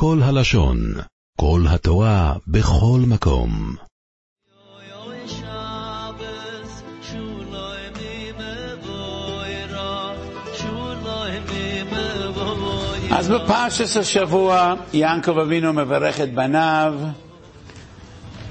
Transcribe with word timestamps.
כל 0.00 0.18
הלשון, 0.22 0.78
כל 1.40 1.60
התורה, 1.68 2.32
בכל 2.46 3.00
מקום. 3.06 3.74
אז 13.10 13.28
בפרשת 13.28 13.96
השבוע 13.96 14.74
יעקב 14.92 15.38
אבינו 15.38 15.72
מברך 15.72 16.20
את 16.20 16.34
בניו, 16.34 16.94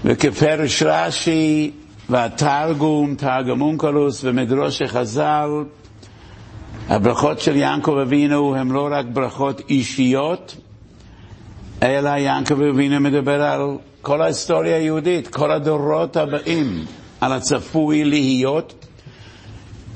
וכפרש 0.05 0.83
רש"י 0.83 1.71
והתרגום, 2.09 3.15
תרגום 3.15 3.61
אונקלוס 3.61 4.21
ומדרוש 4.23 4.81
חז"ל, 4.81 5.49
הברכות 6.89 7.39
של 7.39 7.55
יעקב 7.55 7.97
אבינו 8.01 8.55
הן 8.55 8.71
לא 8.71 8.89
רק 8.91 9.05
ברכות 9.13 9.61
אישיות, 9.69 10.55
אלא 11.83 12.09
יעקב 12.09 12.61
אבינו 12.61 12.99
מדבר 12.99 13.41
על 13.41 13.61
כל 14.01 14.21
ההיסטוריה 14.21 14.75
היהודית, 14.75 15.27
כל 15.27 15.51
הדורות 15.51 16.17
הבאים, 16.17 16.85
על 17.21 17.33
הצפוי 17.33 18.03
להיות. 18.03 18.85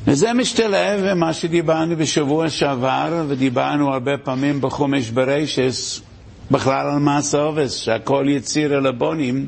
וזה 0.07 0.33
משתלב 0.33 1.05
עם 1.05 1.19
מה 1.19 1.33
שדיברנו 1.33 1.95
בשבוע 1.95 2.49
שעבר, 2.49 3.23
ודיברנו 3.27 3.93
הרבה 3.93 4.17
פעמים 4.17 4.61
בחומש 4.61 5.09
ברשס, 5.09 6.01
בכלל 6.51 6.87
על 6.87 6.99
מס 6.99 7.35
העובס, 7.35 7.75
שהכל 7.77 8.25
יציר 8.29 8.77
אל 8.77 8.87
הבונים, 8.87 9.45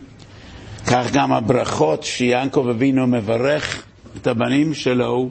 כך 0.87 1.11
גם 1.13 1.33
הברכות 1.33 2.03
שיעקב 2.03 2.67
אבינו 2.69 3.07
מברך 3.07 3.83
את 4.21 4.27
הבנים 4.27 4.73
שלו, 4.73 5.29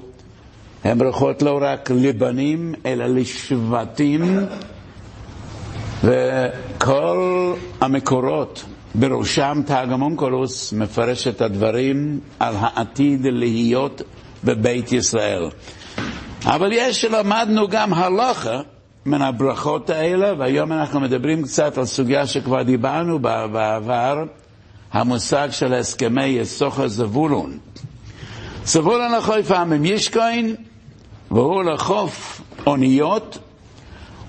הן 0.84 0.98
ברכות 0.98 1.42
לא 1.42 1.58
רק 1.62 1.90
לבנים, 1.90 2.74
אלא 2.86 3.06
לשבטים, 3.06 4.38
וכל 6.82 7.54
המקורות, 7.80 8.64
בראשם 8.94 9.62
תרגמונקולוס, 9.66 10.72
מפרש 10.72 11.26
את 11.28 11.40
הדברים 11.40 12.20
על 12.38 12.54
העתיד 12.58 13.26
להיות 13.26 14.02
בבית 14.44 14.92
ישראל. 14.92 15.48
אבל 16.46 16.68
יש, 16.72 17.04
למדנו 17.04 17.68
גם 17.68 17.94
הלכה 17.94 18.60
מן 19.06 19.22
הברכות 19.22 19.90
האלה, 19.90 20.32
והיום 20.38 20.72
אנחנו 20.72 21.00
מדברים 21.00 21.42
קצת 21.42 21.78
על 21.78 21.84
סוגיה 21.84 22.26
שכבר 22.26 22.62
דיברנו 22.62 23.18
בה 23.18 23.46
בעבר, 23.46 24.24
המושג 24.92 25.48
של 25.50 25.74
הסכמי 25.74 26.24
יסוכר 26.26 26.88
זבולון. 26.88 27.58
זבולון 28.64 29.12
לחוף 29.12 29.50
עמם 29.50 29.84
ישכוין, 29.84 30.54
והוא 31.30 31.62
לחוף 31.62 32.40
אוניות. 32.66 33.38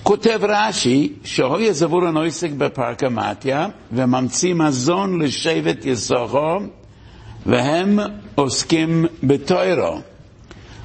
כותב 0.03 0.39
רש"י 0.43 1.13
שהוי 1.23 1.73
זבולון 1.73 2.17
עוסק 2.17 2.49
בפרקמטיה 2.51 3.67
וממציא 3.91 4.53
מזון 4.53 5.21
לשבט 5.21 5.85
יסוכו 5.85 6.59
והם 7.45 7.99
עוסקים 8.35 9.05
בתוירו. 9.23 10.01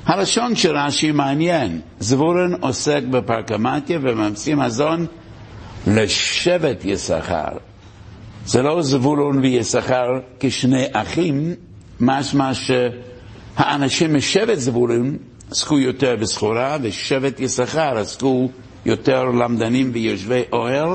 הלשון 0.07 0.57
של 0.57 0.77
רש"י 0.77 1.13
מעניין, 1.13 1.81
זבולון 2.01 2.55
עוסק 2.61 3.03
בפרקמטיה 3.11 3.99
וממציא 4.03 4.55
מזון 4.55 5.07
לשבט 5.87 6.85
יששכר. 6.85 7.49
זה 8.47 8.63
לא 8.63 8.83
זבולון 8.83 9.39
ויששכר 9.39 10.07
כשני 10.41 10.85
אחים, 10.93 11.55
משמע 12.01 12.51
שהאנשים 12.55 14.15
משבט 14.17 14.59
זבולון 14.59 15.17
עסקו 15.51 15.79
יותר 15.79 16.17
בסחורה, 16.17 16.77
ושבט 16.83 17.41
יששכר 17.41 17.99
עסקו 17.99 18.49
יותר 18.87 19.25
למדנים 19.25 19.91
ויושבי 19.95 20.43
אוהל. 20.53 20.89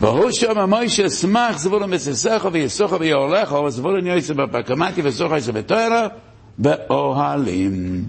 והוא 0.00 0.30
שם 0.30 0.70
מוישה 0.70 1.10
שמח 1.10 1.58
זבולון 1.58 1.90
בססךו 1.90 2.52
ויסוכו 2.52 3.00
ויהולכו, 3.00 3.70
זבולון 3.70 4.06
יועצה 4.06 4.34
בפקמתי 4.34 5.00
וסוכו 5.04 5.32
יועצה 5.34 5.52
בתוירה, 5.52 6.08
באוהלים. 6.58 8.04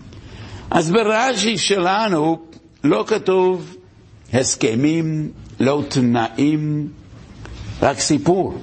אז 0.71 0.91
ברש"י 0.91 1.57
שלנו 1.57 2.39
לא 2.83 3.03
כתוב 3.07 3.75
הסכמים, 4.33 5.31
לא 5.59 5.83
תנאים, 5.89 6.87
רק 7.81 7.99
סיפור, 7.99 8.57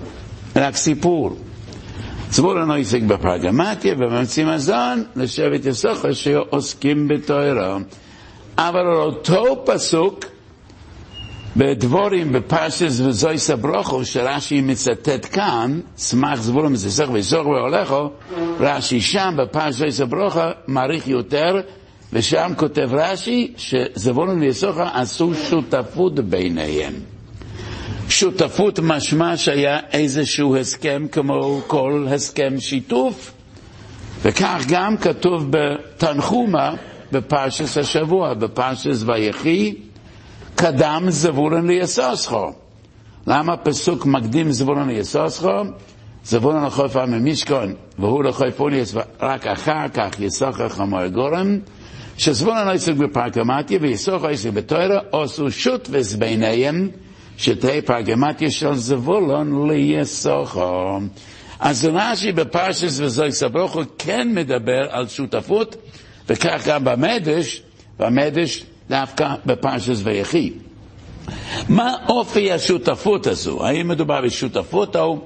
רק 0.57 0.77
סיפור. 0.77 1.37
זבולון 2.31 2.71
עוסק 2.71 3.03
בפרגמטיה 3.03 3.95
וממציא 3.99 4.47
מזון 4.47 5.05
לשבט 5.17 5.65
יסוכו 5.67 6.15
שעוסקים 6.15 7.09
בתוירה. 7.09 7.79
אבל 8.59 8.81
על 8.81 8.97
אותו 8.97 9.63
פסוק 9.67 10.25
בדבורים 11.57 12.33
בפרשס 12.33 13.01
וזויס 13.01 13.51
הברוכו 13.51 14.05
שרש"י 14.05 14.61
מצטט 14.61 15.27
כאן, 15.33 15.81
סמך 15.97 16.41
זבולון 16.41 16.73
מססך 16.73 17.09
ויסוך 17.13 17.47
והולכו, 17.47 18.11
רש"י 18.61 19.01
שם 19.01 19.35
בפרשס 19.39 19.79
זויס 19.79 20.01
הברוכו 20.01 20.41
מעריך 20.67 21.09
יותר, 21.09 21.61
ושם 22.13 22.53
כותב 22.57 22.89
רש"י 22.93 23.53
שזבולון 23.57 24.41
ויסוכה 24.41 24.91
עשו 24.95 25.35
שותפות 25.35 26.15
ביניהם. 26.15 26.93
שותפות 28.09 28.79
משמע 28.83 29.37
שהיה 29.37 29.79
איזשהו 29.93 30.57
הסכם 30.57 31.07
כמו 31.13 31.61
כל 31.67 32.07
הסכם 32.11 32.61
שיתוף, 32.61 33.33
וכך 34.23 34.65
גם 34.69 34.97
כתוב 34.97 35.47
בתנחומה 35.51 36.75
בפרשס 37.15 37.79
השבוע, 37.79 38.35
בפרשס 38.35 39.03
ויחי, 39.07 39.75
קדם 40.55 41.05
זבולון 41.09 41.67
ליסוסכו. 41.67 42.53
למה 43.27 43.57
פסוק 43.57 44.07
מקדים 44.07 44.53
זבולון 44.53 44.89
ליסוסכו? 44.89 45.63
זבולון 46.25 46.65
לחוף 46.65 46.97
ממשכון, 46.97 47.75
והוא 47.99 48.25
לחוף 48.25 48.55
פוליאס, 48.57 48.95
רק 49.21 49.47
אחר 49.47 49.89
כך 49.95 50.21
יסוכר 50.21 50.69
חמור 50.69 51.07
גורם, 51.07 51.59
שזבולון 52.19 52.69
עסק 52.69 52.93
בפרגמטיה 52.95 53.79
ויסוכר 53.83 54.29
עסק 54.29 54.51
בתוירה, 54.51 55.01
עשו 55.13 55.51
שוטבס 55.51 56.15
ביניהם, 56.15 56.89
שתהי 57.37 57.83
פרגמטיה 57.83 58.51
של 58.51 58.75
זבולון 58.75 59.71
ליסוכו. 59.71 60.99
אז 61.61 61.89
רש"י 61.93 62.33
בפרשס 62.33 63.01
וזוי 63.01 63.33
סברוכו 63.33 63.81
כן 63.99 64.29
מדבר 64.35 64.87
על 64.91 65.09
שותפות, 65.09 65.77
וכך 66.29 66.67
גם 66.67 66.85
במדש, 66.85 67.63
במדש 67.99 68.65
דווקא 68.89 69.35
בפרשס 69.47 70.01
ויחי. 70.05 70.53
מה 71.69 71.95
אופי 72.09 72.53
השותפות 72.53 73.27
הזו? 73.27 73.67
האם 73.67 73.89
מדובר 73.89 74.21
בשותפות 74.25 74.97
או 74.97 75.19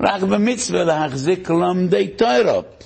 רק 0.00 0.22
במצווה 0.22 0.84
להחזיק 0.84 1.50
לומדי 1.50 2.08
תוירות? 2.08 2.84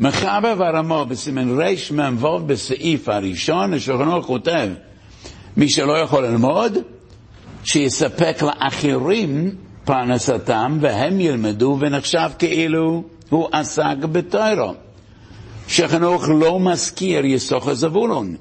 מחבר 0.00 0.64
הרמו 0.64 1.04
בסימן 1.08 1.60
רמ"ו 1.60 2.38
בסעיף 2.38 3.08
הראשון, 3.08 3.74
השולחנו 3.74 4.22
כותב, 4.22 4.68
מי 5.56 5.68
שלא 5.68 5.98
יכול 5.98 6.26
ללמוד, 6.26 6.78
שיספק 7.64 8.42
לאחרים 8.42 9.54
פרנסתם 9.84 10.78
והם 10.80 11.20
ילמדו 11.20 11.76
ונחשב 11.80 12.30
כאילו 12.38 13.02
הוא 13.28 13.48
עסק 13.52 13.96
בתוירו. 14.12 14.74
שחנוך 15.68 16.28
לא 16.28 16.60
מזכיר 16.60 17.24
יסוך 17.24 17.68
הזבולון. 17.68 18.36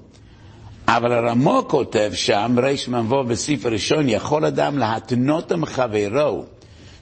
אבל 0.88 1.12
הרמו 1.14 1.66
כותב 1.68 2.12
שם, 2.14 2.56
מבוא 2.88 3.24
בספר 3.24 3.70
ראשון, 3.70 4.10
יכול 4.10 4.46
אדם 4.46 4.78
להתנות 4.78 5.52
עם 5.52 5.66
חברו 5.66 6.46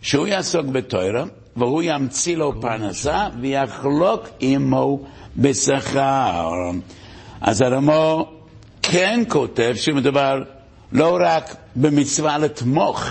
שהוא 0.01 0.27
יעסוק 0.27 0.65
בתוירה, 0.65 1.23
והוא 1.55 1.81
ימציא 1.85 2.37
לו 2.37 2.61
פרנסה 2.61 3.27
ויחלוק 3.41 4.27
עמו 4.39 4.99
בשכר. 5.37 6.51
אז 7.41 7.61
הרמו 7.61 8.31
כן 8.81 9.23
כותב 9.27 9.73
שמדובר 9.75 10.43
לא 10.91 11.17
רק 11.21 11.55
במצווה 11.75 12.37
לתמוך 12.37 13.05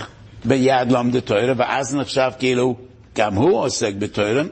ביד 0.45 0.91
לומדי 0.91 1.21
תוירה, 1.21 1.53
ואז 1.57 1.95
נחשב 1.95 2.31
כאילו 2.39 2.75
גם 3.15 3.33
הוא 3.33 3.59
עוסק 3.59 3.93
בתוירה, 3.93 4.43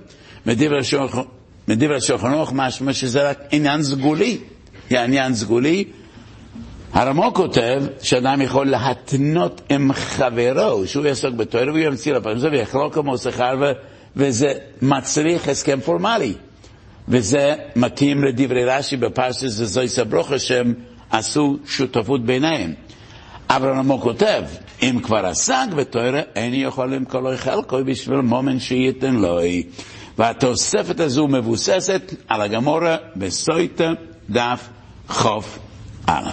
מדברי 1.67 2.01
שולחן 2.01 2.33
ערוך 2.33 2.51
משמע 2.53 2.93
שזה 2.93 3.29
רק 3.29 3.39
עניין 3.51 3.83
סגולי, 3.83 4.37
עניין 4.91 5.33
סגולי. 5.35 5.83
הרמו 6.93 7.33
כותב 7.33 7.83
שאדם 8.01 8.41
יכול 8.41 8.67
להתנות 8.67 9.61
עם 9.69 9.93
חברו, 9.93 10.87
שהוא 10.87 11.05
יעסוק 11.05 11.33
בתואר 11.35 11.67
והוא 11.67 11.77
ימציא 11.77 12.13
לפרנסה 12.13 12.47
ויחלוק 12.51 12.93
כמו 12.93 13.17
שכר 13.17 13.53
וזה 14.15 14.53
מצריך 14.81 15.47
הסכם 15.47 15.79
פורמלי. 15.79 16.33
וזה 17.07 17.55
מתאים 17.75 18.23
לדברי 18.23 18.65
רש"י 18.65 18.97
בפרשת 18.97 19.47
זוי 19.47 19.87
סברוכה 19.87 20.39
שהם 20.39 20.73
עשו 21.11 21.57
שותפות 21.67 22.25
ביניהם. 22.25 22.73
הרמו 23.49 24.01
כותב, 24.01 24.43
אם 24.81 24.99
כבר 25.03 25.25
עסק 25.25 25.67
בתואר, 25.75 26.19
אין 26.35 26.53
יכול 26.53 26.93
למכור 26.95 27.21
לו 27.21 27.29
חלקו 27.37 27.77
בשביל 27.85 28.17
מומן 28.21 28.59
שייתן 28.59 29.15
לו. 29.15 29.39
והתוספת 30.17 30.99
הזו 30.99 31.27
מבוססת 31.27 32.13
על 32.27 32.41
הגמורה 32.41 32.95
בסויטה 33.15 33.91
דף 34.29 34.69
חוף 35.07 35.59
א'. 36.07 36.29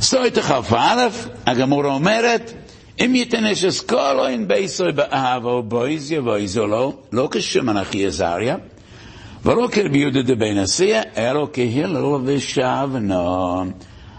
סויטה 0.00 0.42
חוף 0.42 0.72
א', 0.72 1.08
הגמורה 1.46 1.94
אומרת, 1.94 2.52
אם 3.00 3.14
יתנש 3.14 3.64
אס 3.64 3.80
כל 3.80 4.18
אוין 4.18 4.48
בייסוי 4.48 4.92
באהבו 4.92 5.62
בויז 5.62 6.12
יבויזו 6.12 6.66
לו, 6.66 6.92
לא 7.12 7.28
כשמן 7.30 7.76
אחי 7.76 8.06
עזריה, 8.06 8.56
ולא 9.44 9.68
כרבי 9.72 9.98
יהודה 9.98 10.22
דבן 10.22 10.58
עשייה, 10.58 11.02
אלא 11.16 11.48
כהלל 11.52 12.04
ושבנו. 12.24 13.64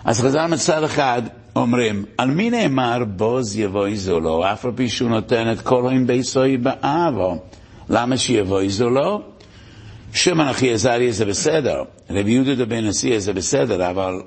אז 0.06 0.22
חז"ל 0.22 0.46
מצד 0.46 0.84
אחד 0.84 1.22
אומרים, 1.56 2.06
על 2.18 2.30
מי 2.30 2.50
נאמר 2.50 3.04
בוז 3.04 3.60
יבויזו 3.60 4.20
לו, 4.20 4.44
אף 4.54 4.66
על 4.66 4.72
פי 4.76 4.90
שהוא 4.90 5.10
נותן 5.10 5.52
את 5.52 5.62
כל 5.62 5.84
אוין 5.86 6.08
בייסוי 6.08 6.58
באהבו. 6.58 7.38
למה 7.90 8.18
שיבויזו 8.18 8.90
לו? 8.90 9.22
שמן 10.14 10.48
אחי 10.48 10.74
עזריה 10.74 11.12
זה 11.12 11.26
בסדר, 11.26 11.84
רבי 12.10 12.32
יהודה 12.32 12.56
דבן 12.56 12.86
עשייה 12.86 13.20
זה 13.20 13.34
בסדר, 13.34 13.90
אבל 13.90 14.22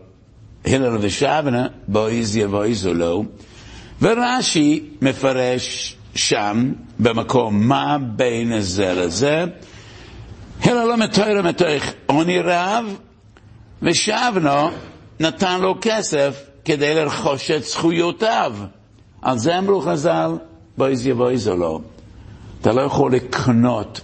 הלל 0.65 0.97
ושבנה 1.01 1.67
בויז 1.89 2.37
יבויזו 2.37 2.95
לו. 2.95 3.25
ורש"י 4.03 4.85
מפרש 5.03 5.97
שם, 6.15 6.73
במקום, 6.99 7.69
מה 7.69 7.97
בין 8.17 8.61
זה 8.61 8.93
לזה. 8.93 9.45
הלל 10.63 10.89
לא 10.89 10.97
מתוירה 10.97 11.43
מתוך 11.43 11.85
עוני 12.07 12.41
רב, 12.41 12.97
ושבנו 13.83 14.71
נתן 15.21 15.61
לו 15.61 15.75
כסף 15.81 16.43
כדי 16.65 16.95
לרכוש 16.95 17.51
את 17.51 17.65
זכויותיו. 17.65 18.53
על 19.23 19.39
זה 19.39 19.59
אמרו 19.59 19.81
חז"ל, 19.81 20.31
בויז 20.79 21.07
יבויזו 21.07 21.57
לו. 21.57 21.81
אתה 22.61 22.73
לא 22.73 22.81
יכול 22.81 23.13
לקנות 23.15 24.01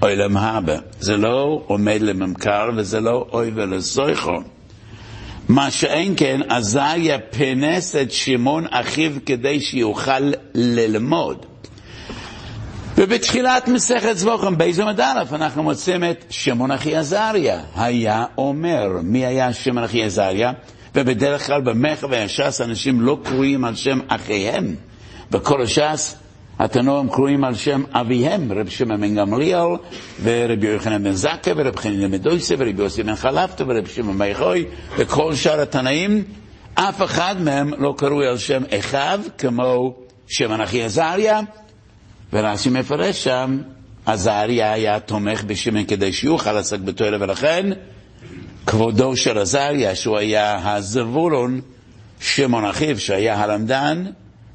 עולם 0.00 0.36
הבא. 0.36 0.76
זה 1.00 1.16
לא 1.16 1.62
עומד 1.66 1.98
לממכר 2.00 2.70
וזה 2.76 3.00
לא 3.00 3.26
אוי 3.32 3.50
ולסויכו. 3.54 4.40
מה 5.48 5.70
שאין 5.70 6.14
כן, 6.16 6.40
עזריה 6.48 7.18
פנס 7.18 7.96
את 7.96 8.12
שמעון 8.12 8.66
אחיו 8.70 9.12
כדי 9.26 9.60
שיוכל 9.60 10.32
ללמוד. 10.54 11.46
ובתחילת 12.96 13.68
מסכת 13.68 14.16
זבוכם, 14.16 14.58
באיזו 14.58 14.86
מדלף, 14.86 15.32
אנחנו 15.32 15.62
מוצאים 15.62 16.04
את 16.04 16.24
שמעון 16.30 16.70
אחי 16.70 16.96
עזריה. 16.96 17.60
היה 17.76 18.24
אומר, 18.38 18.88
מי 19.02 19.26
היה 19.26 19.52
שמעון 19.52 19.84
אחי 19.84 20.04
עזריה? 20.04 20.52
ובדרך 20.94 21.46
כלל 21.46 21.60
במכר 21.60 22.06
והש"ס 22.10 22.60
אנשים 22.60 23.00
לא 23.00 23.18
קרויים 23.24 23.64
על 23.64 23.74
שם 23.74 23.98
אחיהם. 24.08 24.74
בכל 25.30 25.62
הש"ס 25.62 26.16
התנועים 26.58 27.08
קרויים 27.08 27.44
על 27.44 27.54
שם 27.54 27.82
אביהם, 27.92 28.52
רב 28.52 28.68
שמעון 28.68 29.00
בן 29.00 29.14
גמליאל, 29.14 29.68
ורבי 30.22 30.66
יוחנן 30.66 31.04
בן 31.04 31.12
זקה, 31.12 31.50
ורב 31.56 31.76
חנין 31.76 32.10
בן 32.10 32.16
דויסה, 32.16 32.54
ורבי 32.58 32.82
יוסי 32.82 33.02
בן 33.02 33.16
חלפתא, 33.16 33.64
ורב 33.66 33.86
שמעון 33.86 34.18
בן 34.18 34.34
חוי, 34.34 34.64
וכל 34.98 35.34
שאר 35.34 35.60
התנאים, 35.60 36.24
אף 36.74 37.02
אחד 37.02 37.42
מהם 37.42 37.72
לא 37.78 37.94
קרוי 37.96 38.26
על 38.26 38.38
שם 38.38 38.62
אחיו, 38.78 39.20
כמו 39.38 39.94
שם 40.26 40.52
אנכי 40.52 40.82
עזריה, 40.82 41.40
ורש"י 42.32 42.70
מפרש 42.70 43.24
שם, 43.24 43.58
עזריה 44.06 44.72
היה 44.72 45.00
תומך 45.00 45.44
בשמן 45.44 45.84
כדי 45.84 46.12
שיוכל 46.12 46.52
לעסק 46.52 46.78
בתואר, 46.78 47.16
ולכן 47.20 47.70
כבודו 48.66 49.16
של 49.16 49.38
עזריה, 49.38 49.94
שהוא 49.94 50.18
היה 50.18 50.74
הזבולון, 50.74 51.60
שמעון 52.20 52.64
אחיו, 52.64 52.98
שהיה 52.98 53.36
הלמדן, 53.36 54.04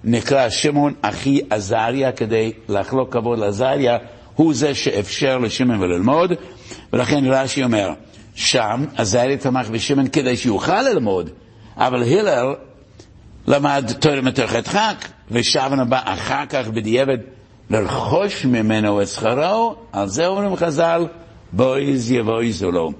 נקרא 0.06 0.50
שמעון 0.50 0.94
אחי 1.02 1.42
עזריה 1.50 2.12
כדי 2.12 2.52
לחלוק 2.70 3.14
כבוד 3.14 3.40
לעזריה, 3.40 3.98
הוא 4.36 4.54
זה 4.54 4.76
שאפשר 4.76 5.38
לשמעון 5.38 5.82
וללמוד, 5.82 6.32
ולכן 6.94 7.26
רש"י 7.26 7.64
אומר, 7.64 7.94
שם 8.36 8.86
עזריה 8.96 9.38
תמך 9.38 9.70
בשמעון 9.70 10.08
כדי 10.08 10.38
שיוכל 10.38 10.82
ללמוד, 10.82 11.30
אבל 11.78 12.04
הלל 12.04 12.56
למד 13.48 13.92
תורה 14.00 14.22
מתוך 14.22 14.54
הדחק, 14.54 14.96
ושבן 15.32 15.80
הבא 15.80 16.02
אחר 16.04 16.46
כך 16.46 16.68
בדיעבד 16.68 17.18
לרכוש 17.70 18.46
ממנו 18.46 19.02
את 19.02 19.08
שכרו, 19.08 19.76
על 19.92 20.08
זה 20.08 20.28
אומרים 20.28 20.56
חז"ל, 20.56 21.06
בויז 21.52 22.12
יבויזו 22.12 22.72
לו. 22.72 22.92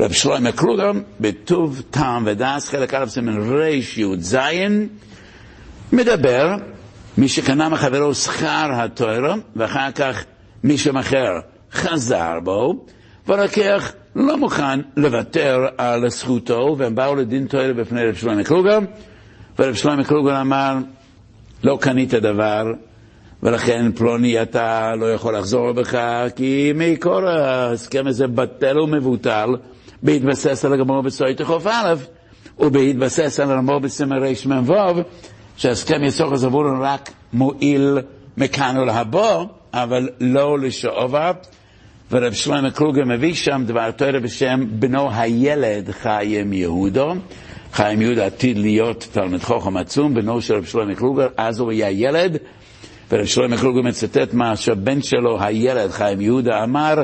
רב 0.00 0.12
שלמה 0.12 0.52
קרוגר, 0.52 0.90
בטוב 1.20 1.82
טעם 1.90 2.22
ודס, 2.26 2.68
חלק 2.68 2.94
א' 2.94 3.06
סימן 3.06 3.52
רי"ז, 3.52 4.36
מדבר, 5.96 6.54
מי 7.18 7.28
שקנה 7.28 7.68
מחברו 7.68 8.14
שכר 8.14 8.68
התוירו, 8.72 9.34
ואחר 9.56 9.90
כך 9.90 10.24
מי 10.64 10.78
שמכר 10.78 11.40
חזר 11.72 12.40
בו, 12.44 12.84
והלקח 13.26 13.92
לא 14.16 14.36
מוכן 14.36 14.80
לוותר 14.96 15.66
על 15.78 16.08
זכותו, 16.08 16.74
והם 16.78 16.94
באו 16.94 17.14
לדין 17.14 17.46
תוירו 17.46 17.74
בפני 17.74 18.06
רב 18.06 18.14
שלמה 18.14 18.44
קרוגר, 18.44 18.78
ורב 19.58 19.74
שלמה 19.74 20.04
קרוגר 20.04 20.40
אמר, 20.40 20.76
לא 21.64 21.78
קנית 21.80 22.14
דבר, 22.14 22.64
ולכן 23.42 23.92
פלוני 23.92 24.42
אתה 24.42 24.94
לא 25.00 25.12
יכול 25.12 25.36
לחזור 25.36 25.72
בך, 25.72 25.98
כי 26.36 26.72
מקור 26.74 27.28
ההסכם 27.28 28.06
הזה 28.06 28.26
בטל 28.26 28.78
ומבוטל, 28.80 29.56
בהתבסס 30.02 30.64
על 30.64 30.72
הגמור 30.72 31.02
בסויטה 31.02 31.44
חוף 31.44 31.66
א', 31.66 31.94
ובהתבסס 32.58 33.40
על 33.40 33.50
הגמור 33.50 33.78
בסימן 33.78 34.16
רמ"ו, 34.16 35.02
שהסכם 35.56 36.04
יסוך 36.04 36.32
הזבולון 36.32 36.82
רק 36.82 37.10
מועיל 37.32 37.98
מכאן 38.36 38.78
ולהבוא, 38.78 39.44
אבל 39.74 40.08
לא 40.20 40.58
לשעובה. 40.58 41.32
ורב 42.10 42.32
שלמה 42.32 42.70
קרוגר 42.70 43.04
מביא 43.04 43.34
שם 43.34 43.62
דבר 43.66 43.90
תורה 43.90 44.20
בשם 44.20 44.60
בנו 44.70 45.10
הילד 45.12 45.90
חיים 45.90 46.52
יהודו. 46.52 47.12
חיים 47.72 48.02
יהודה 48.02 48.26
עתיד 48.26 48.58
להיות 48.58 49.08
תלמיד 49.12 49.40
חוכם 49.42 49.76
עצום, 49.76 50.14
בנו 50.14 50.40
של 50.40 50.54
רב 50.54 50.64
שלמה 50.64 50.94
קרוגר, 50.94 51.28
אז 51.36 51.60
הוא 51.60 51.70
היה 51.70 51.90
ילד, 51.90 52.36
ורב 53.10 53.24
שלמה 53.24 53.56
קרוגר 53.56 53.82
מצטט 53.82 54.34
מה 54.34 54.56
שהבן 54.56 55.02
שלו, 55.02 55.42
הילד 55.42 55.90
חיים 55.90 56.20
יהודה, 56.20 56.64
אמר, 56.64 56.94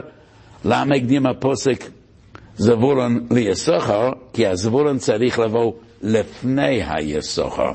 למה 0.64 0.94
הקדים 0.96 1.26
הפוסק 1.26 1.84
זבולון 2.56 3.26
ליסוכר? 3.30 4.10
כי 4.32 4.46
הזבולון 4.46 4.98
צריך 4.98 5.38
לבוא 5.38 5.72
לפני 6.02 6.82
היסוכר. 6.88 7.72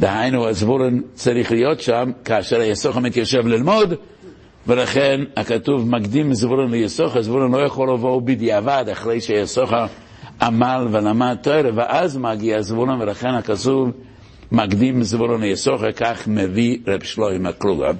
דהיינו, 0.00 0.48
הזבולון 0.48 1.02
צריך 1.14 1.52
להיות 1.52 1.80
שם 1.80 2.10
כאשר 2.24 2.60
היסוכר 2.60 3.00
מתיישב 3.00 3.46
ללמוד, 3.46 3.94
ולכן 4.66 5.20
הכתוב 5.36 5.88
מקדים 5.88 6.34
זבולון 6.34 6.70
ליסוכר, 6.70 7.22
זבולון 7.22 7.52
לא 7.52 7.66
יכול 7.66 7.92
לבוא 7.94 8.22
בדיעבד 8.22 8.84
אחרי 8.92 9.20
שיסוכר 9.20 9.86
עמל 10.42 10.88
ולמד 10.90 11.36
תואר, 11.42 11.70
ואז 11.74 12.16
מגיע 12.16 12.62
זבולון, 12.62 13.00
ולכן 13.00 13.34
הכתוב 13.34 13.90
מקדים 14.52 15.02
זבולון 15.02 15.40
ליסוכר, 15.40 15.92
כך 15.92 16.28
מביא 16.28 16.78
רב 16.86 17.02
שלוים 17.02 17.46
הקלוגה. 17.46 17.90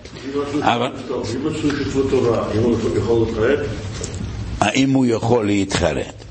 האם 4.60 4.90
הוא 4.90 5.06
יכול 5.06 5.46
להתחרט? 5.46 6.24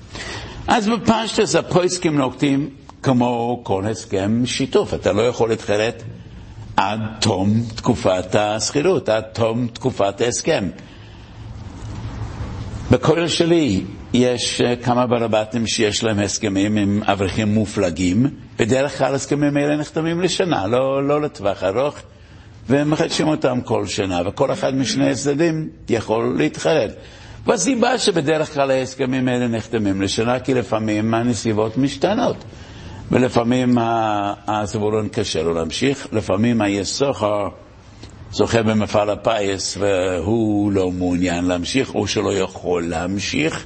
אז 0.67 0.89
בפשטס 0.89 1.55
הפויסקים 1.55 2.17
נוקטים 2.17 2.69
כמו 3.05 3.59
כל 3.63 3.85
הסכם 3.85 4.45
שיתוף, 4.45 4.93
אתה 4.93 5.13
לא 5.13 5.21
יכול 5.21 5.49
להתחרט 5.49 6.03
עד 6.77 6.99
תום 7.21 7.61
תקופת 7.75 8.35
השכירות, 8.35 9.09
עד 9.09 9.23
תום 9.33 9.67
תקופת 9.67 10.21
ההסכם. 10.21 10.69
בכולל 12.91 13.27
שלי 13.27 13.83
יש 14.13 14.61
כמה 14.83 15.07
ברבטים 15.07 15.67
שיש 15.67 16.03
להם 16.03 16.19
הסכמים 16.19 16.77
עם 16.77 17.01
אברכים 17.03 17.53
מופלגים, 17.53 18.25
בדרך 18.59 18.97
כלל 18.97 19.15
הסכמים 19.15 19.57
האלה 19.57 19.75
נחתמים 19.77 20.21
לשנה, 20.21 20.67
לא, 20.67 21.07
לא 21.07 21.21
לטווח 21.21 21.63
ארוך, 21.63 21.95
והם 22.69 22.89
מחדשים 22.91 23.27
אותם 23.27 23.61
כל 23.61 23.85
שנה, 23.87 24.21
וכל 24.25 24.51
אחד 24.51 24.75
משני 24.75 25.11
הצדדים 25.11 25.69
יכול 25.89 26.35
להתחרט. 26.37 26.91
והסיבה 27.45 27.97
שבדרך 27.97 28.53
כלל 28.53 28.71
ההסכמים 28.71 29.27
האלה 29.27 29.47
נחתמים 29.47 30.01
לשנה, 30.01 30.39
כי 30.39 30.53
לפעמים 30.53 31.13
הנסיבות 31.13 31.77
משתנות. 31.77 32.37
ולפעמים 33.11 33.77
הזבולון 34.47 35.07
קשה 35.07 35.43
לו 35.43 35.53
להמשיך, 35.53 36.07
לפעמים 36.11 36.61
היסוכר 36.61 37.47
זוכה 38.31 38.63
במפעל 38.63 39.09
הפיס 39.09 39.77
והוא 39.79 40.71
לא 40.71 40.91
מעוניין 40.91 41.45
להמשיך, 41.45 41.95
או 41.95 42.07
שלא 42.07 42.33
יכול 42.33 42.83
להמשיך, 42.83 43.65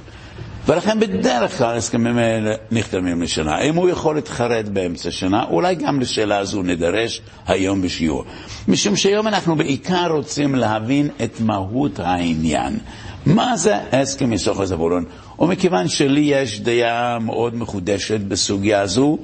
ולכן 0.66 1.00
בדרך 1.00 1.58
כלל 1.58 1.74
ההסכמים 1.74 2.18
האלה 2.18 2.54
נחתמים 2.70 3.22
לשנה. 3.22 3.60
אם 3.60 3.74
הוא 3.74 3.88
יכול 3.88 4.14
להתחרט 4.14 4.64
באמצע 4.64 5.10
שנה, 5.10 5.44
אולי 5.44 5.74
גם 5.74 6.00
לשאלה 6.00 6.38
הזו 6.38 6.62
נדרש 6.62 7.20
היום 7.46 7.82
בשיעור. 7.82 8.24
משום 8.68 8.96
שהיום 8.96 9.26
אנחנו 9.26 9.56
בעיקר 9.56 10.06
רוצים 10.10 10.54
להבין 10.54 11.08
את 11.24 11.40
מהות 11.40 11.98
העניין. 11.98 12.78
מה 13.26 13.56
זה 13.56 13.76
הסכם 13.92 14.32
יסוך 14.32 14.60
הזבולון? 14.60 15.04
ומכיוון 15.40 15.88
שלי 15.88 16.20
יש 16.20 16.60
דעה 16.60 17.18
מאוד 17.18 17.54
מחודשת 17.54 18.20
בסוגיה 18.20 18.80
הזו, 18.80 19.18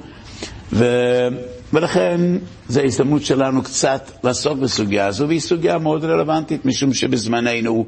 ו... 0.73 0.85
ולכן 1.73 2.21
זו 2.69 2.79
ההזדמנות 2.81 3.23
שלנו 3.25 3.63
קצת 3.63 4.11
לעסוק 4.23 4.59
בסוגיה 4.59 5.07
הזו, 5.07 5.27
והיא 5.27 5.39
סוגיה 5.39 5.77
מאוד 5.77 6.03
רלוונטית, 6.03 6.65
משום 6.65 6.93
שבזמננו 6.93 7.85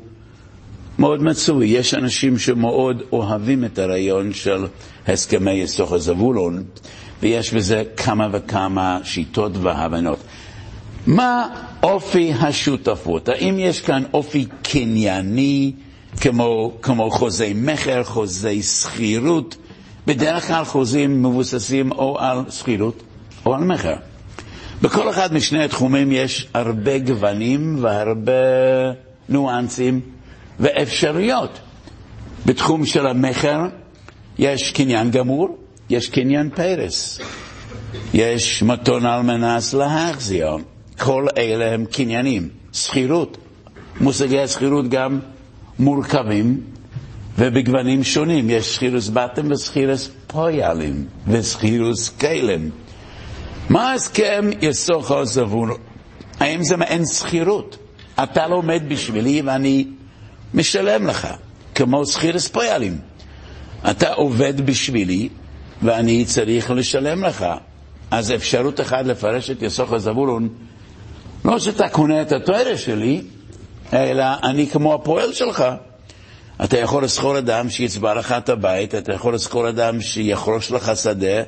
מאוד 1.00 1.24
מצוי. 1.24 1.68
יש 1.68 1.94
אנשים 1.94 2.38
שמאוד 2.38 3.02
אוהבים 3.12 3.66
את 3.66 3.80
הרעיון 3.80 4.34
של 4.34 4.66
הסכמי 5.08 5.52
יסוך 5.52 5.92
הזבולון, 5.92 6.64
ויש 7.22 7.54
בזה 7.54 7.84
כמה 7.98 8.28
וכמה 8.32 9.00
שיטות 9.04 9.52
והבנות. 9.62 10.20
מה 11.08 11.48
אופי 11.84 12.34
השותפות? 12.40 13.30
האם 13.30 13.60
יש 13.60 13.82
כאן 13.82 14.04
אופי 14.14 14.46
קנייני, 14.62 15.72
כמו, 16.22 16.72
כמו 16.82 17.12
חוזי 17.12 17.54
מכר, 17.56 18.04
חוזי 18.04 18.62
שכירות? 18.64 19.56
בדרך 20.08 20.48
כלל 20.48 20.66
חוזים 20.66 21.24
מבוססים 21.24 21.92
או 21.92 22.20
על 22.20 22.44
שכירות 22.50 23.04
או 23.46 23.56
על 23.56 23.64
מכר. 23.64 23.96
בכל 24.82 25.10
אחד 25.10 25.34
משני 25.34 25.64
התחומים 25.64 26.12
יש 26.12 26.48
הרבה 26.54 26.98
גוונים 26.98 27.78
והרבה 27.82 28.32
ניואנסים 29.30 30.02
ואפשרויות. 30.60 31.60
בתחום 32.46 32.86
של 32.86 33.08
המכר 33.08 33.60
יש 34.40 34.72
קניין 34.72 35.12
גמור, 35.12 35.58
יש 35.90 36.10
קניין 36.10 36.50
פרס, 36.50 37.20
יש 38.14 38.64
מתון 38.64 39.06
על 39.06 39.22
מנס 39.22 39.74
להחזיר. 39.74 40.58
כל 41.00 41.26
אלה 41.38 41.74
הם 41.74 41.86
קניינים. 41.86 42.50
שכירות, 42.74 43.38
מושגי 44.02 44.40
השכירות 44.40 44.88
גם 44.90 45.20
מורכבים 45.80 46.62
ובגוונים 47.38 48.04
שונים. 48.04 48.50
יש 48.50 48.76
שכירוס 48.76 49.10
בתים 49.14 49.52
ושכירוס 49.52 50.10
פויאלים 50.28 51.06
ושכירוס 51.28 52.10
כלם. 52.10 52.70
מה 53.70 53.92
ההסכם 53.92 54.50
יסוכו 54.62 55.26
זבון? 55.26 55.70
האם 56.40 56.64
זה 56.64 56.78
מעין 56.78 57.06
שכירות? 57.06 57.78
אתה 58.24 58.48
לומד 58.48 58.84
בשבילי 58.88 59.42
ואני 59.46 59.88
משלם 60.54 61.08
לך, 61.08 61.28
כמו 61.76 62.06
שכירוס 62.06 62.48
פויאלים. 62.48 62.98
אתה 63.92 64.14
עובד 64.14 64.62
בשבילי 64.66 65.30
ואני 65.82 66.26
צריך 66.26 66.72
לשלם 66.72 67.24
לך. 67.24 67.46
אז 68.12 68.32
אפשרות 68.32 68.82
אחת 68.82 69.06
לפרש 69.06 69.50
את 69.50 69.62
יסוך 69.62 69.94
הזבולון, 69.94 70.50
לא 71.46 71.60
שאתה 71.60 71.90
קונה 71.90 72.22
את 72.22 72.32
התואר 72.32 72.76
שלי, 72.76 73.22
אלא 73.94 74.26
אני 74.44 74.68
כמו 74.68 74.94
הפועל 74.94 75.34
שלך. 75.34 75.64
אתה 76.64 76.78
יכול 76.78 77.04
לזכור 77.04 77.38
אדם 77.38 77.70
שיצבע 77.70 78.14
לך 78.14 78.32
את 78.32 78.50
הבית, 78.50 78.96
אתה 78.96 79.14
יכול 79.14 79.34
לזכור 79.34 79.70
אדם 79.70 80.02
שיחרוש 80.02 80.72
לך 80.72 80.92
שדה, 80.96 81.44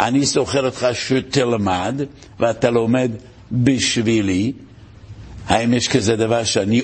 אני 0.00 0.24
זוכר 0.24 0.66
אותך 0.66 0.86
שתלמד, 0.92 2.00
ואתה 2.40 2.70
לומד 2.70 3.10
בשבילי. 3.52 4.52
האם 5.48 5.74
יש 5.74 5.88
כזה 5.88 6.16
דבר 6.16 6.44
שאני 6.44 6.82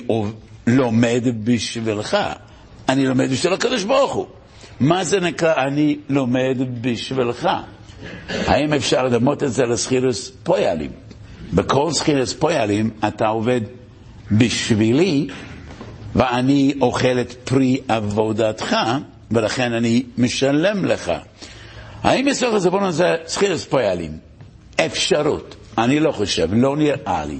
לומד 0.67 1.23
בשבילך? 1.43 2.17
אני 2.89 3.05
לומד 3.05 3.31
בשביל 3.31 3.53
הקדוש 3.53 3.83
ברוך 3.83 4.13
הוא. 4.13 4.25
מה 4.79 5.03
זה 5.03 5.19
נקרא 5.19 5.53
אני 5.67 5.97
לומד 6.09 6.57
בשבילך? 6.81 7.49
האם 8.29 8.73
אפשר 8.73 9.03
לדמות 9.03 9.43
את 9.43 9.53
זה 9.53 9.63
לסחירוס 9.63 10.31
פויאלים? 10.43 10.91
בכל 11.53 11.91
סחירוס 11.91 12.33
פויאלים 12.33 12.89
אתה 13.07 13.27
עובד 13.27 13.61
בשבילי, 14.31 15.27
ואני 16.15 16.73
אוכל 16.81 17.19
את 17.21 17.31
פרי 17.43 17.77
עבודתך, 17.87 18.75
ולכן 19.31 19.73
אני 19.73 20.03
משלם 20.17 20.85
לך. 20.85 21.11
האם 22.03 22.27
יסוך 22.27 22.53
הזבון 22.53 22.83
הזה 22.83 23.15
סחירוס 23.27 23.65
פויאלים? 23.65 24.17
אפשרות. 24.85 25.55
אני 25.77 25.99
לא 25.99 26.11
חושב, 26.11 26.49
לא 26.53 26.77
נראה 26.77 27.25
לי. 27.25 27.39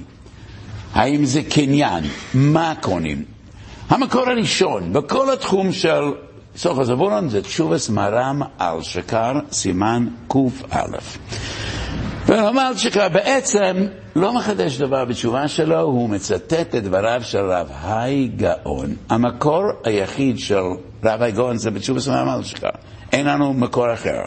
האם 0.92 1.24
זה 1.24 1.42
קניין? 1.42 2.04
מה 2.34 2.74
קונים? 2.80 3.24
המקור 3.88 4.28
הראשון 4.28 4.92
בכל 4.92 5.32
התחום 5.32 5.72
של 5.72 6.02
סוף 6.56 6.78
הזבולון 6.78 7.28
זה 7.28 7.42
תשובס 7.42 7.88
מרם 7.88 8.42
על 8.58 8.82
שקר, 8.82 9.32
סימן 9.52 10.06
קא. 10.28 10.38
ורמ"ל 12.26 12.72
שקר 12.76 13.08
בעצם 13.08 13.86
לא 14.16 14.32
מחדש 14.32 14.78
דבר 14.78 15.04
בתשובה 15.04 15.48
שלו, 15.48 15.80
הוא 15.80 16.08
מצטט 16.10 16.74
את 16.74 16.74
דבריו 16.74 17.20
של 17.24 17.38
רב 17.38 17.70
היי 17.82 18.28
גאון. 18.36 18.94
המקור 19.10 19.62
היחיד 19.84 20.38
של 20.38 20.60
רב 21.04 21.22
היי 21.22 21.32
גאון 21.32 21.56
זה 21.56 21.70
בתשובס 21.70 22.08
מרם 22.08 22.28
על 22.28 22.42
שקר. 22.44 22.68
אין 23.12 23.26
לנו 23.26 23.52
מקור 23.52 23.92
אחר. 23.92 24.20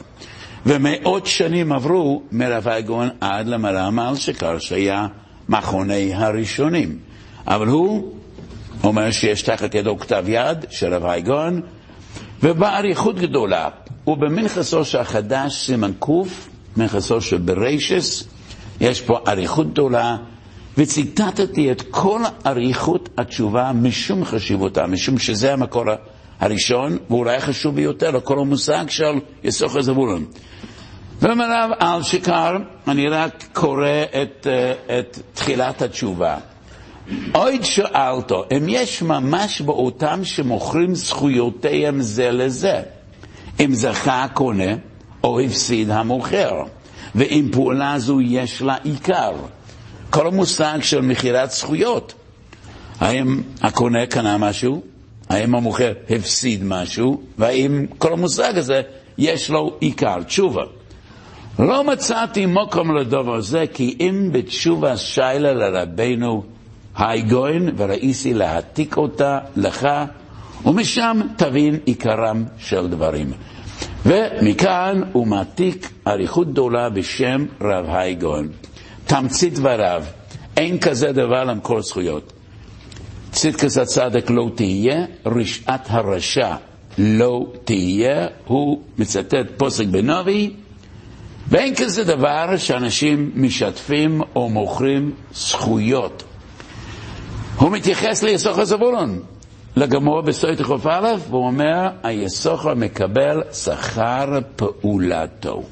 ומאות 0.65 1.25
שנים 1.25 1.71
עברו 1.71 2.21
מרב 2.31 2.67
היי 2.67 2.81
גאון 2.81 3.09
עד 3.21 3.47
למרם 3.47 3.99
על 3.99 4.15
שקר, 4.15 4.59
שהיה 4.59 5.07
מכוני 5.49 6.13
הראשונים. 6.15 6.97
אבל 7.47 7.67
הוא 7.67 8.13
אומר 8.83 9.11
שיש 9.11 9.41
תחת 9.41 9.75
ידו 9.75 9.97
כתב 9.97 10.23
יד 10.27 10.65
של 10.69 10.93
רב 10.93 11.05
היי 11.05 11.21
גאון, 11.21 11.61
ובאריכות 12.43 13.19
גדולה, 13.19 13.69
ובמנחסו 14.07 14.85
של 14.85 14.97
החדש 14.97 15.65
סימן 15.65 15.91
ק', 15.99 16.09
מנחסו 16.77 17.21
של 17.21 17.37
ברישס, 17.37 18.23
יש 18.81 19.01
פה 19.01 19.19
אריכות 19.27 19.71
גדולה, 19.71 20.17
וציטטתי 20.77 21.71
את 21.71 21.83
כל 21.91 22.21
אריכות 22.45 23.09
התשובה 23.17 23.71
משום 23.73 24.25
חשיבותה, 24.25 24.87
משום 24.87 25.17
שזה 25.17 25.53
המקור 25.53 25.83
הראשון, 26.39 26.97
ואולי 27.09 27.35
החשוב 27.35 27.75
ביותר 27.75 28.11
לכל 28.11 28.39
המושג 28.39 28.85
של 28.89 29.13
יסוך 29.43 29.75
הזבולון. 29.75 30.25
ומרב 31.21 31.71
על 31.79 32.03
שקר, 32.03 32.57
אני 32.87 33.09
רק 33.09 33.43
קורא 33.53 33.89
את, 34.21 34.47
את 34.99 35.19
תחילת 35.33 35.81
התשובה. 35.81 36.37
עוד 37.31 37.63
שאלתו, 37.63 38.43
אם 38.57 38.65
יש 38.69 39.01
ממש 39.01 39.61
באותם 39.61 40.19
שמוכרים 40.23 40.95
זכויותיהם 40.95 42.01
זה 42.01 42.31
לזה, 42.31 42.81
אם 43.59 43.73
זכה 43.73 44.23
הקונה 44.23 44.73
או 45.23 45.39
הפסיד 45.39 45.89
המוכר, 45.89 46.63
ואם 47.15 47.49
פעולה 47.51 47.99
זו 47.99 48.21
יש 48.21 48.61
לה 48.61 48.75
עיקר. 48.83 49.31
כל 50.09 50.27
המושג 50.27 50.77
של 50.81 51.01
מכירת 51.01 51.51
זכויות. 51.51 52.13
האם 52.99 53.41
הקונה 53.61 54.05
קנה 54.05 54.37
משהו? 54.37 54.81
האם 55.29 55.55
המוכר 55.55 55.93
הפסיד 56.09 56.63
משהו? 56.63 57.21
והאם 57.37 57.85
כל 57.97 58.13
המושג 58.13 58.57
הזה 58.57 58.81
יש 59.17 59.49
לו 59.49 59.77
עיקר, 59.79 60.23
תשובה. 60.23 60.63
לא 61.59 61.83
מצאתי 61.83 62.45
מקום 62.45 62.95
לדבר 62.95 63.41
זה, 63.41 63.63
כי 63.73 63.97
אם 63.99 64.29
בתשובה 64.31 64.97
שיילה 64.97 65.53
לרבנו 65.53 66.43
היי 66.95 67.21
גוין 67.21 67.69
וראיסי 67.77 68.33
להעתיק 68.33 68.97
אותה 68.97 69.39
לך, 69.55 69.87
ומשם 70.65 71.21
תבין 71.35 71.79
עיקרם 71.85 72.43
של 72.57 72.87
דברים. 72.87 73.31
ומכאן 74.05 75.01
הוא 75.11 75.27
מעתיק 75.27 75.89
אריכות 76.07 76.51
גדולה 76.51 76.89
בשם 76.89 77.45
רב 77.61 77.85
היי 77.89 78.15
גוין. 78.15 78.47
תמצית 79.05 79.53
דבריו, 79.53 80.03
אין 80.57 80.79
כזה 80.79 81.11
דבר 81.11 81.43
למכור 81.43 81.81
זכויות. 81.81 82.33
צדקס 83.31 83.77
הצדק 83.77 84.29
לא 84.29 84.49
תהיה, 84.55 85.05
רשעת 85.25 85.87
הרשע 85.89 86.55
לא 86.97 87.45
תהיה, 87.63 88.27
הוא 88.45 88.81
מצטט 88.97 89.45
פוסק 89.57 89.85
בנובי, 89.85 90.53
ואין 91.49 91.75
כזה 91.75 92.03
דבר 92.03 92.57
שאנשים 92.57 93.31
משתפים 93.35 94.21
או 94.35 94.49
מוכרים 94.49 95.11
זכויות 95.33 96.23
הוא 97.57 97.71
מתייחס 97.71 98.23
ליסוכר 98.23 98.65
זבולון, 98.65 99.19
לגמור 99.77 100.21
בסויטר 100.21 100.63
כ"א, 100.63 101.15
והוא 101.29 101.45
אומר, 101.45 101.89
היסוכר 102.03 102.73
מקבל 102.73 103.43
שכר 103.53 104.39
פעולתו. 104.55 105.63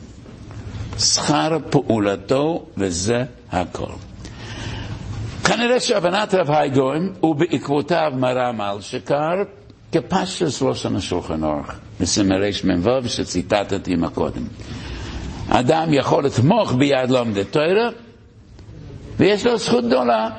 שכר 0.99 1.57
פעולתו, 1.69 2.65
וזה 2.77 3.23
הכל. 3.51 3.91
כנראה 5.43 5.79
שהבנת 5.79 6.33
רב 6.33 6.51
הייגוין, 6.51 7.13
ובעקבותיו 7.23 8.11
מרם 8.15 8.61
על 8.61 8.81
שקר, 8.81 9.43
כפשטוס 9.91 10.61
לושן 10.61 10.95
השולחן 10.95 11.43
אורך, 11.43 11.79
בסימרי 11.99 12.51
מ"ו 12.63 13.09
שציטטתי 13.09 13.95
מקודם. 13.95 14.43
אדם 15.49 15.93
יכול 15.93 16.25
לתמוך 16.25 16.73
ביד 16.73 17.09
לומדי 17.09 17.43
תוירה, 17.43 17.89
ויש 19.17 19.45
לו 19.45 19.57
זכות 19.57 19.85
גדולה. 19.85 20.29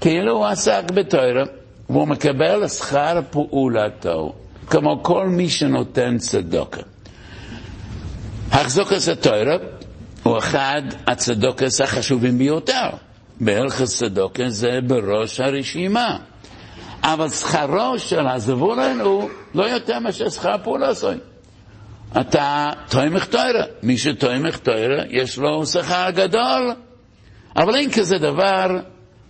כאילו 0.00 0.32
הוא 0.32 0.46
עסק 0.46 0.90
בתוירה, 0.94 1.44
והוא 1.90 2.08
מקבל 2.08 2.68
שכר 2.68 3.20
פעולתו, 3.30 4.32
כמו 4.66 5.02
כל 5.02 5.28
מי 5.28 5.48
שנותן 5.48 6.18
צדוקה. 6.18 6.80
החזוקס 8.52 9.08
התוירה 9.08 9.56
הוא 10.22 10.38
אחד 10.38 10.82
הצדוקס 11.06 11.80
החשובים 11.80 12.38
ביותר. 12.38 12.88
בהלכס 13.40 13.98
צדוקה 13.98 14.48
זה 14.48 14.78
בראש 14.86 15.40
הרשימה. 15.40 16.18
אבל 17.02 17.28
שכרו 17.28 17.98
של 17.98 18.26
הזבולן 18.26 19.00
הוא 19.00 19.28
לא 19.54 19.64
יותר 19.64 19.98
מאשר 19.98 20.28
שכר 20.28 20.56
פעולתו. 20.64 21.08
אתה 22.20 22.70
תוימך 22.90 23.24
תוירה. 23.24 23.64
מי 23.82 23.98
שתוימך 23.98 24.56
תוירה, 24.56 25.04
יש 25.10 25.38
לו 25.38 25.66
שכר 25.66 26.10
גדול. 26.10 26.72
אבל 27.56 27.74
אין 27.74 27.90
כזה 27.90 28.18
דבר 28.18 28.66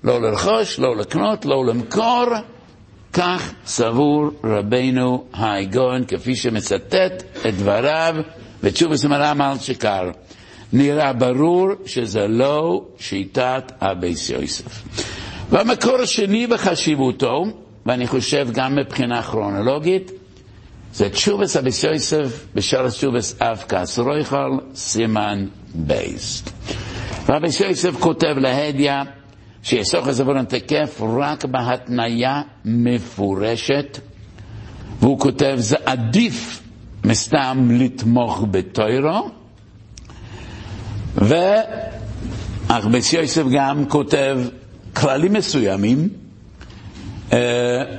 לא 0.04 0.23
לרכוש, 0.23 0.78
לא 0.78 0.97
לקנות, 0.97 1.44
לא 1.44 1.66
למכור. 1.66 2.25
כך 3.12 3.52
סבור 3.66 4.30
רבנו 4.44 5.25
האגון, 5.32 6.04
כפי 6.04 6.37
שמצטט 6.37 7.23
את 7.49 7.54
דבריו 7.56 8.14
בתשובת 8.62 8.97
מהר"ם 8.97 9.40
אלשקר. 9.40 10.11
נראה 10.73 11.12
ברור 11.12 11.68
שזה 11.87 12.26
לא 12.28 12.85
שיטת 12.99 13.73
הבית 13.80 14.30
יוסף. 14.30 14.82
והמקור 15.50 16.00
השני 16.02 16.47
בחשיבותו, 16.47 17.44
ואני 17.87 18.06
חושב 18.06 18.49
גם 18.52 18.76
מבחינה 18.76 19.23
כרונולוגית, 19.23 20.11
זה 20.94 21.09
תשובת 21.09 21.56
הבית 21.56 21.85
יוסף 21.85 22.47
בשלוש 22.54 22.94
תשובות 22.94 23.35
אבקת 23.42 23.64
רוכל 23.68 24.50
סימן 24.75 25.47
ב'. 25.75 26.42
והבית 27.26 27.61
יוסף 27.61 28.00
כותב 28.00 28.35
להדיא 28.37 28.92
שיששכר 29.62 30.06
וזבולון 30.09 30.44
תקף 30.45 31.00
רק 31.19 31.45
בהתניה 31.45 32.42
מפורשת, 32.64 33.99
והוא 35.00 35.19
כותב 35.19 35.54
זה 35.59 35.76
עדיף 35.87 36.62
מסתם 37.04 37.69
לתמוך 37.71 38.45
בתוירו, 38.50 39.31
וארבס 41.16 43.12
יוסף 43.12 43.42
גם 43.52 43.85
כותב 43.88 44.38
כללים 44.97 45.33
מסוימים, 45.33 46.09
אה, 47.33 47.38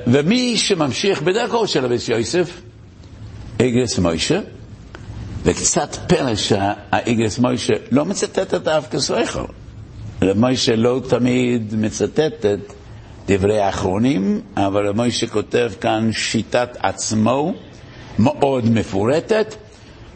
ומי 0.07 0.57
שממשיך 0.57 1.21
בדרכו 1.21 1.67
של 1.67 1.85
ארבס 1.85 2.09
יוסף, 2.09 2.61
איגרס 3.59 3.99
מוישה, 3.99 4.39
וקצת 5.43 5.95
פלא 6.07 6.35
שהאיגרס 6.35 7.39
מוישה 7.39 7.73
לא 7.91 8.05
מצטט 8.05 8.53
את 8.53 8.67
האב 8.67 8.87
כסויכו. 8.91 9.43
מוישה 10.35 10.75
לא 10.75 11.01
תמיד 11.09 11.75
מצטט 11.77 12.45
את 12.45 12.73
דברי 13.27 13.59
האחרונים, 13.59 14.41
אבל 14.57 14.91
מוישה 14.91 15.27
כותב 15.27 15.71
כאן 15.81 16.09
שיטת 16.11 16.77
עצמו 16.79 17.53
מאוד 18.19 18.69
מפורטת, 18.69 19.55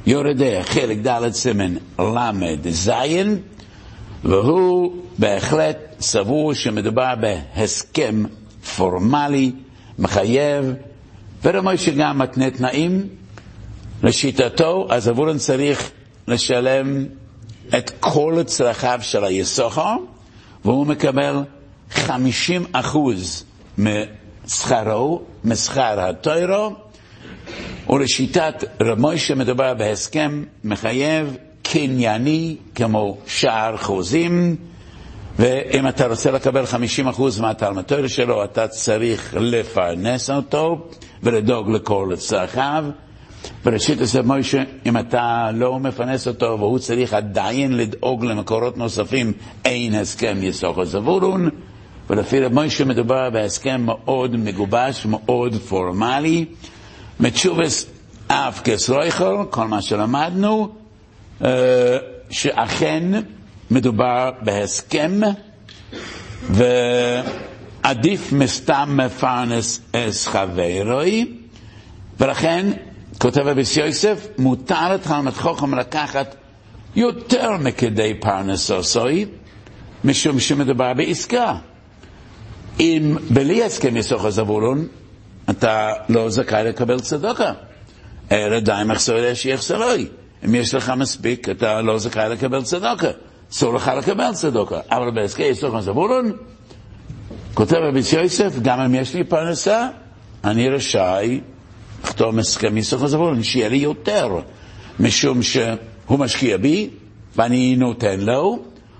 יורדה 0.05 0.63
חלק 0.63 0.97
ד' 0.97 1.31
סימן 1.31 1.73
ל"ז, 1.99 2.91
והוא 4.23 4.93
בהחלט 5.17 5.77
סבור 5.99 6.53
שמדובר 6.53 7.13
בהסכם 7.15 8.23
פורמלי, 8.75 9.51
מחייב, 9.99 10.73
ומוישה 11.43 11.91
גם 11.91 12.17
מתנה 12.19 12.51
תנאים. 12.51 13.07
לשיטתו, 14.03 14.87
אז 14.89 15.09
אבולון 15.09 15.37
צריך 15.37 15.91
לשלם 16.27 17.05
את 17.77 17.91
כל 17.99 18.41
צרכיו 18.45 18.99
של 19.01 19.23
היסוחר, 19.23 19.95
והוא 20.65 20.87
מקבל 20.87 21.35
50 21.91 22.65
אחוז 22.71 23.45
משכרו, 23.77 25.21
משכר 25.43 25.99
הטוירו, 25.99 26.75
ולשיטת 27.89 28.63
רמוי 28.81 29.17
שמדובר 29.17 29.73
בהסכם 29.73 30.43
מחייב 30.63 31.37
קנייני 31.63 32.55
כמו 32.75 33.17
שער 33.27 33.77
חוזים, 33.77 34.55
ואם 35.39 35.87
אתה 35.87 36.07
רוצה 36.07 36.31
לקבל 36.31 36.63
50% 36.65 37.41
מהתלמוד 37.41 38.07
שלו, 38.07 38.43
אתה 38.43 38.67
צריך 38.67 39.33
לפרנס 39.39 40.29
אותו 40.29 40.87
ולדאוג 41.23 41.69
לכל 41.71 42.13
צרכיו. 42.17 42.85
בראשית 43.65 44.01
עושה 44.01 44.21
מוישה, 44.21 44.63
אם 44.85 44.97
אתה 44.97 45.49
לא 45.53 45.79
מפרנס 45.79 46.27
אותו 46.27 46.55
והוא 46.59 46.79
צריך 46.79 47.13
עדיין 47.13 47.77
לדאוג 47.77 48.25
למקורות 48.25 48.77
נוספים, 48.77 49.33
אין 49.65 49.95
הסכם 49.95 50.37
יסוך 50.41 50.83
זבולון. 50.83 51.49
ולפי 52.09 52.39
רב 52.39 52.53
מוישה 52.53 52.85
מדובר 52.85 53.29
בהסכם 53.29 53.81
מאוד 53.85 54.35
מגובש, 54.35 55.05
מאוד 55.05 55.55
פורמלי. 55.55 56.45
מתשובס 57.19 57.85
אף 58.27 58.61
כסרויכל, 58.63 59.43
כל 59.49 59.67
מה 59.67 59.81
שלמדנו, 59.81 60.69
אה, 61.45 61.97
שאכן 62.29 63.03
מדובר 63.71 64.31
בהסכם, 64.41 65.21
ועדיף 66.49 68.31
מסתם 68.33 68.99
מפרנס 69.05 69.81
אס 69.93 70.27
חברוי, 70.27 71.33
ולכן 72.19 72.71
כותב 73.19 73.47
אביס 73.47 73.77
יוסף, 73.77 74.27
מותר 74.37 74.93
לתלמד 74.93 75.31
חוכם 75.33 75.73
לקחת 75.75 76.35
יותר 76.95 77.51
מכדי 77.59 78.13
פרנסוסוי, 78.19 79.25
משום 80.03 80.39
שמדובר 80.39 80.93
בעסקה. 80.93 81.55
אם 82.79 83.15
בלי 83.29 83.63
הסכם 83.63 83.97
יסוך 83.97 84.25
הזבולון, 84.25 84.87
אתה 85.49 85.93
לא 86.09 86.29
זכאי 86.29 86.63
לקבל 86.63 86.99
צדוקה. 86.99 87.51
אלא 88.31 88.59
די 88.59 88.71
מחסור 88.85 89.17
אלה 89.17 89.35
שיחסרוי. 89.35 90.07
אם 90.45 90.55
יש 90.55 90.73
לך 90.73 90.93
מספיק, 90.97 91.49
אתה 91.49 91.81
לא 91.81 91.97
זכאי 91.97 92.29
לקבל 92.29 92.63
צדוקה. 92.63 93.07
אסור 93.51 93.73
לך 93.73 93.91
לקבל 93.97 94.33
צדוקה. 94.33 94.79
אבל 94.91 95.11
בהסכם 95.11 95.43
יסוך 95.43 95.75
הזבולון, 95.75 96.31
כותב 97.53 97.75
אביס 97.75 98.13
יוסף, 98.13 98.59
גם 98.61 98.79
אם 98.79 98.95
יש 98.95 99.13
לי 99.13 99.23
פרנסה, 99.23 99.87
אני 100.43 100.69
רשאי 100.69 101.41
לחתום 102.03 102.39
הסכם 102.39 102.77
יסוך 102.77 103.03
הזבולון, 103.03 103.43
שיהיה 103.43 103.69
לי 103.69 103.77
יותר, 103.77 104.39
משום 104.99 105.43
שהוא 105.43 106.19
משקיע 106.19 106.57
בי, 106.57 106.89
ואני 107.35 107.75
נותן 107.75 108.19
לו, 108.19 108.59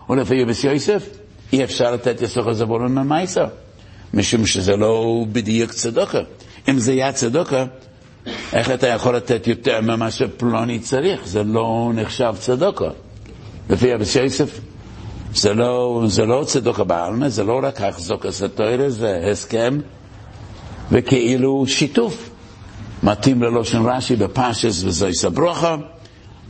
ולפי 0.10 0.44
אביס 0.44 0.64
יוסף, 0.64 1.10
אי 1.54 1.64
אפשר 1.64 1.92
לתת 1.92 2.22
יסוך 2.22 2.48
הזבולון 2.48 2.96
ממייסר. 2.96 3.46
משום 4.14 4.46
שזה 4.46 4.76
לא 4.76 5.26
בדיוק 5.32 5.72
צדוקה. 5.72 6.20
אם 6.70 6.80
זה 6.80 6.92
היה 6.92 7.12
צדוקה, 7.12 7.66
איך 8.54 8.72
אתה 8.72 8.88
יכול 8.88 9.16
לתת 9.16 9.48
יותר 9.48 9.82
ממה 9.82 10.12
שפלוני 10.12 10.80
צריך? 10.80 11.28
זה 11.28 11.44
לא 11.44 11.92
נחשב 11.96 12.34
צדוקה. 12.40 12.90
לפי 13.70 13.96
אבס 13.96 14.16
יוסף, 14.16 14.60
זה 15.36 15.54
לא, 15.54 16.04
זה 16.08 16.26
לא 16.26 16.44
צדוקה 16.48 16.84
בעלמא, 16.84 17.30
זה 17.30 17.44
לא 17.44 17.60
רק 17.64 17.82
החזוקה 17.82 18.32
סטוירה, 18.32 18.90
זה 18.90 19.20
הסכם 19.32 19.80
וכאילו 20.92 21.64
שיתוף. 21.68 22.27
מתאים 23.08 23.44
ללושן 23.44 23.82
רש"י 23.86 24.16
בפשס 24.16 24.84
וזויס 24.84 25.26
הברוכה. 25.26 25.76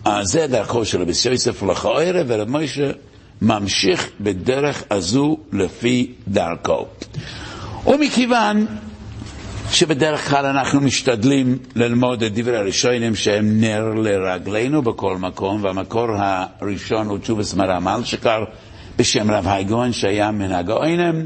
אז 0.05 0.27
זה 0.27 0.47
דרכו 0.47 0.85
של 0.85 1.01
אבס 1.01 1.25
יוסף 1.25 1.63
לכאורה, 1.63 2.11
ורב 2.27 2.49
מוישה 2.49 2.91
ממשיך 3.41 4.09
בדרך 4.21 4.83
הזו 4.91 5.37
לפי 5.53 6.11
דרכו. 6.27 6.85
ומכיוון 7.87 8.65
שבדרך 9.71 10.29
כלל 10.29 10.45
אנחנו 10.45 10.81
משתדלים 10.81 11.57
ללמוד 11.75 12.23
את 12.23 12.33
דברי 12.33 12.57
הראשונים 12.57 13.15
שהם 13.15 13.61
נר 13.61 13.93
לרגלינו 13.93 14.81
בכל 14.81 15.17
מקום, 15.17 15.63
והמקור 15.63 16.07
הראשון 16.61 17.07
הוא 17.07 17.17
תשובס 17.17 17.53
מרמל 17.53 18.01
שקר 18.03 18.43
בשם 18.97 19.31
רב 19.31 19.47
הייגון 19.47 19.93
שהיה 19.93 20.31
מנהג 20.31 20.69
העוינם. 20.69 21.25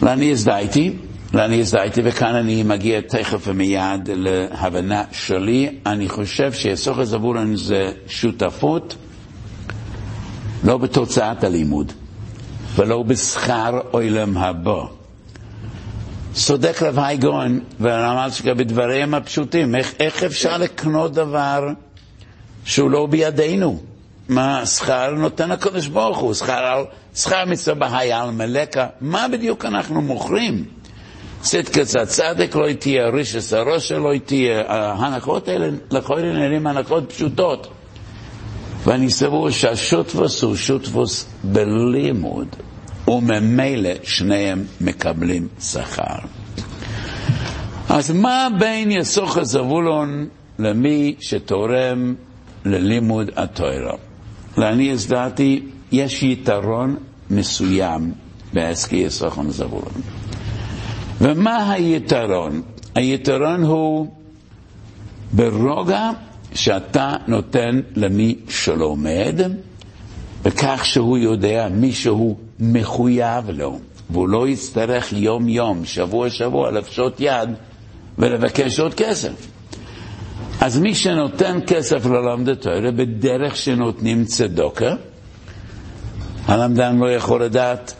ואני 0.00 0.30
הזדהיתי, 0.30 0.92
ואני 1.34 1.60
הזדהיתי, 1.60 2.00
וכאן 2.04 2.34
אני 2.34 2.62
מגיע 2.62 3.00
תכף 3.00 3.48
ומיד 3.48 4.10
להבנה 4.14 5.02
שלי. 5.12 5.78
אני 5.86 6.08
חושב 6.08 6.52
שיסוך 6.52 6.98
הזבורן 6.98 7.56
זה 7.56 7.92
שותפות, 8.06 8.96
לא 10.64 10.78
בתוצאת 10.78 11.44
הלימוד. 11.44 11.92
ולא 12.76 13.02
בשכר 13.02 13.80
עולם 13.90 14.36
הבא. 14.36 14.82
צודק 16.32 16.82
רב 16.82 16.98
הייגון 16.98 17.60
ורמלשקה 17.80 18.54
בדבריהם 18.54 19.14
הפשוטים, 19.14 19.74
איך, 19.74 19.94
איך 20.00 20.22
אפשר 20.22 20.58
לקנות 20.58 21.12
דבר 21.12 21.68
שהוא 22.64 22.90
לא 22.90 23.06
בידינו? 23.06 23.80
מה 24.28 24.66
שכר 24.66 25.10
נותן 25.10 25.50
הקדוש 25.50 25.86
ברוך 25.86 26.18
הוא, 26.18 26.34
שכר, 26.34 26.84
מצווה 27.46 27.74
בהי 27.74 28.12
על 28.12 28.30
מלכה, 28.30 28.86
מה 29.00 29.26
בדיוק 29.28 29.64
אנחנו 29.64 30.02
מוכרים? 30.02 30.64
צדקת 31.44 31.96
הצדק 32.02 32.54
לא 32.56 32.72
תהיה, 32.72 33.08
רישס 33.08 33.52
הראש 33.52 33.92
לא 33.92 34.12
תהיה, 34.24 34.62
ההנחות 34.68 35.48
האלה 35.48 35.68
לכל 35.90 36.22
נראים 36.22 36.66
הנחות 36.66 37.12
פשוטות. 37.12 37.68
ואני 38.84 39.10
סבור 39.10 39.50
שהשוטבוס 39.50 40.42
הוא 40.42 40.56
שוטבוס 40.56 41.26
בלימוד, 41.44 42.48
וממילא 43.08 43.90
שניהם 44.02 44.64
מקבלים 44.80 45.48
שכר. 45.60 46.18
אז 47.88 48.10
מה 48.10 48.48
בין 48.58 48.90
יסוך 48.90 49.36
הזבולון 49.36 50.28
למי 50.58 51.14
שתורם 51.20 52.14
ללימוד 52.64 53.30
התוירה? 53.36 53.96
ואני 54.58 54.90
הזדעתי, 54.90 55.62
יש 55.92 56.22
יתרון 56.22 56.96
מסוים 57.30 58.12
בעסקי 58.52 58.96
יסוך 58.96 59.38
הזבולון. 59.38 60.02
ומה 61.20 61.72
היתרון? 61.72 62.62
היתרון 62.94 63.62
הוא 63.62 64.06
ברוגע 65.32 66.10
שאתה 66.54 67.12
נותן 67.26 67.80
למי 67.96 68.34
שלומד, 68.48 69.40
בכך 70.42 70.80
שהוא 70.84 71.18
יודע 71.18 71.68
מי 71.70 71.92
שהוא 71.92 72.36
מחויב 72.60 73.50
לו, 73.50 73.78
והוא 74.10 74.28
לא 74.28 74.48
יצטרך 74.48 75.12
יום-יום, 75.12 75.84
שבוע-שבוע, 75.84 76.70
לפשוט 76.70 77.16
יד 77.18 77.48
ולבקש 78.18 78.80
עוד 78.80 78.94
כסף. 78.94 79.46
אז 80.60 80.78
מי 80.78 80.94
שנותן 80.94 81.58
כסף 81.66 82.06
ללמד 82.06 82.54
תורה 82.54 82.90
בדרך 82.90 83.56
שנותנים 83.56 84.24
צדוקה, 84.24 84.94
הלמדן 86.46 86.96
לא 86.98 87.12
יכול 87.12 87.44
לדעת 87.44 87.94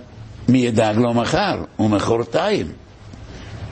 מי 0.48 0.58
ידאג 0.58 0.96
לו 0.96 1.14
מחר 1.14 1.64
ומחרתיים, 1.78 2.66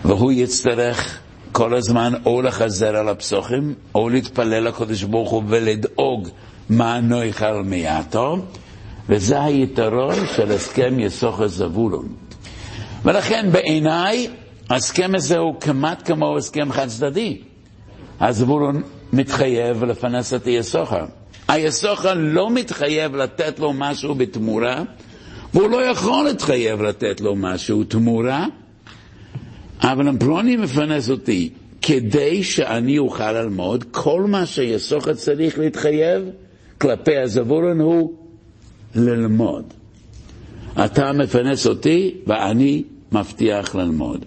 והוא 0.05 0.33
יצטרך 0.33 1.19
כל 1.53 1.75
הזמן 1.75 2.12
או 2.27 2.43
לחזר 2.43 2.97
על 2.97 3.09
הפסוחים, 3.09 3.75
או 3.95 4.09
להתפלל 4.09 4.69
לקדוש 4.69 5.03
ברוך 5.03 5.31
הוא 5.31 5.43
ולדאוג 5.49 6.29
מה 6.71 7.01
נאכל 7.01 7.62
מעטו, 7.65 8.38
וזה 9.09 9.43
היתרון 9.43 10.15
של 10.37 10.53
הסכם 10.53 11.01
יסוכר 11.01 11.47
זבולון. 11.49 12.09
ולכן 13.05 13.49
בעיניי 13.53 14.29
ההסכם 14.71 15.15
הזה 15.15 15.38
הוא 15.38 15.61
כמעט 15.61 16.07
כמו 16.07 16.37
הסכם 16.37 16.73
חד 16.73 16.88
צדדי. 16.88 17.41
הזבולון 18.21 18.83
מתחייב 19.12 19.85
לפרנס 19.85 20.35
את 20.35 20.47
היסוכר. 20.47 21.05
היסוכר 21.49 22.15
לא 22.15 22.51
מתחייב 22.51 23.17
לתת 23.17 23.59
לו 23.59 23.73
משהו 23.73 24.15
בתמורה, 24.15 24.83
והוא 25.55 25.71
לא 25.71 25.85
יכול 25.85 26.25
להתחייב 26.25 26.83
לתת 26.83 27.21
לו 27.21 27.37
משהו 27.37 27.85
תמורה, 27.85 28.47
אבל 29.83 30.18
פלוני 30.18 30.57
מפרנס 30.57 31.11
אותי 31.11 31.51
כדי 31.83 32.42
שאני 32.42 32.99
אוכל 32.99 33.33
ללמוד, 33.33 33.85
כל 33.90 34.23
מה 34.23 34.47
שיסוכר 34.47 35.14
צריך 35.14 35.59
להתחייב 35.59 36.23
כלפי 36.79 37.16
הזבולון 37.16 37.81
הוא 37.81 38.12
ללמוד. 38.95 39.64
אתה 40.85 41.12
מפרנס 41.12 41.66
אותי 41.66 42.14
ואני 42.27 42.83
מבטיח 43.12 43.75
ללמוד. 43.75 44.25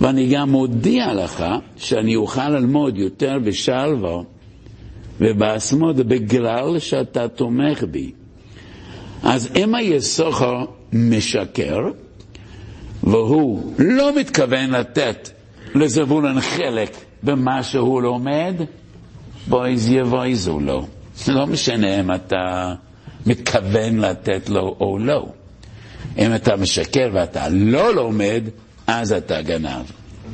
ואני 0.00 0.34
גם 0.34 0.50
מודיע 0.50 1.14
לך 1.14 1.44
שאני 1.76 2.16
אוכל 2.16 2.48
ללמוד 2.48 2.98
יותר 2.98 3.38
בשלווה 3.44 4.22
ובאסמוד 5.20 5.96
בגלל 5.96 6.78
שאתה 6.78 7.28
תומך 7.28 7.84
בי. 7.90 8.12
אז 9.22 9.48
אם 9.56 9.74
היסוכר 9.74 10.64
משקר, 10.92 11.80
והוא 13.04 13.72
לא 13.78 14.16
מתכוון 14.16 14.70
לתת 14.70 15.30
לזבולון 15.74 16.40
חלק 16.40 16.96
במה 17.22 17.62
שהוא 17.62 18.02
לומד, 18.02 18.54
בויז 19.48 19.90
יבויזו 19.90 20.60
לו. 20.60 20.86
לא 21.28 21.46
משנה 21.46 22.00
אם 22.00 22.14
אתה 22.14 22.74
מתכוון 23.26 23.98
לתת 23.98 24.48
לו 24.48 24.76
או 24.80 24.98
לא. 24.98 25.26
אם 26.18 26.34
אתה 26.34 26.56
משקר 26.56 27.08
ואתה 27.12 27.48
לא 27.48 27.94
לומד, 27.94 28.42
אז 28.86 29.12
אתה 29.12 29.42
גנב. 29.42 29.84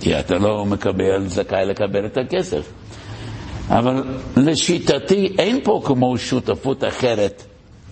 כי 0.01 0.21
אתה 0.21 0.39
לא 0.39 0.65
מקבל, 0.67 1.29
זכאי 1.29 1.67
לקבל 1.67 2.07
את 2.07 2.19
הכסף. 2.19 2.73
אבל 3.69 4.05
לשיטתי 4.37 5.35
אין 5.39 5.61
פה 5.65 5.83
כמו 5.85 6.19
שותפות 6.19 6.85
אחרת, 6.85 7.43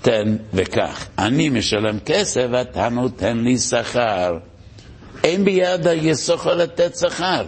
תן 0.03 0.37
וקח. 0.55 1.07
אני 1.19 1.49
משלם 1.49 1.99
כסף 2.05 2.47
ואתה 2.51 2.89
נותן 2.89 3.39
לי 3.39 3.59
שכר. 3.59 4.39
אין 5.27 5.45
ביד 5.45 5.87
היסוכר 5.87 6.55
לתת 6.55 6.97
שכר. 6.97 7.45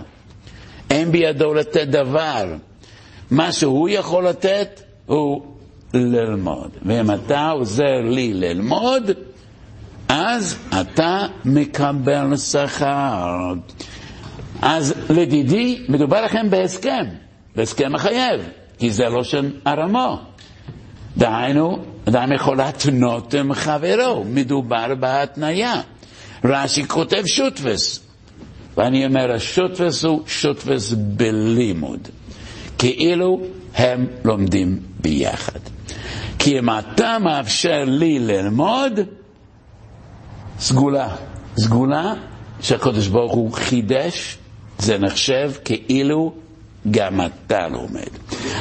אין 0.91 1.13
בידו 1.13 1.55
לתת 1.55 1.87
דבר. 1.87 2.55
מה 3.31 3.53
שהוא 3.53 3.89
יכול 3.89 4.29
לתת 4.29 4.81
הוא 5.07 5.43
ללמוד. 5.95 6.71
ואם 6.83 7.11
אתה 7.11 7.51
עוזר 7.51 8.01
לי 8.05 8.35
ללמוד, 8.35 9.11
אז 10.09 10.59
אתה 10.81 11.27
מקבל 11.45 12.37
שכר. 12.37 13.53
אז 14.63 14.95
לדידי, 15.11 15.85
מדובר 15.89 16.25
לכם 16.25 16.51
בהסכם, 16.51 17.05
בהסכם 17.57 17.93
מחייב, 17.93 18.41
כי 18.79 18.91
זה 18.91 19.05
לא 19.05 19.25
של 19.25 19.51
ארמו. 19.67 20.19
דהיינו, 21.17 21.79
אדם 22.09 22.33
יכול 22.33 22.57
להתנות 22.57 23.35
עם 23.35 23.55
חברו, 23.55 24.25
מדובר 24.25 24.95
בהתניה. 24.95 25.81
רש"י 26.45 26.89
כותב 26.89 27.23
שוטפס, 27.27 28.01
ואני 28.77 29.07
אומר, 29.07 29.33
השוטפס 29.33 30.05
הוא 30.05 30.23
שוטפס 30.27 30.93
בלימוד, 30.93 32.09
כאילו 32.79 33.41
הם 33.75 34.07
לומדים 34.25 34.79
ביחד. 35.01 35.59
כי 36.39 36.59
אם 36.59 36.71
אתה 36.71 37.19
מאפשר 37.19 37.85
לי 37.87 38.19
ללמוד, 38.19 39.01
סגולה. 40.61 41.17
סגולה 41.59 42.15
שהקדוש 42.61 43.09
ברוך 43.09 43.33
הוא 43.33 43.53
חידש, 43.53 44.39
זה 44.79 44.99
נחשב 44.99 45.53
כאילו 45.65 46.33
גם 46.91 47.21
אתה 47.21 47.69
לומד. 47.69 48.09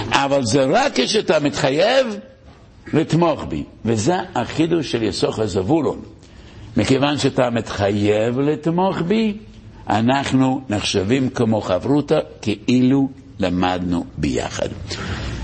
אבל 0.10 0.44
זה 0.44 0.66
רק 0.66 0.92
כשאתה 0.96 1.40
מתחייב 1.40 2.08
לתמוך 2.94 3.44
בי, 3.44 3.64
וזה 3.86 4.16
החידוש 4.36 4.92
של 4.92 5.04
יסוך 5.04 5.40
הזבולון. 5.40 6.02
מכיוון 6.78 7.18
שאתה 7.18 7.50
מתחייב 7.50 8.40
לתמוך 8.40 8.98
בי, 9.02 9.38
אנחנו 9.90 10.62
נחשבים 10.70 11.30
כמו 11.30 11.62
חברותא 11.62 12.20
כאילו 12.42 13.10
למדנו 13.40 14.06
ביחד. 14.18 14.68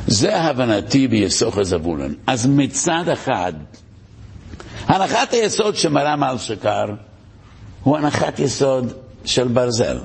זה 0.07 0.41
הבנתי 0.41 1.07
ביסוך 1.07 1.57
הזבולון. 1.57 2.13
אז 2.27 2.47
מצד 2.47 3.09
אחד, 3.13 3.53
הנחת 4.85 5.33
היסוד 5.33 5.75
שמרם 5.75 6.23
על 6.23 6.37
שקר 6.37 6.85
הוא 7.83 7.97
הנחת 7.97 8.39
יסוד 8.39 8.93
של 9.25 9.47
ברזל. 9.47 9.97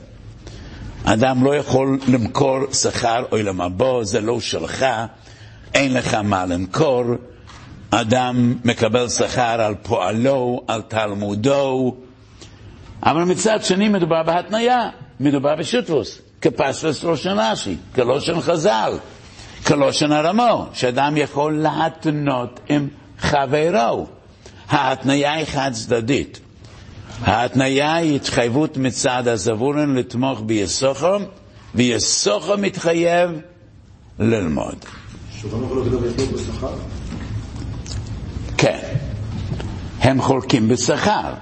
אדם 1.05 1.45
לא 1.45 1.57
יכול 1.57 1.99
למכור 2.09 2.59
שכר 2.73 3.25
או 3.33 3.37
למבוא, 3.37 4.05
זה 4.05 4.21
לא 4.21 4.41
שלך, 4.41 4.87
אין 5.75 5.95
לך 5.95 6.15
מה 6.15 6.47
למכור. 6.47 7.05
אדם 7.91 8.55
מקבל 8.65 9.09
שכר 9.09 9.61
על 9.61 9.75
פועלו, 9.83 10.61
על 10.67 10.83
תלמודו, 10.83 11.97
אבל 13.03 13.23
מצד 13.25 13.65
שני 13.65 13.89
מדובר 13.89 14.23
בהתניה, 14.23 14.91
מדובר 15.21 15.57
בשותפוס, 15.57 16.21
כפספס 16.41 17.05
ראשון 17.05 17.39
רש"י, 17.39 17.77
כלושן 17.95 18.41
חז"ל, 18.41 18.93
כלושן 19.67 20.13
הרמו, 20.13 20.67
שאדם 20.73 21.17
יכול 21.17 21.63
להתנות 21.63 22.61
עם 22.69 22.89
חברו. 23.19 24.07
ההתניה 24.69 25.33
היא 25.33 25.45
חד 25.47 25.71
צדדית. 25.73 26.41
ההתניה 27.23 27.95
היא 27.95 28.17
התחייבות 28.17 28.77
מצד 28.77 29.29
הזבולון 29.29 29.95
לתמוך 29.95 30.41
ביסוכו, 30.47 31.17
ויסוכו 31.75 32.59
מתחייב 32.59 33.31
ללמוד. 34.19 34.85
כן, 35.43 35.49
הם 40.09 40.23
חולקים 40.23 40.69
בשכר. 40.69 41.33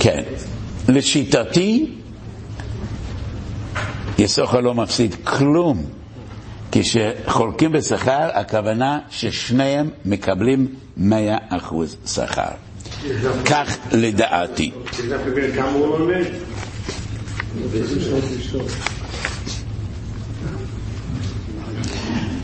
כן. 0.00 0.22
לשיטתי, 0.88 1.90
יסוכו 4.18 4.60
לא 4.60 4.74
מפסיד 4.74 5.14
כלום. 5.24 5.84
כשחולקים 6.72 7.72
בשכר, 7.72 8.28
הכוונה 8.34 8.98
ששניהם 9.10 9.90
מקבלים 10.04 10.74
מאה 10.96 11.36
אחוז 11.48 11.96
שכר. 12.06 12.42
כך 13.44 13.76
לדעתי. 13.92 14.70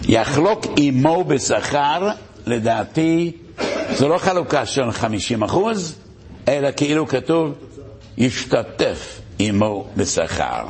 יחלוק 0.09 0.67
עמו 0.77 1.25
בשכר, 1.25 2.09
לדעתי, 2.47 3.33
זו 3.99 4.09
לא 4.09 4.19
חלוקה 4.19 4.67
של 4.67 4.91
50 4.91 5.43
אחוז, 5.43 5.95
אלא 6.49 6.69
כאילו 6.77 7.07
כתוב, 7.09 7.53
ישתתף 8.19 9.21
עמו 9.39 9.87
בשכר. 9.97 10.65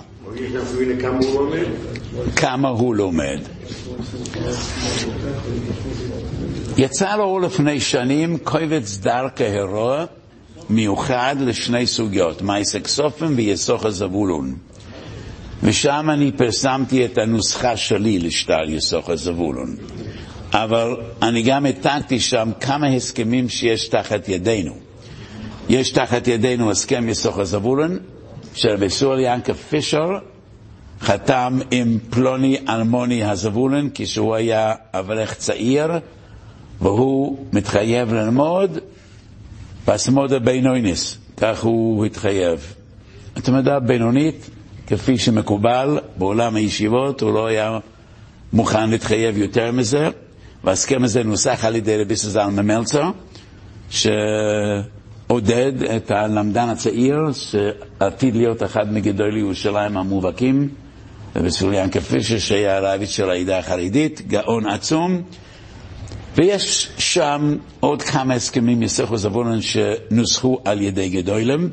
כמה 2.36 2.68
הוא 2.68 2.94
לומד. 2.94 3.38
יצא 6.76 7.16
לו 7.16 7.38
לפני 7.38 7.80
שנים 7.80 8.38
קובץ 8.38 8.96
דרכי 8.98 9.46
הרוע 9.46 10.04
מיוחד 10.70 11.36
לשני 11.40 11.86
סוגיות, 11.86 12.42
מייסק 12.42 12.86
סופם 12.86 13.32
ויסוך 13.36 13.84
הזבולון. 13.84 14.54
ושם 15.62 16.10
אני 16.12 16.32
פרסמתי 16.32 17.04
את 17.04 17.18
הנוסחה 17.18 17.76
שלי 17.76 18.18
לשטר 18.18 18.64
יסוך 18.68 19.10
הזבולון. 19.10 19.76
אבל 20.52 20.96
אני 21.22 21.42
גם 21.42 21.66
העתקתי 21.66 22.20
שם 22.20 22.50
כמה 22.60 22.86
הסכמים 22.86 23.48
שיש 23.48 23.88
תחת 23.88 24.28
ידינו. 24.28 24.72
יש 25.68 25.90
תחת 25.90 26.28
ידינו 26.28 26.70
הסכם 26.70 27.08
יסוך 27.08 27.38
הזבולון, 27.38 27.98
של 28.54 28.68
רבי 28.68 28.90
סורי 28.90 29.32
ינקה 29.34 29.54
פישר 29.54 30.10
חתם 31.00 31.58
עם 31.70 31.98
פלוני 32.10 32.58
אלמוני 32.68 33.24
הזבולון 33.24 33.90
כשהוא 33.94 34.34
היה 34.34 34.74
אברך 34.94 35.34
צעיר 35.34 35.90
והוא 36.80 37.38
מתחייב 37.52 38.14
ללמוד 38.14 38.78
פסמודה 39.84 40.38
בינוניס, 40.38 41.18
כך 41.36 41.62
הוא 41.64 42.04
התחייב. 42.04 42.74
יודע, 43.48 43.78
בינונית 43.78 44.50
כפי 44.86 45.18
שמקובל 45.18 45.98
בעולם 46.16 46.56
הישיבות, 46.56 47.20
הוא 47.20 47.32
לא 47.32 47.46
היה 47.46 47.78
מוכן 48.52 48.90
להתחייב 48.90 49.38
יותר 49.38 49.72
מזה, 49.72 50.08
וההסכם 50.64 51.04
הזה 51.04 51.22
נוסח 51.22 51.64
על 51.64 51.76
ידי 51.76 52.02
רבי 52.02 52.16
סזלמן 52.16 52.66
מלצר, 52.66 53.10
שעודד 53.90 55.72
את 55.96 56.10
הלמדן 56.10 56.68
הצעיר, 56.68 57.16
שעתיד 57.32 58.36
להיות 58.36 58.62
אחד 58.62 58.92
מגדולי 58.92 59.40
ירושלים 59.40 59.96
המובהקים, 59.96 60.68
וסוליאן 61.36 61.90
כפישר, 61.90 62.38
שהיה 62.38 62.76
הרביץ 62.76 63.10
של 63.10 63.30
העדה 63.30 63.58
החרדית, 63.58 64.22
גאון 64.28 64.66
עצום. 64.68 65.22
ויש 66.34 66.88
שם 66.98 67.56
עוד 67.80 68.02
כמה 68.02 68.34
הסכמים 68.34 68.82
יסכו 68.82 69.16
זבולון 69.16 69.60
שנוסחו 69.62 70.58
על 70.64 70.82
ידי 70.82 71.08
גדולים. 71.08 71.70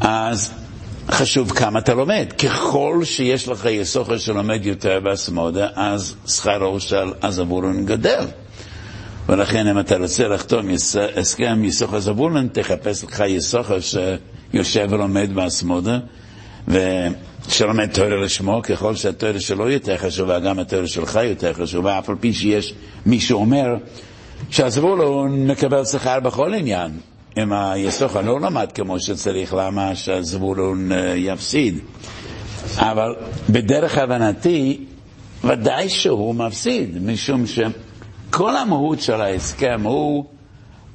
אז 0.00 0.63
חשוב 1.10 1.52
כמה 1.52 1.78
אתה 1.78 1.94
לומד. 1.94 2.26
ככל 2.38 3.00
שיש 3.04 3.48
לך 3.48 3.64
יסוכר 3.64 4.16
שלומד 4.18 4.66
יותר 4.66 5.00
באסמודה, 5.00 5.68
אז 5.74 6.14
שכרו 6.26 6.80
של 6.80 7.12
הזבולון 7.22 7.86
גדל. 7.86 8.24
ולכן 9.28 9.66
אם 9.66 9.78
אתה 9.78 9.96
רוצה 9.96 10.28
לחתום 10.28 10.66
הסכם 11.16 11.64
יסוכר 11.64 12.00
זבולון, 12.00 12.48
תחפש 12.52 13.04
לך 13.04 13.22
יסוכר 13.28 13.78
שיושב 13.80 14.86
ולומד 14.90 15.30
באסמודה, 15.34 15.98
ושלומד 16.68 17.86
תורה 17.92 18.16
לשמו, 18.24 18.62
ככל 18.62 18.94
שהתורה 18.94 19.40
שלו 19.40 19.70
יותר 19.70 19.96
חשובה, 19.96 20.38
גם 20.38 20.58
התורה 20.58 20.86
שלך 20.86 21.18
יותר 21.24 21.52
חשובה, 21.52 21.98
אף 21.98 22.08
על 22.10 22.16
פי 22.20 22.32
שיש 22.32 22.74
מי 23.06 23.20
שאומר 23.20 23.66
שהזבולון 24.50 25.46
מקבל 25.46 25.84
שכר 25.84 26.20
בכל 26.20 26.54
עניין. 26.54 26.90
אם 27.36 27.52
היסוכר 27.52 28.20
לא 28.22 28.40
למד 28.40 28.72
כמו 28.72 29.00
שצריך, 29.00 29.54
למה 29.54 29.94
שהזבולון 29.94 30.92
אה, 30.92 31.14
יפסיד? 31.16 31.78
אבל 32.78 33.14
בדרך 33.50 33.98
הבנתי, 33.98 34.84
ודאי 35.44 35.88
שהוא 35.88 36.34
מפסיד, 36.34 36.98
משום 37.06 37.44
שכל 37.46 38.56
המהות 38.56 39.00
של 39.00 39.20
ההסכם 39.20 39.80
הוא, 39.82 40.24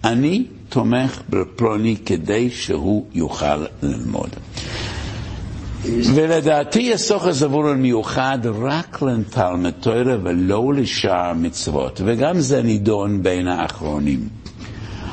אני 0.04 0.46
תומך 0.70 1.22
בפלוני 1.30 1.96
כדי 2.06 2.50
שהוא 2.50 3.06
יוכל 3.14 3.66
ללמוד. 3.84 4.30
ולדעתי 5.86 6.80
יסוכר 6.80 7.32
זבולון 7.32 7.82
מיוחד 7.82 8.40
רק 8.62 9.02
לתלמוד 9.02 9.72
תורה 9.80 10.16
ולא 10.24 10.74
לשאר 10.74 11.30
המצוות, 11.30 12.02
וגם 12.06 12.40
זה 12.40 12.64
נידון 12.64 13.24
בין 13.24 13.48
האחרונים. 13.48 14.39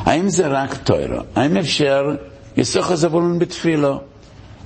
האם 0.07 0.29
זה 0.29 0.47
רק 0.47 0.77
תוירה? 0.77 1.23
האם 1.37 1.57
אפשר 1.57 2.03
יסוך 2.57 2.90
הזבולון 2.90 3.38
בתפילו? 3.38 4.01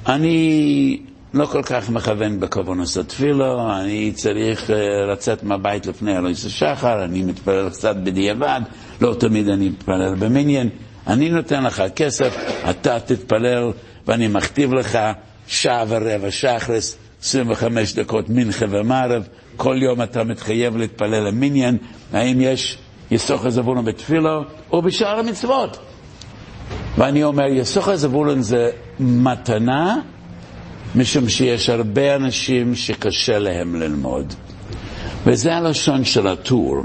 אני 0.06 1.00
לא 1.34 1.46
כל 1.46 1.62
כך 1.62 1.90
מכוון 1.90 2.40
בכוונוס 2.40 2.96
התפילו, 2.98 3.72
אני 3.80 4.12
צריך 4.14 4.70
uh, 4.70 4.72
לצאת 5.12 5.42
מהבית 5.42 5.86
לפני 5.86 6.16
אלוהיס 6.18 6.46
השחר, 6.46 7.04
אני 7.04 7.22
מתפלל 7.22 7.70
קצת 7.70 7.96
בדיעבד, 7.96 8.60
לא 9.00 9.14
תמיד 9.18 9.48
אני 9.48 9.68
מתפלל 9.68 10.14
במניין. 10.14 10.68
אני 11.06 11.30
נותן 11.30 11.64
לך 11.64 11.82
כסף, 11.96 12.36
אתה 12.70 13.00
תתפלל, 13.00 13.70
ואני 14.06 14.28
מכתיב 14.28 14.72
לך 14.72 14.98
שעה 15.46 15.84
ורבע 15.88 16.30
שחרס, 16.30 16.96
25 17.22 17.94
דקות 17.94 18.24
מנחה 18.28 18.66
ומערב, 18.70 19.28
כל 19.56 19.78
יום 19.82 20.02
אתה 20.02 20.24
מתחייב 20.24 20.76
להתפלל 20.76 21.26
למניין, 21.28 21.76
האם 22.12 22.40
יש 22.40 22.78
יסוכר 23.10 23.50
זבולון 23.50 23.84
בתפילו 23.84 24.42
או 24.72 24.82
בשאר 24.82 25.18
המצוות. 25.18 25.78
ואני 26.98 27.24
אומר, 27.24 27.44
יסוכר 27.44 27.96
זבולון 27.96 28.42
זה 28.42 28.70
מתנה, 29.00 29.96
משום 30.94 31.28
שיש 31.28 31.70
הרבה 31.70 32.16
אנשים 32.16 32.74
שקשה 32.74 33.38
להם 33.38 33.76
ללמוד. 33.80 34.34
וזה 35.26 35.56
הלשון 35.56 36.04
של 36.04 36.26
הטור. 36.26 36.82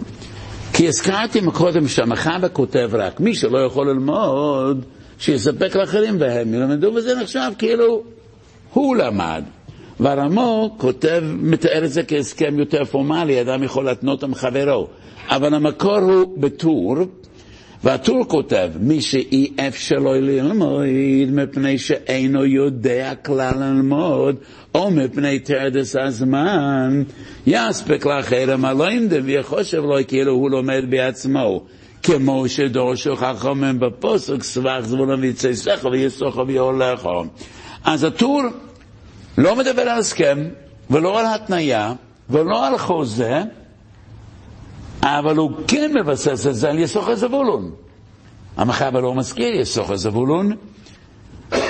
כי 0.73 0.87
הזכרתי 0.87 1.41
מקודם 1.41 1.87
שהמחבר 1.87 2.49
כותב 2.49 2.89
רק, 2.93 3.19
מי 3.19 3.35
שלא 3.35 3.57
יכול 3.65 3.89
ללמוד, 3.89 4.85
שיספק 5.19 5.75
לאחרים 5.75 6.17
והם 6.19 6.53
ילמדו, 6.53 6.93
וזה 6.95 7.15
נחשב 7.15 7.51
כאילו 7.57 8.03
הוא 8.73 8.95
למד. 8.95 9.43
והרמו 9.99 10.75
כותב, 10.77 11.23
מתאר 11.25 11.85
את 11.85 11.91
זה 11.91 12.03
כהסכם 12.03 12.59
יותר 12.59 12.85
פורמלי, 12.85 13.41
אדם 13.41 13.63
יכול 13.63 13.85
להתנות 13.85 14.23
עם 14.23 14.35
חברו. 14.35 14.87
אבל 15.29 15.53
המקור 15.53 15.97
הוא 15.97 16.37
בטור, 16.37 16.95
והטור 17.83 18.25
כותב, 18.27 18.69
מי 18.79 19.01
שאי 19.01 19.51
אפשר 19.67 19.95
לו 19.95 20.13
ללמוד 20.13 20.85
מפני 21.27 21.77
שאינו 21.77 22.45
יודע 22.45 23.13
כלל 23.25 23.53
ללמוד, 23.59 24.35
או 24.75 24.91
מפני 24.91 25.39
תרדס 25.39 25.95
הזמן, 25.95 27.03
יספק 27.47 28.05
לחרם 28.05 28.65
הלוים 28.65 29.07
דבי 29.07 29.43
חושב 29.43 29.81
לו 29.83 29.97
כאילו 30.07 30.31
הוא 30.31 30.51
לומד 30.51 30.83
בעצמו. 30.89 31.63
כמו 32.03 32.49
שדורשו 32.49 33.15
חכמים 33.15 33.79
בפוסק, 33.79 34.43
סבך 34.43 34.79
זבולון 34.81 35.19
ויצא 35.21 35.51
ויסוכו 35.91 36.47
ויהולכו. 36.47 37.23
אז 37.83 38.03
הטור 38.03 38.41
לא 39.37 39.55
מדבר 39.55 39.81
על 39.81 39.99
הסכם, 39.99 40.45
ולא 40.89 41.19
על 41.19 41.25
התניה, 41.25 41.93
ולא 42.29 42.67
על 42.67 42.77
חוזה, 42.77 43.41
אבל 45.03 45.37
הוא 45.37 45.51
כן 45.67 45.91
מבסס 45.95 46.47
את 46.47 46.55
זה 46.55 46.69
על 46.69 46.79
יסוכר 46.79 47.15
זבולון. 47.15 47.71
המחבר 48.57 48.99
לא 48.99 49.13
מזכיר 49.15 49.55
יסוכר 49.55 49.95
זבולון, 49.95 50.51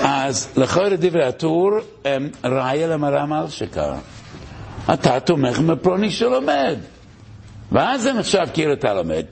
אז 0.02 0.48
לכל 0.58 0.96
דברי 0.96 1.26
הטור, 1.26 1.72
ראיה 2.44 2.88
למרם 2.88 3.34
אלשקר. 3.34 3.94
אתה 4.94 5.20
תומך 5.20 5.60
מפרוני 5.60 6.12
שלומד. 6.12 6.78
ואז 7.72 8.02
זה 8.02 8.14
נחשב 8.14 8.46
כאילו 8.54 8.74
אתה 8.74 8.94
לומד. 8.94 9.26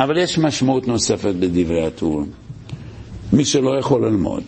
אבל 0.00 0.18
יש 0.18 0.38
משמעות 0.38 0.88
נוספת 0.88 1.34
בדברי 1.34 1.86
הטור. 1.86 2.22
מי 3.32 3.44
שלא 3.44 3.78
יכול 3.78 4.06
ללמוד, 4.06 4.42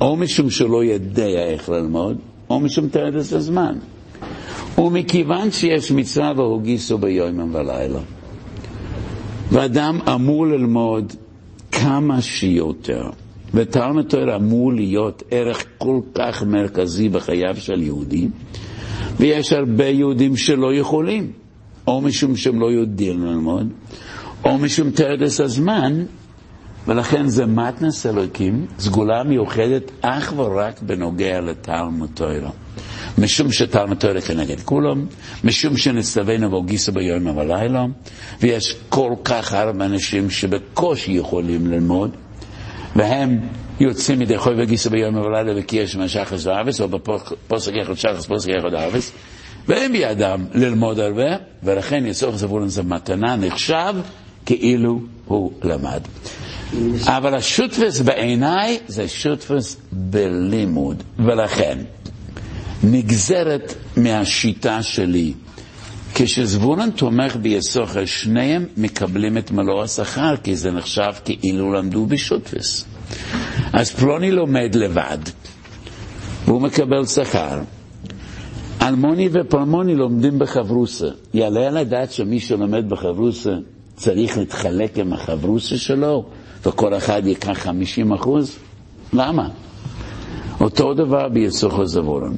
או 0.00 0.16
משום 0.16 0.50
שלא 0.50 0.84
יודע 0.84 1.26
איך 1.26 1.68
ללמוד, 1.68 2.18
או 2.50 2.60
משום 2.60 2.88
תרדס 2.88 3.32
הזמן. 3.32 3.78
ומכיוון 4.78 5.50
שיש 5.50 5.90
מצווה 5.92 6.32
והוגיסו 6.36 6.98
ביום 6.98 7.54
ולילה, 7.54 8.00
ואדם 9.50 9.98
אמור 10.14 10.46
ללמוד 10.46 11.12
כמה 11.72 12.22
שיותר, 12.22 13.10
ותלמוד 13.54 14.04
תורה 14.08 14.36
אמור 14.36 14.72
להיות 14.72 15.22
ערך 15.30 15.64
כל 15.78 16.00
כך 16.14 16.42
מרכזי 16.42 17.08
בחייו 17.08 17.56
של 17.56 17.82
יהודי, 17.82 18.28
ויש 19.16 19.52
הרבה 19.52 19.86
יהודים 19.86 20.36
שלא 20.36 20.74
יכולים, 20.74 21.32
או 21.86 22.00
משום 22.00 22.36
שהם 22.36 22.60
לא 22.60 22.66
יודעים 22.72 23.24
ללמוד, 23.24 23.68
או 24.44 24.58
משום 24.58 24.90
תרדס 24.90 25.40
הזמן, 25.40 26.04
ולכן 26.88 27.26
זה 27.26 27.46
מתנס 27.46 28.06
אלוקים, 28.06 28.66
סגולה 28.78 29.22
מיוחדת 29.24 29.90
אך 30.00 30.32
ורק 30.36 30.82
בנוגע 30.82 31.40
לתלמוד 31.40 32.10
תורה. 32.14 32.50
משום 33.18 33.52
שתלמוד 33.52 33.98
תורה 33.98 34.20
כנגד 34.20 34.60
כולם, 34.60 35.06
משום 35.44 35.76
שנצטווינו 35.76 36.50
והוגיסו 36.50 36.92
ביום 36.92 37.26
ובלילה, 37.26 37.84
ויש 38.40 38.76
כל 38.88 39.12
כך 39.24 39.52
הרבה 39.52 39.84
אנשים 39.84 40.30
שבקושי 40.30 41.12
יכולים 41.12 41.66
ללמוד, 41.66 42.10
והם 42.96 43.40
יוצאים 43.80 44.18
מדי 44.18 44.38
חוי 44.38 44.54
וגיסו 44.62 44.90
ביום 44.90 45.16
ובלילה 45.16 45.52
וכי 45.56 45.76
יש 45.76 45.96
משחס 45.96 46.46
וארץ, 46.46 46.80
או 46.80 46.88
בפוסק 46.88 47.72
אחד 47.82 47.94
שחס, 47.94 48.26
פוסק 48.26 48.50
אחד 48.50 48.74
ארץ, 48.74 49.12
והם 49.68 49.92
בידם 49.92 50.44
ללמוד 50.54 50.98
הרבה, 50.98 51.36
ולכן 51.62 52.06
יסוך 52.06 52.36
זבולון 52.36 52.68
זה 52.68 52.82
מתנה 52.82 53.36
נחשב 53.36 53.94
כאילו 54.46 55.00
הוא 55.26 55.52
למד. 55.62 56.00
אבל 57.06 57.34
השותפס 57.34 58.00
בעיניי 58.00 58.78
זה 58.88 59.08
שותפס 59.08 59.76
בלימוד, 59.92 61.02
ולכן 61.18 61.78
נגזרת 62.82 63.74
מהשיטה 63.96 64.82
שלי. 64.82 65.32
כשזבולון 66.14 66.90
תומך 66.90 67.36
ביסוכר, 67.36 68.04
שניהם 68.04 68.66
מקבלים 68.76 69.38
את 69.38 69.50
מלוא 69.50 69.82
השכר, 69.82 70.34
כי 70.42 70.56
זה 70.56 70.70
נחשב 70.70 71.12
כאילו 71.24 71.72
למדו 71.72 72.06
בשותפס. 72.06 72.84
אז 73.72 73.90
פלוני 73.90 74.30
לומד 74.30 74.74
לבד, 74.74 75.18
והוא 76.44 76.60
מקבל 76.62 77.06
שכר. 77.06 77.60
אלמוני 78.82 79.28
ופלמוני 79.32 79.94
לומדים 79.94 80.38
בחברוסה. 80.38 81.08
יעלה 81.34 81.66
על 81.66 81.76
הדעת 81.76 82.12
שמי 82.12 82.40
שלומד 82.40 82.88
בחברוסה 82.88 83.52
צריך 83.96 84.38
להתחלק 84.38 84.98
עם 84.98 85.12
החברוסה 85.12 85.76
שלו, 85.78 86.24
וכל 86.66 86.94
אחד 86.96 87.26
ייקח 87.26 87.52
50 87.58 88.12
אחוז? 88.12 88.58
למה? 89.12 89.48
אותו 90.60 90.94
דבר 90.94 91.28
ביסוכר 91.28 91.84
זבולון. 91.84 92.34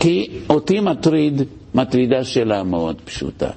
כי 0.00 0.38
אותי 0.50 0.80
מטריד, 0.80 1.42
מטרידה 1.74 2.24
שאלה 2.24 2.62
מאוד 2.62 2.96
פשוטה. 3.04 3.50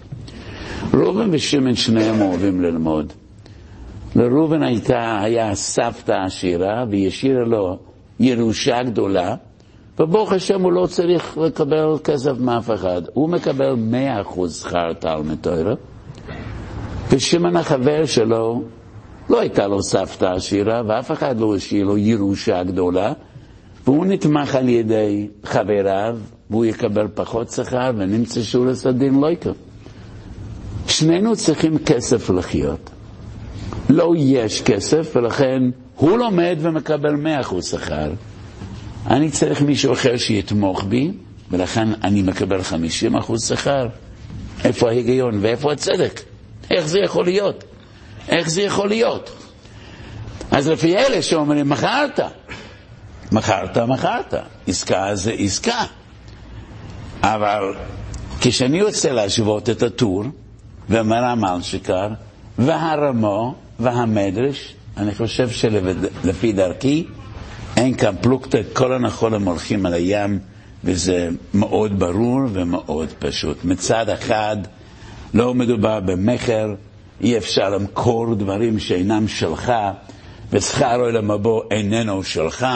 ראובן 0.94 1.30
ושמעון 1.32 1.76
שניהם 1.76 2.22
אוהבים 2.22 2.62
ללמוד. 2.62 3.14
לראובן 4.16 4.64
הייתה, 4.64 5.20
היה 5.22 5.56
סבתא 5.56 6.12
עשירה 6.26 6.86
והיא 6.90 7.08
השאירה 7.08 7.44
לו 7.46 7.78
ירושה 8.20 8.84
גדולה, 8.84 9.36
וברוך 10.00 10.32
השם 10.34 10.62
הוא 10.62 10.72
לא 10.72 10.86
צריך 10.86 11.38
לקבל 11.38 11.98
כסף 12.04 12.32
מאף 12.40 12.72
אחד. 12.72 13.02
הוא 13.14 13.30
מקבל 13.30 13.76
מאה 13.78 14.22
אחוז 14.22 14.56
שכר 14.56 14.94
תלמוד 15.00 15.38
תורה, 15.42 15.74
ושמעון 17.12 17.58
החבר 17.58 18.06
שלו, 18.06 18.62
לא 19.30 19.40
הייתה 19.40 19.68
לו 19.68 19.84
סבתא 19.84 20.26
עשירה, 20.26 20.82
ואף 20.88 21.12
אחד 21.12 21.40
לא 21.40 21.56
השאיר 21.56 21.86
לו 21.86 21.98
ירושה 21.98 22.64
גדולה, 22.64 23.14
והוא 23.86 24.06
נתמך 24.06 24.56
על 24.56 24.70
ידי 24.70 25.28
חבריו, 25.44 26.18
והוא 26.50 26.66
יקבל 26.66 27.08
פחות 27.14 27.52
שכר, 27.52 27.92
ונמצא 27.98 28.42
שהוא 28.42 28.66
לסדין 28.66 29.20
לא 29.20 29.32
יקבל. 29.32 29.54
שנינו 30.88 31.36
צריכים 31.36 31.78
כסף 31.78 32.30
לחיות. 32.30 32.90
לא 33.90 34.14
יש 34.18 34.62
כסף, 34.62 35.16
ולכן 35.16 35.64
הוא 35.96 36.18
לומד 36.18 36.58
ומקבל 36.62 37.16
מאה 37.16 37.40
אחוז 37.40 37.66
שכר. 37.66 38.12
אני 39.08 39.32
צריך 39.32 39.62
מישהו 39.62 39.94
אחר 39.94 40.18
שיתמוך 40.18 40.84
בי, 40.84 41.12
ולכן 41.52 41.88
אני 42.04 42.22
מקבל 42.22 42.62
חמישים 42.64 43.16
אחוז 43.16 43.48
שכר. 43.48 43.88
איפה 44.64 44.90
ההיגיון 44.90 45.38
ואיפה 45.42 45.72
הצדק? 45.72 46.22
איך 46.72 46.88
זה 46.88 47.00
יכול 47.00 47.26
להיות? 47.26 47.64
איך 48.30 48.50
זה 48.50 48.62
יכול 48.62 48.90
להיות? 48.90 49.30
אז 50.52 50.68
לפי 50.68 50.98
אלה 50.98 51.22
שאומרים, 51.22 51.70
מכרת, 51.70 52.20
מכרת, 53.32 53.78
מכרת, 53.78 54.34
עסקה 54.68 55.16
זה 55.16 55.32
עסקה. 55.32 55.84
אבל 57.24 57.64
כשאני 58.42 58.82
רוצה 58.82 59.12
להשוות 59.12 59.70
את 59.70 59.84
הטור, 59.84 60.24
ומרמל 60.90 61.58
שכר, 61.62 62.08
והרמו, 62.60 63.56
והמדרש, 63.80 64.76
אני 64.98 65.16
חושב 65.16 65.50
שלפי 65.50 66.54
דרכי 66.54 67.06
אין 67.78 67.98
כאן 67.98 68.16
פלוגתא, 68.22 68.62
כל 68.74 68.94
הנחולים 68.94 69.48
הולכים 69.48 69.86
על 69.86 69.94
הים, 69.94 70.40
וזה 70.84 71.30
מאוד 71.54 72.00
ברור 72.00 72.42
ומאוד 72.54 73.10
פשוט. 73.20 73.58
מצד 73.64 74.10
אחד, 74.10 74.58
לא 75.34 75.54
מדובר 75.54 76.00
במכר, 76.00 76.68
אי 77.22 77.38
אפשר 77.38 77.70
למכור 77.70 78.36
דברים 78.36 78.80
שאינם 78.80 79.28
שלך, 79.28 79.74
ושכר 80.52 80.96
אוי 80.96 81.22
מבוא 81.22 81.62
איננו 81.72 82.24
שלך. 82.24 82.68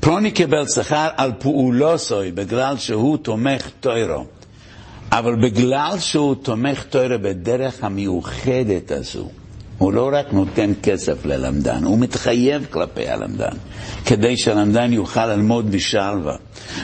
פרוני 0.00 0.30
קיבל 0.30 0.66
שכר 0.66 1.08
על 1.16 1.32
פעולוסוי, 1.38 2.32
בגלל 2.32 2.76
שהוא 2.76 3.16
תומך 3.16 3.70
טוירו. 3.80 4.24
אבל 5.12 5.36
בגלל 5.36 5.96
שהוא 5.98 6.34
תומך 6.34 6.84
תוירה 6.84 7.18
בדרך 7.18 7.84
המיוחדת 7.84 8.90
הזו, 8.90 9.28
הוא 9.78 9.92
לא 9.92 10.10
רק 10.12 10.32
נותן 10.32 10.72
כסף 10.82 11.24
ללמדן, 11.24 11.84
הוא 11.84 11.98
מתחייב 11.98 12.66
כלפי 12.70 13.08
הלמדן, 13.08 13.56
כדי 14.06 14.36
שהלמדן 14.36 14.92
יוכל 14.92 15.26
ללמוד 15.26 15.70
בשלווה. 15.70 16.36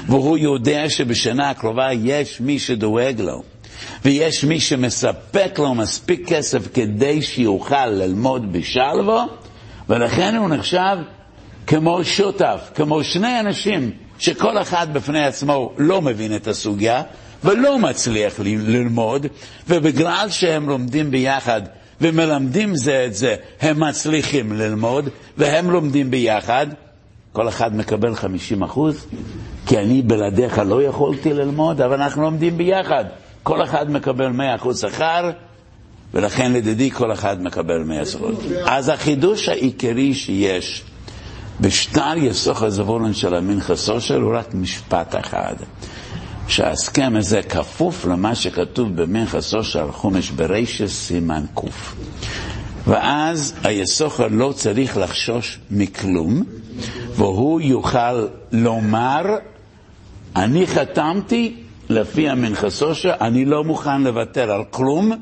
והוא 0.06 0.38
יודע 0.38 0.90
שבשנה 0.90 1.50
הקרובה 1.50 1.92
יש 1.92 2.40
מי 2.40 2.58
שדואג 2.58 3.20
לו, 3.20 3.42
ויש 4.04 4.44
מי 4.44 4.60
שמספק 4.60 5.58
לו 5.58 5.74
מספיק 5.74 6.28
כסף 6.28 6.74
כדי 6.74 7.22
שיוכל 7.22 7.86
ללמוד 7.86 8.52
בשלווה, 8.52 9.24
ולכן 9.88 10.36
הוא 10.36 10.48
נחשב 10.48 10.96
כמו 11.66 12.04
שותף, 12.04 12.70
כמו 12.74 13.04
שני 13.04 13.40
אנשים 13.40 13.90
שכל 14.18 14.58
אחד 14.58 14.92
בפני 14.92 15.24
עצמו 15.24 15.72
לא 15.78 16.02
מבין 16.02 16.36
את 16.36 16.46
הסוגיה, 16.46 17.02
ולא 17.44 17.78
מצליח 17.78 18.40
ללמוד, 18.40 19.26
ובגלל 19.68 20.26
שהם 20.30 20.68
לומדים 20.68 21.10
ביחד 21.10 21.62
ומלמדים 22.00 22.76
זה 22.76 23.04
את 23.06 23.14
זה, 23.14 23.36
הם 23.60 23.80
מצליחים 23.80 24.52
ללמוד, 24.52 25.08
והם 25.38 25.70
לומדים 25.70 26.10
ביחד, 26.10 26.66
כל 27.32 27.48
אחד 27.48 27.76
מקבל 27.76 28.14
50 28.14 28.62
אחוז, 28.62 29.06
כי 29.66 29.78
אני 29.78 30.02
בלעדיך 30.02 30.58
לא 30.58 30.82
יכולתי 30.82 31.32
ללמוד, 31.32 31.80
אבל 31.80 32.02
אנחנו 32.02 32.22
לומדים 32.22 32.56
ביחד. 32.58 33.04
כל 33.48 33.62
אחד 33.62 33.90
מקבל 33.90 34.28
100 34.28 34.54
אחוז 34.54 34.80
שכר, 34.80 35.30
ולכן 36.14 36.52
לדדי 36.52 36.90
כל 36.90 37.12
אחד 37.12 37.42
מקבל 37.42 37.82
100 37.82 38.04
זכות. 38.04 38.42
אז 38.64 38.88
החידוש 38.88 39.48
העיקרי 39.48 40.14
שיש 40.14 40.82
בשטר 41.60 42.12
יסוך 42.16 42.62
הזבולון 42.62 43.14
של 43.14 43.34
המנחה 43.34 43.76
סושר 43.76 44.16
הוא 44.20 44.36
רק 44.36 44.54
משפט 44.54 45.14
אחד. 45.20 45.54
שההסכם 46.48 47.12
הזה 47.16 47.42
כפוף 47.42 48.06
למה 48.06 48.34
שכתוב 48.34 49.02
במנחה 49.02 49.40
סושר 49.40 49.92
חומש 49.92 50.30
ברישס 50.30 50.92
סימן 50.92 51.44
ק'. 51.54 51.60
ואז 52.86 53.54
היסוכר 53.64 54.26
לא 54.30 54.52
צריך 54.56 54.96
לחשוש 54.96 55.58
מכלום, 55.70 56.42
והוא 57.16 57.60
יוכל 57.60 58.26
לומר, 58.52 59.22
אני 60.36 60.66
חתמתי 60.66 61.67
לפי 61.90 62.28
המנחה 62.28 62.70
סושר, 62.70 63.12
אני 63.20 63.44
לא 63.44 63.64
מוכן 63.64 64.02
לוותר 64.02 64.50
על 64.50 64.64
כלום, 64.70 65.12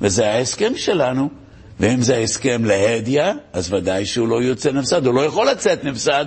וזה 0.00 0.30
ההסכם 0.30 0.72
שלנו. 0.76 1.28
ואם 1.80 2.02
זה 2.02 2.18
הסכם 2.18 2.64
להדיא, 2.64 3.22
אז 3.52 3.72
ודאי 3.72 4.06
שהוא 4.06 4.28
לא 4.28 4.42
יוצא 4.42 4.72
נפסד, 4.72 5.06
הוא 5.06 5.14
לא 5.14 5.20
יכול 5.20 5.50
לצאת 5.50 5.84
נפסד 5.84 6.24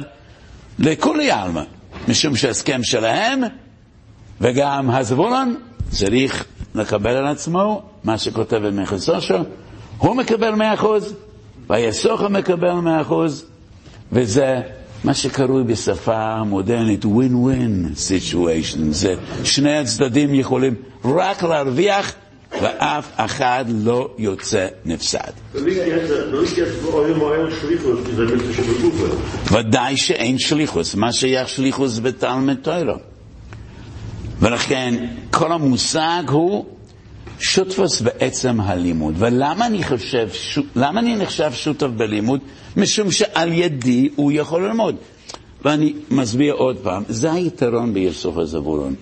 לכולי 0.79 1.31
עלמא, 1.31 1.63
משום 2.07 2.35
שהסכם 2.35 2.83
שלהם 2.83 3.41
וגם 4.41 4.89
הזבולון 4.89 5.55
צריך 5.89 6.45
לקבל 6.75 7.15
על 7.15 7.27
עצמו 7.27 7.81
מה 8.03 8.17
שכותב 8.17 8.57
במכסושו, 8.57 9.37
הוא 9.97 10.15
מקבל 10.15 10.51
מאה 10.55 10.73
אחוז, 10.73 11.13
והיסוכו 11.69 12.29
מקבל 12.29 12.73
מאה 12.73 13.01
אחוז, 13.01 13.45
וזה 14.11 14.61
מה 15.03 15.13
שקרוי 15.13 15.63
בשפה 15.63 16.43
מודרנית 16.43 17.05
win-win 17.05 17.95
situation. 18.09 18.79
זה 18.91 19.15
שני 19.43 19.77
הצדדים 19.77 20.35
יכולים 20.35 20.75
רק 21.05 21.43
להרוויח 21.43 22.13
ואף 22.61 23.11
אחד 23.17 23.65
לא 23.69 24.09
יוצא 24.17 24.67
נפסד. 24.85 25.31
ודאי 29.51 29.97
שאין 29.97 30.37
שליחוס, 30.37 30.95
מה 30.95 31.11
שייך 31.13 31.49
שליחוס 31.49 31.99
בתלמד 31.99 32.55
תוירו. 32.55 32.97
ולכן 34.39 35.05
כל 35.31 35.51
המושג 35.51 36.23
הוא 36.29 36.65
שותפוס 37.43 38.01
בעצם 38.01 38.61
הלימוד. 38.61 39.13
ולמה 39.17 39.67
אני 39.67 39.83
חושב, 39.83 40.29
למה 40.75 40.99
אני 40.99 41.15
נחשב 41.15 41.51
שותף 41.53 41.87
בלימוד? 41.97 42.39
משום 42.77 43.11
שעל 43.11 43.51
ידי 43.53 44.09
הוא 44.15 44.31
יכול 44.31 44.65
ללמוד. 44.67 44.95
ואני 45.65 45.93
מסביר 46.11 46.53
עוד 46.53 46.77
פעם, 46.77 47.03
זה 47.09 47.33
היתרון 47.33 47.93
ביסוף 47.93 48.37
הזבולון. 48.37 48.95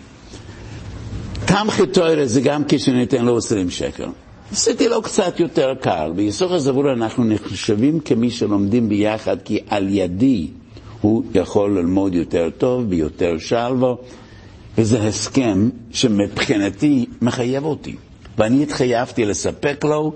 תמחי 1.45 1.87
תוירה 1.87 2.25
זה 2.25 2.41
גם 2.41 2.63
כשניתן 2.67 3.25
לו 3.25 3.37
20 3.37 3.69
שקל. 3.69 4.07
עשיתי 4.51 4.89
לו 4.89 5.01
קצת 5.01 5.39
יותר 5.39 5.73
קל. 5.81 6.11
ביסוך 6.15 6.51
הזבולון 6.51 7.01
אנחנו 7.01 7.23
נחשבים 7.23 7.99
כמי 7.99 8.31
שלומדים 8.31 8.89
ביחד, 8.89 9.37
כי 9.45 9.59
על 9.67 9.87
ידי 9.89 10.47
הוא 11.01 11.23
יכול 11.33 11.77
ללמוד 11.79 12.15
יותר 12.15 12.49
טוב, 12.57 12.89
ביותר 12.89 13.37
שלווה. 13.37 13.93
וזה 14.77 15.07
הסכם 15.07 15.69
שמבחינתי 15.91 17.05
מחייב 17.21 17.65
אותי. 17.65 17.95
ואני 18.37 18.63
התחייבתי 18.63 19.25
לספק 19.25 19.83
לו 19.83 20.13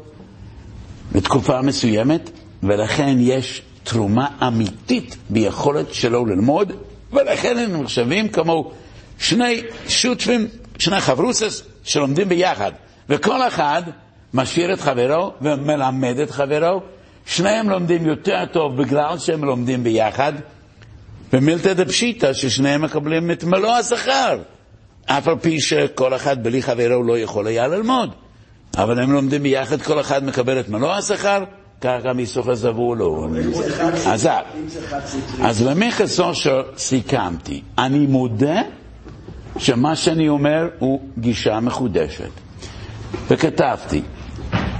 בתקופה 1.11 1.61
מסוימת, 1.61 2.29
ולכן 2.63 3.15
יש 3.19 3.61
תרומה 3.83 4.27
אמיתית 4.47 5.17
ביכולת 5.29 5.93
שלו 5.93 6.25
ללמוד, 6.25 6.71
ולכן 7.13 7.57
הם 7.57 7.81
נחשבים 7.81 8.27
כמו 8.27 8.71
שני 9.19 9.61
שותפים, 9.87 10.47
שני 10.79 10.99
חברוסס 11.01 11.63
שלומדים 11.83 12.29
ביחד, 12.29 12.71
וכל 13.09 13.47
אחד 13.47 13.81
משאיר 14.33 14.73
את 14.73 14.81
חברו 14.81 15.31
ומלמד 15.41 16.19
את 16.19 16.31
חברו. 16.31 16.81
שניהם 17.25 17.69
לומדים 17.69 18.05
יותר 18.05 18.45
טוב 18.51 18.81
בגלל 18.81 19.17
שהם 19.17 19.43
לומדים 19.43 19.83
ביחד, 19.83 20.33
ומילתא 21.33 21.73
דפשיטא 21.73 22.33
ששניהם 22.33 22.81
מקבלים 22.81 23.31
את 23.31 23.43
מלוא 23.43 23.71
השכר, 23.71 24.37
אף 25.05 25.27
על 25.27 25.35
פי 25.41 25.59
שכל 25.61 26.15
אחד 26.15 26.43
בלי 26.43 26.61
חברו 26.61 27.03
לא 27.03 27.19
יכול 27.19 27.47
היה 27.47 27.67
ללמוד. 27.67 28.09
אבל 28.77 28.99
הם 28.99 29.11
לומדים 29.11 29.43
ביחד, 29.43 29.81
כל 29.81 29.99
אחד 29.99 30.23
מקבל 30.23 30.59
את 30.59 30.69
מלוא 30.69 30.91
השכר, 30.93 31.43
ככה 31.81 32.13
מסוך 32.13 32.47
הזבולו. 32.47 33.27
אז 35.41 35.61
במכס 35.61 36.19
אושר 36.19 36.63
סיכמתי. 36.77 37.61
אני 37.77 38.05
מודה 38.05 38.61
שמה 39.57 39.95
שאני 39.95 40.29
אומר 40.29 40.69
הוא 40.79 40.99
גישה 41.17 41.59
מחודשת. 41.59 42.29
וכתבתי, 43.29 44.01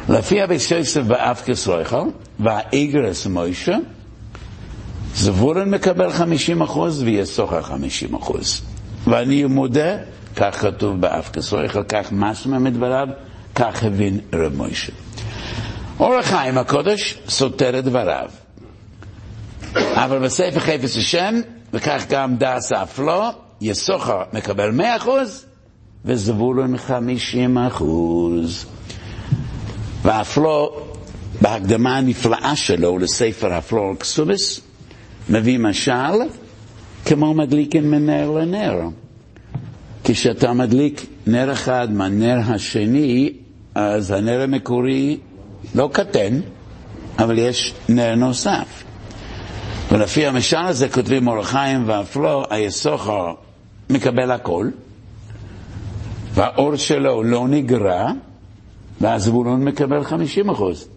לפי 0.10 0.44
אביס 0.44 0.72
יוסף 0.72 1.02
באף 1.02 1.44
כסרויכל, 1.46 2.04
והאיגרס 2.40 3.28
מוישה, 3.28 3.78
זבולון 5.16 5.70
מקבל 5.70 6.12
50 6.12 6.62
אחוז 6.62 7.02
ויסוחר 7.02 7.62
50 7.62 8.16
אחוז. 8.16 8.62
ואני 9.08 9.44
מודה, 9.46 9.98
כך 10.36 10.62
כתוב 10.62 11.02
באף 11.02 11.30
כסורך, 11.32 11.78
כך 11.90 12.12
משמע 12.12 12.60
מדבריו, 12.60 13.08
כך 13.56 13.84
הבין 13.84 14.20
רב 14.34 14.56
מוישה. 14.56 14.92
אור 16.00 16.16
החיים 16.16 16.58
הקודש 16.58 17.18
סותר 17.30 17.80
את 17.80 17.84
דבריו. 17.84 18.30
אבל 19.76 20.20
בספר 20.20 20.60
חפץ 20.60 20.98
השם, 20.98 21.36
וכך 21.74 22.06
גם 22.10 22.36
דס 22.38 22.72
אף 22.72 23.00
לא, 23.00 23.30
מקבל 24.34 24.80
100% 25.02 25.08
וזבולון 26.06 26.76
50%. 26.76 27.84
ואף 30.04 30.38
לא, 30.38 30.82
בהקדמה 31.42 31.98
הנפלאה 31.98 32.56
שלו 32.56 32.98
לספר 32.98 33.54
הפלור 33.54 33.96
קסובס, 34.00 34.62
מביא 35.30 35.60
משל 35.60 36.22
כמו 37.06 37.34
מדליקים 37.34 37.92
מנר 37.92 38.32
לנר. 38.32 38.80
כשאתה 40.04 40.54
מדליק 40.54 41.06
נר 41.28 41.52
אחד 41.52 41.92
מהנר 41.92 42.38
השני, 42.48 43.34
אז 43.76 44.12
הנר 44.12 44.42
המקורי 44.42 45.18
לא 45.76 45.90
קטן, 45.94 46.40
אבל 47.20 47.38
יש 47.40 47.74
נר 47.90 48.16
נוסף. 48.16 48.84
ולפי 49.92 50.26
המשל 50.28 50.58
הזה 50.58 50.90
כותבים 50.90 51.24
מורחיים 51.24 51.84
ואף 51.86 52.16
לא, 52.16 52.46
היסוחר 52.50 53.34
מקבל 53.90 54.32
הכל, 54.32 54.70
והאור 56.34 56.76
שלו 56.76 57.24
לא 57.24 57.48
נגרע, 57.48 58.12
והזבולון 59.02 59.64
מקבל 59.64 60.04
50 60.04 60.50
אחוז. 60.50 60.88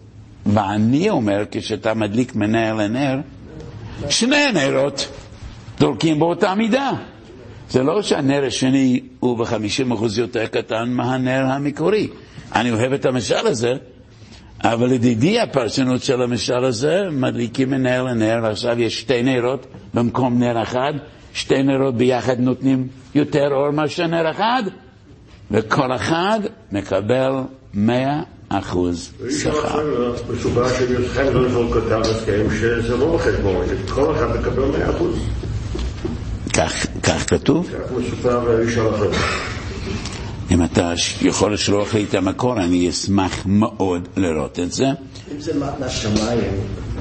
ואני 0.45 1.09
אומר, 1.09 1.43
כשאתה 1.51 1.93
מדליק 1.93 2.35
מנהר 2.35 2.73
לנר, 2.73 3.19
שני 4.09 4.51
נרות 4.53 5.07
דולקים 5.79 6.19
באותה 6.19 6.55
מידה. 6.55 6.91
זה 7.69 7.83
לא 7.83 8.01
שהנר 8.01 8.45
השני 8.45 8.99
הוא 9.19 9.37
ב-50% 9.37 10.03
יותר 10.17 10.45
קטן 10.45 10.89
מהנר 10.89 11.45
המקורי. 11.45 12.07
אני 12.55 12.71
אוהב 12.71 12.93
את 12.93 13.05
המשל 13.05 13.47
הזה, 13.47 13.73
אבל 14.63 14.89
לדידי 14.89 15.39
הפרשנות 15.39 16.03
של 16.03 16.21
המשל 16.21 16.63
הזה, 16.63 17.03
מדליקים 17.11 17.69
מנר 17.69 18.03
לנר, 18.03 18.39
ועכשיו 18.43 18.79
יש 18.79 18.99
שתי 18.99 19.23
נרות 19.23 19.65
במקום 19.93 20.39
נר 20.39 20.63
אחד, 20.63 20.93
שתי 21.33 21.63
נרות 21.63 21.95
ביחד 21.95 22.39
נותנים 22.39 22.87
יותר 23.15 23.47
אור 23.51 23.71
מאשר 23.71 24.07
נר 24.07 24.31
אחד, 24.31 24.63
וכל 25.51 25.95
אחד 25.95 26.39
מקבל 26.71 27.31
מאה 27.73 28.21
אחוז 28.49 29.13
שכר. 29.29 30.13
משובע 30.33 30.69
שחיים 30.69 31.33
גולדפון 31.33 31.71
כתב 31.71 32.01
הסכם 32.01 32.45
שזה 32.59 32.97
לא 32.97 33.15
בחשבון, 33.15 33.65
כל 33.89 34.15
אחד 34.15 34.39
מקבל 34.39 34.65
מאה 34.65 34.89
אחוז. 34.89 35.19
כך 37.03 37.25
כתוב? 37.27 37.67
כך. 37.67 39.13
אם 40.51 40.63
אתה 40.63 40.93
יכול 41.21 41.53
לשלוח 41.53 41.93
לי 41.93 42.03
את 42.03 42.13
המקור, 42.13 42.57
אני 42.57 42.89
אשמח 42.89 43.43
מאוד 43.45 44.07
לראות 44.17 44.59
את 44.59 44.71
זה. 44.71 44.85
אם 44.87 45.39
זה 45.39 45.53
מתנה 45.53 45.89
שמיים, 45.89 46.51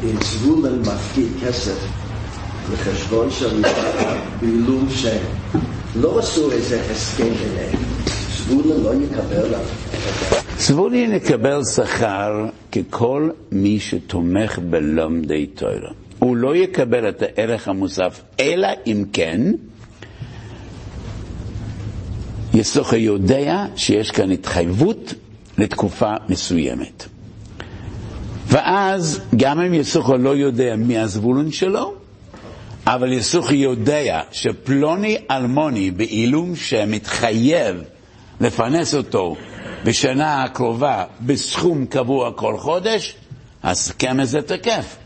אם 0.04 0.16
זבולון 0.22 0.80
מפקיד 0.80 1.28
כסף 1.44 1.78
לחשבון 2.72 3.30
של 3.30 3.62
בעילום 4.40 4.88
שם, 4.90 5.18
לא 5.96 6.18
עשו 6.18 6.52
איזה 6.52 6.82
הסכם 6.90 7.24
ביניהם. 7.24 7.82
זבולון 8.36 8.82
לא 8.82 9.04
יקבל 9.04 9.54
זבולון 10.58 11.12
יקבל 11.12 11.64
שכר 11.64 12.46
ככל 12.72 13.30
מי 13.52 13.80
שתומך 13.80 14.58
בלומדי 14.58 15.46
תורה. 15.46 15.90
הוא 16.18 16.36
לא 16.36 16.56
יקבל 16.56 17.08
את 17.08 17.22
הערך 17.22 17.68
המוסף, 17.68 18.22
אלא 18.40 18.68
אם 18.86 19.04
כן 19.12 19.40
יסוכר 22.54 22.96
יודע 22.96 23.64
שיש 23.76 24.10
כאן 24.10 24.30
התחייבות 24.30 25.14
לתקופה 25.58 26.12
מסוימת. 26.28 27.04
ואז 28.46 29.20
גם 29.36 29.60
אם 29.60 29.74
יסוכר 29.74 30.16
לא 30.16 30.36
יודע 30.36 30.76
מי 30.76 30.98
הזבולון 30.98 31.52
שלו, 31.52 31.94
אבל 32.86 33.12
יסוכר 33.12 33.54
יודע 33.54 34.20
שפלוני 34.32 35.16
אלמוני 35.30 35.90
בעילום 35.90 36.56
שמתחייב 36.56 37.76
לפרנס 38.40 38.94
אותו 38.94 39.36
בשנה 39.84 40.44
הקרובה 40.44 41.04
בסכום 41.20 41.86
קבוע 41.86 42.32
כל 42.32 42.58
חודש, 42.58 43.14
הסכם 43.62 44.20
הזה 44.20 44.42
תקף. 44.42 44.96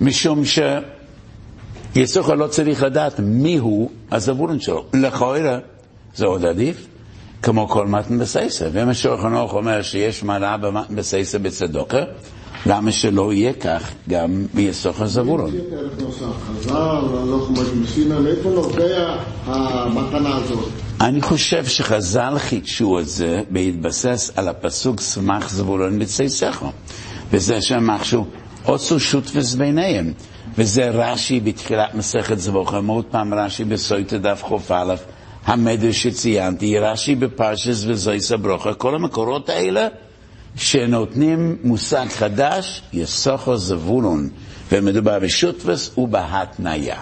משום 0.00 0.42
שיסוכר 1.94 2.34
לא 2.34 2.46
צריך 2.46 2.82
לדעת 2.82 3.20
מיהו 3.20 3.90
הזבולון 4.10 4.60
שלו. 4.60 4.84
לכאורה 4.94 5.58
זה 6.14 6.26
עוד 6.26 6.44
עדיף, 6.44 6.86
כמו 7.42 7.68
כל 7.68 7.86
מתן 7.86 8.18
בסייסה. 8.18 8.68
ואם 8.72 8.88
השולחן 8.88 9.34
ערוך 9.34 9.52
אומר 9.52 9.82
שיש 9.82 10.22
מעלה 10.22 10.56
במתן 10.56 10.96
בסייסה 10.96 11.38
בצדוקה, 11.38 11.98
למה 12.66 12.92
שלא 12.92 13.32
יהיה 13.32 13.52
כך 13.52 13.92
גם 14.08 14.46
ביסוך 14.54 15.00
המתנה 19.46 20.36
הזאת? 20.36 20.68
אני 21.00 21.20
חושב 21.22 21.64
שחז"ל 21.66 22.34
חידשו 22.38 23.00
את 23.00 23.08
זה 23.08 23.42
בהתבסס 23.50 24.30
על 24.36 24.48
הפסוק 24.48 25.00
סמך 25.00 25.50
זבולון 25.50 25.98
בצייסכו. 25.98 26.70
וזה 27.30 27.60
שמחשו 27.60 28.24
עושו 28.66 29.00
שותפס 29.00 29.54
ביניהם. 29.54 30.12
וזה 30.58 30.90
רש"י 30.90 31.40
בתחילת 31.40 31.94
מסכת 31.94 32.38
זבוכם, 32.38 32.86
עוד 32.86 33.04
פעם 33.04 33.34
רש"י 33.34 33.64
בסויטה 33.64 34.18
דף 34.18 34.42
כ"א, 34.42 34.94
המדרש 35.44 36.02
שציינתי, 36.02 36.78
רש"י 36.78 37.14
בפרשס 37.14 37.84
וזויס 37.86 38.32
הברוכה, 38.32 38.74
כל 38.74 38.94
המקורות 38.94 39.48
האלה 39.48 39.88
שנותנים 40.56 41.56
מושג 41.64 42.06
חדש, 42.08 42.82
יסוכו 42.92 43.56
זבולון, 43.56 44.28
ומדובר 44.72 45.18
בשותפס 45.18 45.98
ובהתניה. 45.98 46.96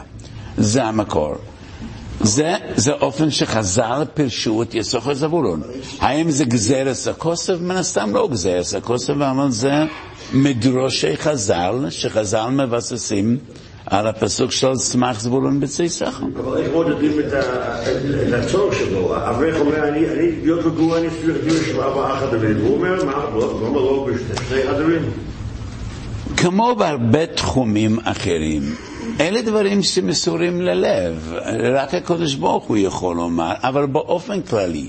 זה 0.57 0.85
המקור. 0.85 1.35
זה, 2.21 2.55
זה 2.77 2.93
אופן 2.93 3.31
שחז"ל 3.31 4.05
פירשו 4.15 4.62
את 4.62 4.75
יסוכו 4.75 5.15
זבולון. 5.15 5.62
האם 6.01 6.31
זה 6.31 6.45
גזרס 6.45 7.09
הכוסף? 7.09 7.55
מן 7.61 7.77
הסתם 7.77 8.15
לא 8.15 8.29
גזרס 8.33 8.75
הכוסף, 8.75 9.11
אבל 9.11 9.51
זה 9.51 9.73
מדרושי 10.33 11.16
חז"ל, 11.16 11.87
שחז"ל 11.91 12.49
מבססים 12.51 13.39
על 13.87 14.07
הפסוק 14.07 14.51
של 14.51 14.75
סמך 14.75 15.20
זבולון 15.20 15.61
בצי 15.61 15.89
סחר. 15.89 16.25
אבל 16.41 16.59
איך 16.59 16.72
מודדים 16.72 17.12
את 17.20 18.33
הצורך 18.33 18.75
שלו? 18.75 19.16
אברך 19.16 19.61
אומר, 19.61 19.89
אני 19.89 20.07
להיות 20.43 20.64
רגוע, 20.64 20.99
אני 20.99 21.09
צריך 21.11 21.45
להיות 21.45 21.64
של 21.66 21.81
ארבעה 21.81 22.20
חדרים. 22.20 22.57
הוא 22.61 22.77
אומר, 22.77 23.05
מה, 23.05 23.12
למה 23.35 23.77
לא 23.77 24.07
בשני 24.11 24.62
חדרים? 24.62 25.03
כמו 26.37 26.75
בהרבה 26.79 27.27
תחומים 27.27 27.99
אחרים, 28.05 28.62
אלה 29.20 29.43
דברים 29.43 29.83
שמסורים 29.83 30.61
ללב, 30.61 31.35
רק 31.75 31.95
הקדוש 31.95 32.35
ברוך 32.35 32.64
הוא 32.64 32.77
יכול 32.77 33.16
לומר, 33.16 33.53
אבל 33.62 33.87
באופן 33.87 34.43
כללי, 34.43 34.89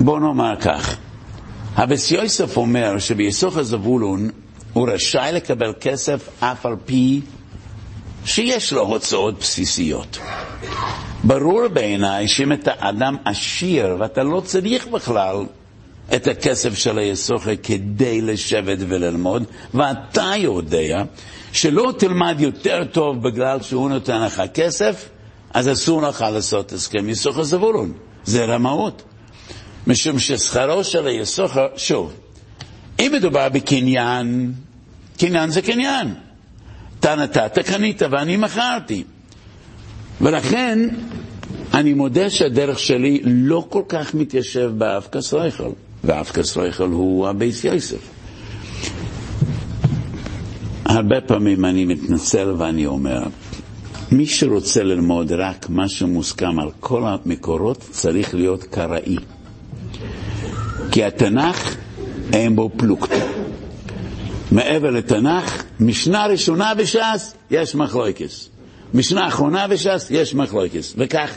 בוא 0.00 0.20
נאמר 0.20 0.56
כך, 0.60 0.96
הבס 1.78 2.10
יוסף 2.10 2.56
אומר 2.56 2.98
שביסוך 2.98 3.56
הזבולון 3.56 4.30
הוא 4.72 4.88
רשאי 4.88 5.30
לקבל 5.32 5.72
כסף 5.80 6.28
אף 6.40 6.66
על 6.66 6.76
פי 6.84 7.20
שיש 8.24 8.72
לו 8.72 8.80
הוצאות 8.82 9.38
בסיסיות. 9.40 10.18
ברור 11.24 11.68
בעיניי 11.68 12.28
שאם 12.28 12.52
אתה 12.52 12.70
אדם 12.78 13.16
עשיר 13.24 13.96
ואתה 13.98 14.22
לא 14.22 14.40
צריך 14.44 14.86
בכלל 14.86 15.36
את 16.14 16.26
הכסף 16.26 16.74
של 16.74 16.98
היסוכר 16.98 17.56
כדי 17.62 18.20
לשבת 18.20 18.78
וללמוד, 18.88 19.44
ואתה 19.74 20.32
יודע 20.36 21.02
שלא 21.52 21.92
תלמד 21.98 22.36
יותר 22.38 22.84
טוב 22.92 23.22
בגלל 23.22 23.62
שהוא 23.62 23.90
נותן 23.90 24.22
לך 24.22 24.42
כסף, 24.54 25.08
אז 25.54 25.68
אסור 25.72 26.02
לך 26.02 26.24
לעשות 26.32 26.72
הסכם 26.72 27.08
יסוכר 27.08 27.42
זבולון. 27.42 27.92
זה 28.24 28.44
רמאות. 28.44 29.02
משום 29.88 30.18
ששכרו 30.18 30.84
של 30.84 31.06
היסוכר, 31.06 31.66
שוב, 31.76 32.12
אם 33.00 33.12
מדובר 33.14 33.48
בקניין, 33.48 34.52
קניין 35.18 35.50
זה 35.50 35.62
קניין. 35.62 36.14
אתה 37.00 37.14
נתת, 37.16 37.58
קנית 37.58 38.02
ואני 38.10 38.36
מכרתי. 38.36 39.04
ולכן 40.20 40.78
אני 41.74 41.94
מודה 41.94 42.30
שהדרך 42.30 42.78
שלי 42.78 43.20
לא 43.24 43.66
כל 43.68 43.82
כך 43.88 44.14
מתיישב 44.14 44.70
באף 44.78 45.08
כסרויכל, 45.12 45.70
ואף 46.04 46.30
כסרויכל 46.32 46.88
הוא 46.88 47.28
הבייס 47.28 47.64
יוסף. 47.64 48.08
הרבה 50.84 51.20
פעמים 51.20 51.64
אני 51.64 51.84
מתנצל 51.84 52.54
ואני 52.58 52.86
אומר, 52.86 53.22
מי 54.12 54.26
שרוצה 54.26 54.82
ללמוד 54.82 55.32
רק 55.32 55.66
מה 55.68 55.88
שמוסכם 55.88 56.58
על 56.60 56.70
כל 56.80 57.02
המקורות 57.06 57.78
צריך 57.90 58.34
להיות 58.34 58.64
קראי. 58.64 59.16
כי 60.98 61.04
התנ"ך 61.04 61.76
אין 62.32 62.56
בו 62.56 62.70
פלוגתא. 62.76 63.26
מעבר 64.52 64.90
לתנ"ך, 64.90 65.64
משנה 65.80 66.26
ראשונה 66.26 66.74
בש"ס, 66.74 67.34
יש 67.50 67.74
מחלוקס. 67.74 68.48
משנה 68.94 69.28
אחרונה 69.28 69.68
בש"ס, 69.68 70.06
יש 70.10 70.34
מחלוקס. 70.34 70.94
וכך 70.96 71.30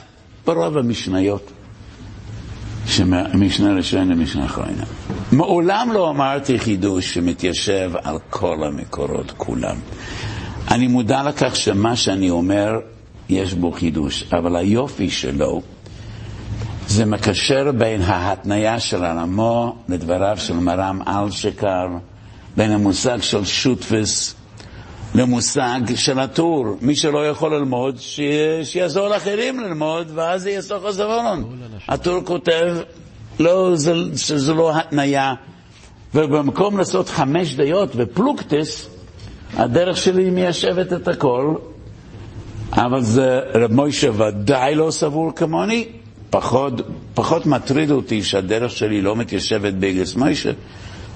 ברוב 0.45 0.77
המשניות, 0.77 1.51
משנה 3.33 3.73
ראשונה 3.75 4.13
ומשנה 4.13 4.45
אחרונה. 4.45 4.83
מעולם 5.31 5.91
לא 5.93 6.09
אמרתי 6.09 6.59
חידוש 6.59 7.13
שמתיישב 7.13 7.91
על 8.03 8.17
כל 8.29 8.57
המקורות 8.63 9.31
כולם. 9.37 9.75
אני 10.71 10.87
מודע 10.87 11.23
לכך 11.23 11.55
שמה 11.55 11.95
שאני 11.95 12.29
אומר 12.29 12.79
יש 13.29 13.53
בו 13.53 13.71
חידוש, 13.71 14.23
אבל 14.33 14.55
היופי 14.55 15.09
שלו 15.09 15.61
זה 16.91 17.05
מקשר 17.05 17.71
בין 17.71 18.01
ההתניה 18.01 18.79
של 18.79 19.05
הרמו 19.05 19.75
לדבריו 19.89 20.37
של 20.37 20.53
מרם 20.53 20.99
אלשקר, 21.07 21.87
בין 22.57 22.71
המושג 22.71 23.21
של 23.21 23.45
שוטפס 23.45 24.35
למושג 25.15 25.79
של 25.95 26.19
הטור. 26.19 26.65
מי 26.81 26.95
שלא 26.95 27.27
יכול 27.27 27.55
ללמוד, 27.55 27.95
ש... 27.99 28.19
שיעזור 28.63 29.07
לאחרים 29.07 29.59
ללמוד, 29.59 30.11
ואז 30.15 30.45
יהיה 30.47 30.61
סוך 30.61 30.85
הזבולון. 30.85 31.57
הטור 31.87 32.21
כותב, 32.25 32.77
לא, 33.39 33.71
זה, 33.75 33.93
שזה 34.15 34.53
לא 34.53 34.77
התניה, 34.77 35.33
ובמקום 36.15 36.77
לעשות 36.77 37.09
חמש 37.09 37.55
דעות 37.55 37.89
ופלוגתס, 37.95 38.89
הדרך 39.53 39.97
שלי 39.97 40.29
מיישבת 40.29 40.93
את 40.93 41.07
הכל, 41.07 41.55
אבל 42.73 43.01
זה 43.01 43.39
רב 43.55 43.71
מוישה 43.71 44.09
ודאי 44.17 44.75
לא 44.75 44.91
סבור 44.91 45.31
כמוני, 45.35 46.00
פחות, 46.31 46.73
פחות 47.13 47.45
מטריד 47.45 47.91
אותי 47.91 48.23
שהדרך 48.23 48.71
שלי 48.71 49.01
לא 49.01 49.15
מתיישבת 49.15 49.73
באגס 49.73 50.15
מוישה, 50.15 50.51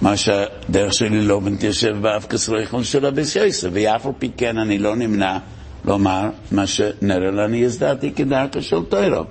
מה 0.02 0.18
שהדרך 0.18 0.94
שלי 0.94 1.22
לא 1.22 1.42
מתיישב 1.42 1.96
באף 2.02 2.26
כסרויכון 2.28 2.84
של 2.84 3.06
הביס 3.06 3.36
יוסף, 3.36 3.68
ואף 3.74 4.06
על 4.06 4.12
פי 4.20 4.30
כן 4.38 4.58
אני 4.58 4.78
לא 4.78 4.96
נמנע 4.96 5.38
לומר 5.86 6.30
מה 6.52 6.68
שנראה 6.68 7.32
לנו 7.32 7.56
הזדעתי 7.58 8.12
כדרכה 8.12 8.62
של 8.62 8.84
טוירו. 8.90 9.24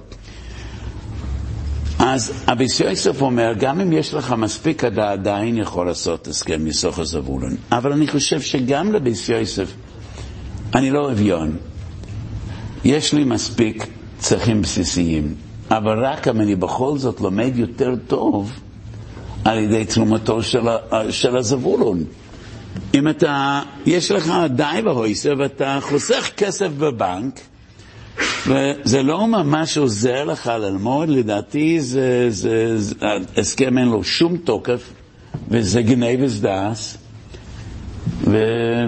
אז 1.99 2.33
אביס 2.47 2.81
יוסף 2.81 3.23
אומר, 3.23 3.53
גם 3.59 3.81
אם 3.81 3.93
יש 3.93 4.15
לך 4.15 4.35
מספיק, 4.39 4.85
אתה 4.85 5.11
עדיין 5.11 5.59
יכול 5.59 5.87
לעשות 5.87 6.29
הסכם 6.29 6.65
מסוך 6.65 6.99
הזבולון. 6.99 7.57
אבל 7.73 7.93
אני 7.93 8.07
חושב 8.09 8.41
שגם 8.41 8.93
לביס 8.93 9.29
יוסף, 9.29 9.73
אני 10.75 10.91
לא 10.91 11.11
אביון. 11.13 11.57
יש 12.85 13.13
לי 13.13 13.25
מספיק 13.25 13.87
צרכים 14.19 14.63
בסיסיים, 14.63 15.35
אבל 15.71 16.05
רק 16.05 16.29
אם 16.29 16.41
אני 16.41 16.57
בכל 16.57 16.99
זאת 16.99 17.21
לומד 17.21 17.53
יותר 17.55 17.95
טוב 18.07 18.53
על 19.45 19.59
ידי 19.59 19.85
תרומתו 19.85 20.43
של, 20.43 20.69
של 21.11 21.37
הזבולון. 21.37 22.05
אם 22.95 23.09
אתה, 23.09 23.61
יש 23.87 24.11
לך 24.11 24.33
די 24.51 24.81
בהויסר 24.85 25.35
ואתה 25.39 25.79
חוסך 25.83 26.31
כסף 26.37 26.69
בבנק, 26.79 27.41
וזה 28.47 29.03
לא 29.03 29.27
ממש 29.27 29.79
עוזר 29.79 30.25
לך 30.25 30.47
ללמוד, 30.47 31.09
לדעתי 31.09 31.81
זה, 31.81 32.27
זה, 32.29 32.79
זה, 32.79 32.95
הסכם 33.37 33.79
אין 33.79 33.89
לו 33.89 34.05
שום 34.05 34.37
תוקף, 34.37 34.93
וזה 35.49 35.83
גנב 35.83 36.19
וסדס, 36.23 36.99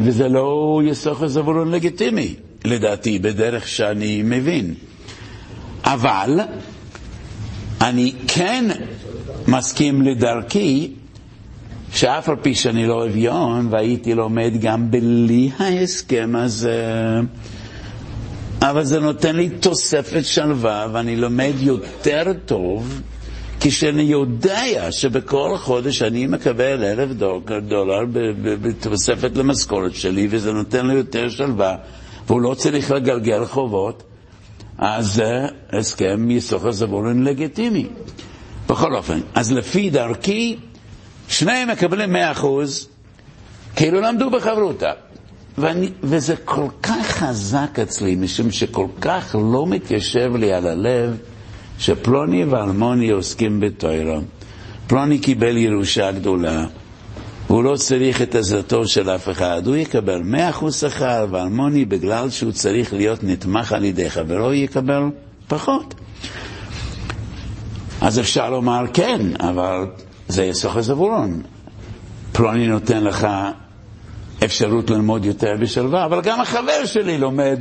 וזה 0.05 0.29
לא 0.29 0.81
יסוך 0.85 1.23
הזבולון 1.23 1.71
לגיטימי, 1.71 2.35
לדעתי, 2.65 3.19
בדרך 3.19 3.69
שאני 3.69 4.23
מבין. 4.25 4.75
אבל 5.87 6.41
אני 7.81 8.13
כן 8.29 8.65
מסכים 9.49 10.03
לדרכי, 10.03 10.93
שאף 11.93 12.29
על 12.29 12.37
פי 12.37 12.55
שאני 12.55 12.87
לא 12.87 13.05
אביון, 13.07 13.69
והייתי 13.71 14.15
לומד 14.15 14.53
גם 14.61 14.91
בלי 14.91 15.51
ההסכם 15.59 16.33
הזה, 16.37 16.85
אבל 18.63 18.85
זה 18.85 19.01
נותן 19.01 19.37
לי 19.37 19.49
תוספת 19.49 20.25
שלווה, 20.25 20.87
ואני 20.93 21.17
לומד 21.17 21.53
יותר 21.61 22.23
טוב, 22.47 23.01
כשאני 23.61 24.03
יודע 24.03 24.93
שבכל 24.93 25.57
חודש 25.57 26.03
אני 26.03 26.27
מקבל 26.27 26.85
אלף 26.85 27.11
דולר 27.69 28.05
בתוספת 28.63 29.37
למשכורת 29.37 29.95
שלי, 29.95 30.27
וזה 30.31 30.53
נותן 30.53 30.87
לי 30.87 30.95
יותר 30.95 31.29
שלווה, 31.29 31.77
והוא 32.27 32.41
לא 32.41 32.55
צריך 32.55 32.91
לגלגל 32.91 33.45
חובות, 33.45 34.03
אז 34.79 35.15
זה 35.15 35.47
הסכם 35.73 36.31
יסוך 36.31 36.65
הזבולון 36.65 37.25
לגיטימי. 37.25 37.87
בכל 38.69 38.95
אופן, 38.97 39.21
אז 39.35 39.53
לפי 39.53 39.91
דרכי, 39.91 40.57
שניהם 41.29 41.71
מקבלים 41.71 42.13
מאה 42.13 42.33
אחוז, 42.33 42.89
כאילו 43.77 44.01
למדו 44.01 44.31
בחברותה. 44.31 44.91
ואני, 45.59 45.89
וזה 46.03 46.37
כל 46.37 46.67
כך 46.83 47.07
חזק 47.07 47.79
אצלי, 47.83 48.15
משום 48.15 48.51
שכל 48.51 48.87
כך 49.01 49.37
לא 49.53 49.67
מתיישב 49.67 50.37
לי 50.37 50.53
על 50.53 50.67
הלב 50.67 51.17
שפלוני 51.79 52.45
ואלמוני 52.45 53.11
עוסקים 53.11 53.61
בתוירו. 53.61 54.21
פלוני 54.87 55.19
קיבל 55.19 55.57
ירושה 55.57 56.13
גדולה, 56.13 56.67
והוא 57.51 57.65
לא 57.65 57.77
צריך 57.77 58.23
את 58.23 58.35
עזרתו 58.35 58.89
של 58.89 59.11
אף 59.11 59.29
אחד. 59.29 59.63
הוא 59.67 59.77
יקבל 59.77 60.23
מאה 60.25 60.51
אחוז 60.51 60.77
שכר, 60.77 61.27
ואלמוני, 61.31 61.85
בגלל 61.85 62.31
שהוא 62.31 62.53
צריך 62.53 62.95
להיות 62.95 63.25
נתמך 63.25 63.73
על 63.73 63.85
ידי 63.85 64.11
חברו, 64.11 64.53
יקבל 64.53 65.03
פחות. 65.49 65.95
אז 68.01 68.19
אפשר 68.19 68.51
לומר 68.51 68.85
כן, 68.95 69.21
אבל 69.41 69.87
זה 70.29 70.45
יסוך 70.45 70.77
הזבולון. 70.77 71.43
פלוני 72.33 72.67
נותן 72.67 73.05
לך 73.05 73.27
אפשרות 74.45 74.91
ללמוד 74.91 75.25
יותר 75.25 75.55
בשלווה, 75.61 76.05
אבל 76.05 76.21
גם 76.21 76.41
החבר 76.41 76.85
שלי 76.85 77.19
לומד 77.19 77.59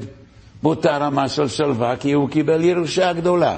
באותה 0.63 0.97
רמה 0.97 1.29
של 1.29 1.47
שלווה, 1.47 1.95
כי 1.95 2.11
הוא 2.11 2.29
קיבל 2.29 2.63
ירושה 2.63 3.13
גדולה. 3.13 3.57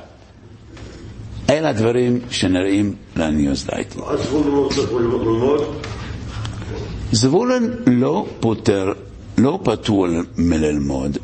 אלה 1.49 1.69
הדברים 1.69 2.19
שנראים 2.29 2.95
לעניות 3.15 3.57
דעתי. 3.65 3.99
זבולון 7.11 7.69
לא 7.87 8.25
פותר, 8.39 8.93
לא 9.37 9.59
פטור 9.63 10.07
מללמוד, 10.37 11.17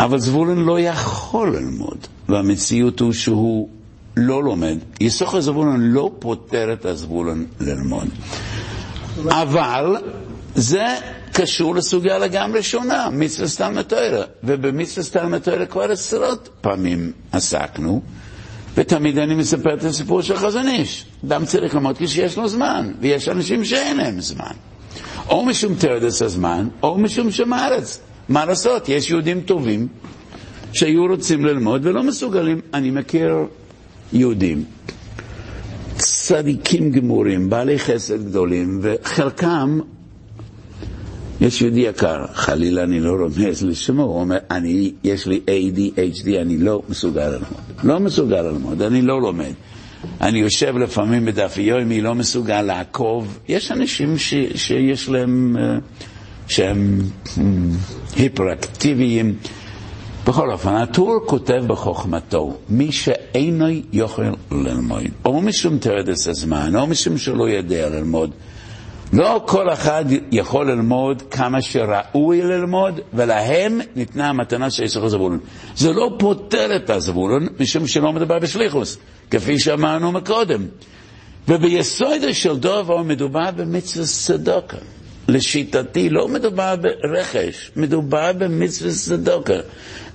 אבל 0.00 0.18
זבולון 0.18 0.64
לא 0.64 0.80
יכול 0.80 1.56
ללמוד, 1.56 1.98
והמציאות 2.28 3.00
הוא 3.00 3.12
שהוא 3.12 3.68
לא 4.16 4.42
לומד. 4.44 4.78
יסוך 5.00 5.34
הזבולון 5.34 5.80
לא 5.80 6.10
פותר 6.18 6.72
את 6.72 6.84
הזבולון 6.84 7.46
ללמוד. 7.60 8.08
אבל 9.28 9.96
זה 10.54 10.84
קשור 11.32 11.74
לסוגיה 11.74 12.18
לגמרי 12.18 12.62
שונה, 12.62 13.08
מצווה 13.12 13.48
סתם 13.48 13.78
התוארה. 13.78 14.24
ובמצווה 14.44 15.02
סתם 15.02 15.34
התוארה 15.34 15.66
כבר 15.66 15.90
עשרות 15.90 16.48
פעמים 16.60 17.12
עסקנו, 17.32 18.02
ותמיד 18.74 19.18
אני 19.18 19.34
מספר 19.34 19.74
את 19.74 19.84
הסיפור 19.84 20.22
של 20.22 20.36
חזון 20.36 20.68
איש. 20.68 21.04
אדם 21.26 21.44
צריך 21.44 21.74
ללמוד 21.74 21.96
כשיש 21.98 22.36
לו 22.36 22.48
זמן, 22.48 22.92
ויש 23.00 23.28
אנשים 23.28 23.64
שאין 23.64 23.96
להם 23.96 24.20
זמן. 24.20 24.52
או 25.28 25.44
משום 25.44 25.74
תרדס 25.74 26.22
הזמן, 26.22 26.68
או 26.82 26.98
משום 26.98 27.30
שם 27.30 27.52
הארץ. 27.52 28.00
מה 28.28 28.44
לעשות? 28.44 28.88
יש 28.88 29.10
יהודים 29.10 29.40
טובים 29.40 29.88
שהיו 30.72 31.06
רוצים 31.06 31.44
ללמוד 31.44 31.86
ולא 31.86 32.02
מסוגלים. 32.02 32.60
אני 32.74 32.90
מכיר 32.90 33.34
יהודים, 34.12 34.64
צדיקים 35.96 36.90
גמורים, 36.90 37.50
בעלי 37.50 37.78
חסד 37.78 38.24
גדולים, 38.26 38.80
וחלקם 38.82 39.78
יש 41.42 41.62
יהודי 41.62 41.80
יקר, 41.80 42.26
חלילה 42.34 42.82
אני 42.82 43.00
לא 43.00 43.10
רומז 43.10 43.64
לשמו, 43.64 44.02
הוא 44.02 44.20
אומר, 44.20 44.38
אני, 44.50 44.92
יש 45.04 45.26
לי 45.26 45.40
ADHD, 45.46 46.40
אני 46.40 46.58
לא 46.58 46.82
מסוגל 46.88 47.28
ללמוד. 47.28 47.60
לא 47.84 48.00
מסוגל 48.00 48.42
ללמוד, 48.42 48.82
אני 48.82 49.02
לא 49.02 49.20
לומד. 49.20 49.52
אני 50.20 50.38
יושב 50.38 50.76
לפעמים 50.76 51.24
בדף 51.24 51.58
יומי, 51.58 52.00
לא 52.00 52.14
מסוגל 52.14 52.62
לעקוב. 52.62 53.38
יש 53.48 53.72
אנשים 53.72 54.18
ש, 54.18 54.34
שיש 54.54 55.08
להם, 55.08 55.56
אה, 55.60 55.78
שהם 56.48 56.98
אה, 57.38 57.42
היפראקטיביים. 58.16 59.34
בכל 60.26 60.50
אופן, 60.50 60.74
הטור 60.74 61.20
כותב 61.26 61.62
בחוכמתו, 61.66 62.56
מי 62.68 62.92
שאינו 62.92 63.66
יכול 63.92 64.24
ללמוד, 64.50 65.02
או 65.24 65.40
משום 65.40 65.78
תרדס 65.78 66.28
הזמן, 66.28 66.76
או 66.76 66.86
משום 66.86 67.18
שלא 67.18 67.48
יודע 67.48 67.88
ללמוד, 67.88 68.30
לא 69.12 69.42
כל 69.46 69.72
אחד 69.72 70.04
יכול 70.32 70.70
ללמוד 70.70 71.22
כמה 71.30 71.62
שראוי 71.62 72.42
ללמוד, 72.42 73.00
ולהם 73.14 73.80
ניתנה 73.96 74.28
המתנה 74.28 74.70
של 74.70 74.84
עשר 74.84 75.04
הזבולון. 75.04 75.38
זה 75.76 75.92
לא 75.92 76.10
פותר 76.18 76.76
את 76.76 76.90
הזבולון, 76.90 77.46
משום 77.60 77.86
שלא 77.86 78.12
מדובר 78.12 78.38
בשליחוס, 78.38 78.98
כפי 79.30 79.58
שאמרנו 79.58 80.12
מקודם. 80.12 80.66
וביסוד 81.48 82.32
של 82.32 82.56
דובר 82.56 83.02
מדובר 83.02 83.50
במצווה 83.50 84.06
צדוקה. 84.06 84.76
לשיטתי 85.28 86.10
לא 86.10 86.28
מדובר 86.28 86.74
ברכש, 86.76 87.70
מדובר 87.76 88.32
במצווה 88.32 88.90
צדוקה. 88.90 89.58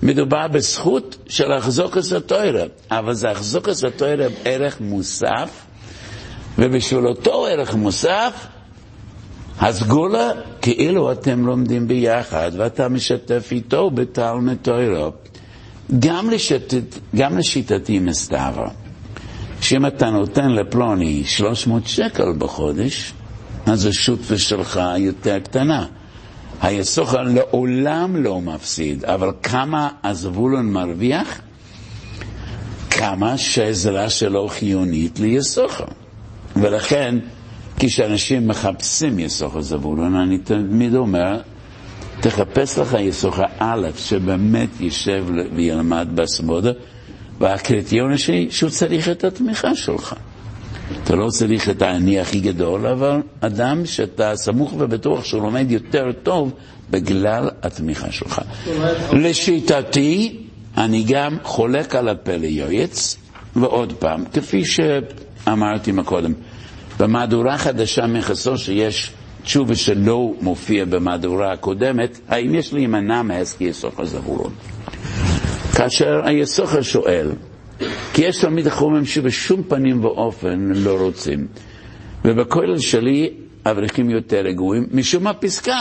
מדובר 0.02 0.48
בזכות 0.48 1.16
של 1.28 1.52
החזוקת 1.52 2.12
התוירה, 2.16 2.64
אבל 2.90 3.14
זה 3.14 3.30
החזוקת 3.30 3.84
התוירה 3.86 4.26
ערך 4.44 4.80
מוסף, 4.80 5.50
ובשביל 6.58 7.06
אותו 7.06 7.46
ערך 7.46 7.74
מוסף, 7.74 8.46
הסגולה, 9.60 10.30
כאילו 10.62 11.12
אתם 11.12 11.46
לומדים 11.46 11.88
ביחד, 11.88 12.50
ואתה 12.56 12.88
משתף 12.88 13.48
איתו 13.52 13.90
בתלמוד 13.90 14.56
תוירו. 14.62 15.12
גם, 15.98 16.30
לשתת, 16.30 16.98
גם 17.16 17.38
לשיטתי 17.38 17.98
מסתבר, 17.98 18.66
שאם 19.60 19.86
אתה 19.86 20.10
נותן 20.10 20.50
לפלוני 20.50 21.24
300 21.24 21.86
שקל 21.86 22.32
בחודש, 22.38 23.12
אז 23.66 23.86
השותפה 23.86 24.38
שלך 24.38 24.80
יותר 24.98 25.38
קטנה. 25.38 25.86
היסוכר 26.62 27.22
לעולם 27.22 28.16
לא 28.16 28.40
מפסיד, 28.40 29.04
אבל 29.04 29.30
כמה 29.42 29.88
הזבולון 30.04 30.72
מרוויח? 30.72 31.40
כמה 32.90 33.38
שהעזרה 33.38 34.10
שלו 34.10 34.48
חיונית 34.48 35.18
ליסוכר. 35.18 35.84
ולכן, 36.56 37.14
כשאנשים 37.78 38.48
מחפשים 38.48 39.18
יסוכר 39.18 39.60
זבולון, 39.60 40.16
אני 40.16 40.38
תמיד 40.38 40.94
אומר, 40.94 41.40
תחפש 42.20 42.78
לך 42.78 42.96
יסוכר 43.00 43.44
א', 43.58 43.88
שבאמת 43.96 44.68
יישב 44.80 45.24
וילמד 45.56 46.08
בסבודה, 46.14 46.70
והקריטריון 47.40 48.12
השני, 48.12 48.46
שהוא 48.50 48.70
צריך 48.70 49.08
את 49.08 49.24
התמיכה 49.24 49.74
שלך. 49.74 50.14
אתה 51.04 51.16
לא 51.16 51.28
צריך 51.28 51.68
את 51.70 51.82
האני 51.82 52.20
הכי 52.20 52.40
גדול, 52.40 52.86
אבל 52.86 53.20
אדם 53.40 53.86
שאתה 53.86 54.32
סמוך 54.36 54.74
ובטוח 54.78 55.24
שהוא 55.24 55.42
לומד 55.42 55.70
יותר 55.70 56.04
טוב 56.22 56.52
בגלל 56.90 57.50
התמיכה 57.62 58.12
שלך. 58.12 58.40
לשיטתי, 59.12 60.36
אני 60.76 61.04
גם 61.08 61.36
חולק 61.42 61.94
על 61.94 62.08
הפלא 62.08 62.46
יועץ, 62.46 63.16
ועוד 63.56 63.92
פעם, 63.92 64.24
כפי 64.32 64.62
שאמרתי 64.64 65.92
מקודם, 65.92 66.32
במהדורה 66.98 67.58
חדשה 67.58 68.06
מחסו 68.06 68.58
שיש 68.58 69.12
תשובה 69.42 69.74
שלא 69.74 70.32
מופיע 70.40 70.84
במהדורה 70.84 71.52
הקודמת, 71.52 72.18
האם 72.28 72.54
יש 72.54 72.72
להימנע 72.72 73.22
מהסקי 73.22 73.64
יסוכר 73.64 74.04
זבולון? 74.04 74.52
כאשר 75.76 76.20
היסוכר 76.24 76.82
שואל, 76.82 77.30
כי 78.12 78.22
יש 78.22 78.38
תלמיד 78.40 78.66
החומם 78.66 79.04
שבשום 79.04 79.62
פנים 79.62 80.04
ואופן 80.04 80.70
לא 80.74 80.98
רוצים, 81.00 81.46
ובכולל 82.24 82.78
שלי 82.78 83.30
אברכים 83.66 84.10
יותר 84.10 84.36
רגועים, 84.44 84.86
משום 84.92 85.26
הפסקה. 85.26 85.80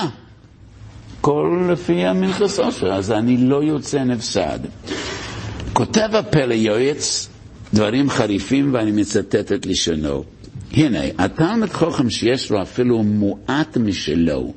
כל 1.22 1.68
לפי 1.72 2.06
המנחס 2.06 2.60
עושר, 2.60 2.94
אז 2.94 3.12
אני 3.12 3.38
לא 3.38 3.64
יוצא 3.64 4.04
נפסד. 4.04 4.60
כותב 5.74 6.10
הפלא 6.14 6.54
יועץ 6.54 7.30
דברים 7.74 8.10
חריפים 8.10 8.74
ואני 8.74 8.92
מצטט 8.92 9.52
את 9.52 9.66
לשונו. 9.66 10.24
הנה, 10.74 11.00
התלמד 11.18 11.70
חוכם 11.70 12.10
שיש 12.10 12.52
לו 12.52 12.62
אפילו 12.62 13.04
מועט 13.04 13.78
משלו, 13.78 14.54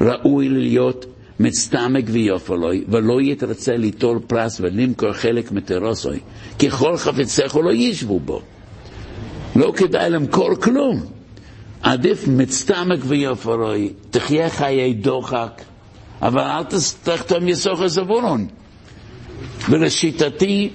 ראוי 0.00 0.48
להיות 0.48 1.06
מצטמק 1.40 2.04
ויופלוי, 2.06 2.84
ולא 2.88 3.20
יתרצה 3.20 3.72
ליטול 3.76 4.18
פרס 4.26 4.60
ולמכור 4.60 5.12
חלק 5.12 5.52
מתרוסוי, 5.52 6.18
כי 6.58 6.70
כל 6.70 6.96
חפציך 6.96 7.56
לא 7.56 7.72
ישבו 7.72 8.20
בו. 8.20 8.42
לא 9.56 9.72
כדאי 9.76 10.10
למכור 10.10 10.54
כלום. 10.54 11.02
עדיף 11.82 12.28
מצטמק 12.28 12.98
ויופלוי, 13.02 13.92
תחיה 14.10 14.50
חיי 14.50 14.94
דוחק, 14.94 15.62
אבל 16.22 16.40
אל 16.40 16.62
תחתום 17.02 17.48
יסוך 17.48 17.86
זבולון. 17.86 18.46
ולשיטתי, 19.70 20.70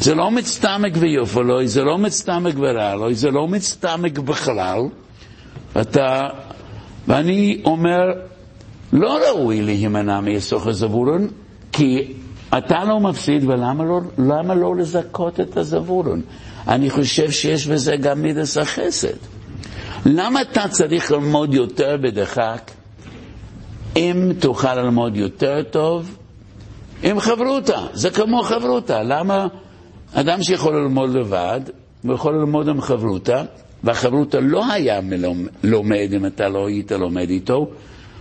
זה 0.00 0.14
לא 0.14 0.30
מצטמק 0.30 0.92
ויופלוי, 0.98 1.68
זה 1.68 1.84
לא 1.84 1.98
מצטמק 1.98 2.54
ורעלוי, 2.58 3.14
זה 3.14 3.30
לא 3.30 3.48
מצטמק 3.48 4.18
בכלל. 4.18 4.80
אתה, 5.80 6.28
ואני 7.08 7.62
אומר, 7.64 8.12
לא 8.92 9.18
ראוי 9.28 9.62
להימנע 9.62 10.20
מיסוך 10.20 10.66
הזבולון, 10.66 11.28
כי 11.72 12.12
אתה 12.58 12.84
לא 12.84 13.00
מפסיד, 13.00 13.44
ולמה 13.44 13.84
לא, 13.84 14.00
לא 14.56 14.76
לזכות 14.76 15.40
את 15.40 15.56
הזבולון? 15.56 16.22
אני 16.68 16.90
חושב 16.90 17.30
שיש 17.30 17.66
בזה 17.66 17.96
גם 17.96 18.22
מידס 18.22 18.56
החסד. 18.58 19.16
למה 20.06 20.42
אתה 20.42 20.68
צריך 20.68 21.12
ללמוד 21.12 21.54
יותר 21.54 21.96
בדחק, 22.02 22.70
אם 23.96 24.32
תוכל 24.38 24.74
ללמוד 24.74 25.16
יותר 25.16 25.62
טוב 25.70 26.16
עם 27.02 27.20
חברותה? 27.20 27.86
זה 27.92 28.10
כמו 28.10 28.42
חברותה. 28.42 29.02
למה 29.02 29.46
אדם 30.12 30.42
שיכול 30.42 30.76
ללמוד 30.76 31.10
לבד, 31.10 31.60
הוא 32.02 32.14
יכול 32.14 32.34
ללמוד 32.34 32.68
עם 32.68 32.80
חברותה, 32.80 33.42
והחברותה 33.84 34.40
לא 34.40 34.72
היה 34.72 35.00
לומד 35.64 36.08
אם 36.16 36.26
אתה 36.26 36.48
לא 36.48 36.68
היית 36.68 36.92
לומד 36.92 37.30
איתו, 37.30 37.70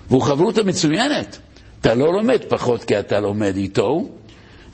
והוא 0.10 0.22
חברותה 0.22 0.64
מצוינת. 0.64 1.38
אתה 1.82 1.96
לא 1.96 2.14
לומד 2.14 2.40
פחות 2.50 2.84
כי 2.84 3.00
אתה 3.00 3.20
לומד 3.20 3.56
איתו, 3.56 4.10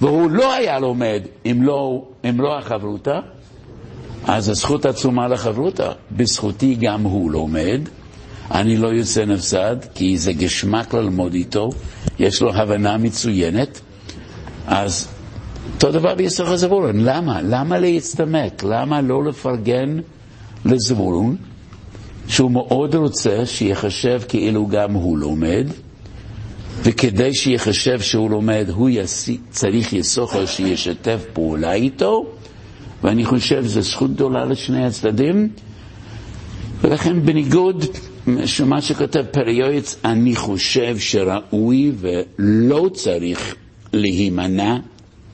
והוא 0.02 0.32
לא 0.32 0.54
היה 0.54 0.80
לומד 0.80 1.22
אם 1.46 1.64
לא, 1.64 2.06
אם 2.30 2.42
לא 2.42 2.58
החברותה, 2.58 3.20
אז 4.26 4.50
הזכות 4.50 4.86
עצומה 4.86 5.28
לחברותה. 5.28 5.92
בזכותי 6.12 6.76
גם 6.76 7.04
הוא 7.04 7.32
לומד, 7.32 7.82
אני 8.52 8.78
לא 8.78 8.88
יוצא 8.88 9.26
נפסד, 9.26 9.76
כי 9.96 10.18
זה 10.18 10.34
גשמק 10.34 10.94
ללמוד 10.94 11.34
איתו, 11.34 11.70
יש 12.20 12.42
לו 12.42 12.54
הבנה 12.56 12.98
מצוינת, 12.98 13.82
אז 14.68 15.08
אותו 15.76 15.92
דבר 15.92 16.16
ביסוך 16.16 16.50
הזבולון. 16.50 17.00
למה? 17.00 17.42
למה 17.42 17.80
להצטמק? 17.80 18.64
למה 18.64 19.02
לא 19.02 19.24
לפרגן 19.24 20.00
לזבולון? 20.66 21.36
שהוא 22.28 22.52
מאוד 22.52 22.96
רוצה 22.96 23.46
שיחשב 23.46 24.22
כאילו 24.28 24.68
גם 24.68 24.94
הוא 24.94 25.18
לומד, 25.18 25.68
וכדי 26.84 27.34
שיחשב 27.34 28.02
שהוא 28.02 28.30
לומד, 28.30 28.66
הוא 28.74 28.90
יסי, 28.90 29.38
צריך 29.50 29.94
יסוכר 29.94 30.46
שישתף 30.46 31.26
פעולה 31.34 31.74
איתו, 31.74 32.26
ואני 33.04 33.26
חושב 33.26 33.64
שזו 33.64 33.82
זכות 33.82 34.14
גדולה 34.14 34.46
לשני 34.46 34.86
הצדדים, 34.86 35.50
ולכן 36.82 37.26
בניגוד 37.26 37.86
למה 38.60 38.82
שכותב 38.82 39.24
פריועץ, 39.32 39.96
אני 40.06 40.36
חושב 40.36 40.98
שראוי 41.00 41.92
ולא 42.00 42.90
צריך 42.94 43.56
להימנע 43.94 44.78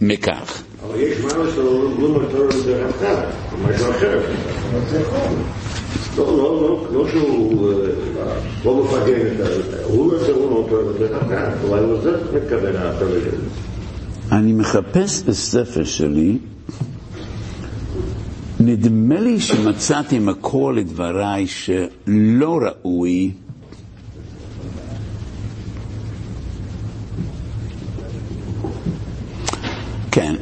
מכך. 0.02 0.64
אבל 0.84 1.00
יש 1.00 1.20
משהו 1.20 1.52
שלא 1.56 2.10
מטור 2.10 2.48
בדרך 2.48 2.96
אחרת, 2.96 3.28
משהו 3.70 3.92
אחר. 3.92 4.20
לא, 6.18 6.38
לא, 6.38 6.62
לא, 6.62 6.88
לא 6.94 7.08
שהוא 7.12 7.74
לא 8.66 8.84
מפגן 8.84 9.28
את 9.36 9.40
ה... 9.40 9.84
הוא 9.84 10.14
לא 10.14 10.20
צריך 10.20 10.38
אותו 10.38 10.94
בדרך 10.94 11.24
אחרת, 11.24 11.54
אולי 11.64 11.82
לזה 11.82 12.12
מתכוון 12.34 12.76
הפרק 12.76 13.24
אני 14.32 14.54
מחפש 14.54 15.22
בספר 15.22 15.84
שלי, 15.84 16.38
נדמה 18.60 19.20
לי 19.20 19.40
שמצאתי 19.40 20.20
מקור 20.20 20.74
לדבריי 20.74 21.48
שלא 21.48 22.60
ראוי 22.62 23.32
כן, 30.12 30.36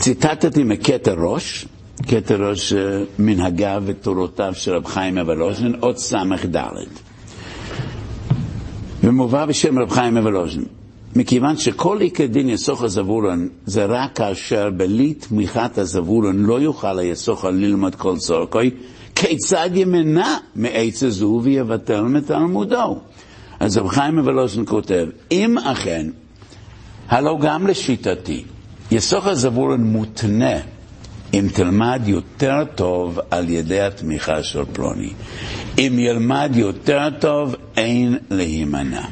ציטטתי 0.00 0.64
מקטע 0.64 1.12
ראש, 1.18 1.66
קטע 2.06 2.34
ראש 2.34 2.72
אה, 2.72 3.02
מנהגיו 3.18 3.82
ותורותיו 3.86 4.52
של 4.54 4.72
רב 4.72 4.86
חיים 4.86 5.18
אבלוז'ין, 5.18 5.74
עוד 5.80 5.96
ס"ד. 5.96 6.56
ומובא 9.04 9.46
בשם 9.46 9.78
רב 9.78 9.90
חיים 9.90 10.16
אבלוז'ין. 10.16 10.64
מכיוון 11.16 11.56
שכל 11.56 12.00
עיקר 12.00 12.26
דין 12.26 12.48
יסוך 12.48 12.82
הזבולון 12.82 13.48
זה 13.66 13.84
רק 13.84 14.16
כאשר 14.16 14.70
בלי 14.70 15.14
תמיכת 15.14 15.78
הזבולון 15.78 16.42
לא 16.42 16.60
יוכל 16.60 16.98
היסוך 16.98 17.44
ללמוד 17.44 17.94
כל 17.94 18.16
צורכוי, 18.16 18.70
כיצד 19.14 19.70
ימנע 19.74 20.36
מעץ 20.56 21.02
הזו 21.02 21.40
ויבטל 21.42 22.00
מתלמודו? 22.02 22.98
אז 23.60 23.78
רב 23.78 23.88
חיים 23.88 24.18
אבלוז'ין 24.18 24.64
כותב, 24.66 25.06
אם 25.30 25.58
אכן, 25.58 26.06
הלא 27.08 27.38
גם 27.40 27.66
לשיטתי, 27.66 28.44
יסוך 28.90 29.26
הזבולון 29.26 29.80
מותנה 29.84 30.56
אם 31.34 31.46
תלמד 31.54 32.02
יותר 32.06 32.64
טוב 32.74 33.18
על 33.30 33.48
ידי 33.50 33.80
התמיכה 33.80 34.42
של 34.42 34.62
פלוני. 34.72 35.12
אם 35.78 35.96
ילמד 35.98 36.50
יותר 36.54 37.08
טוב, 37.20 37.54
אין 37.76 38.18
להימנע. 38.30 39.02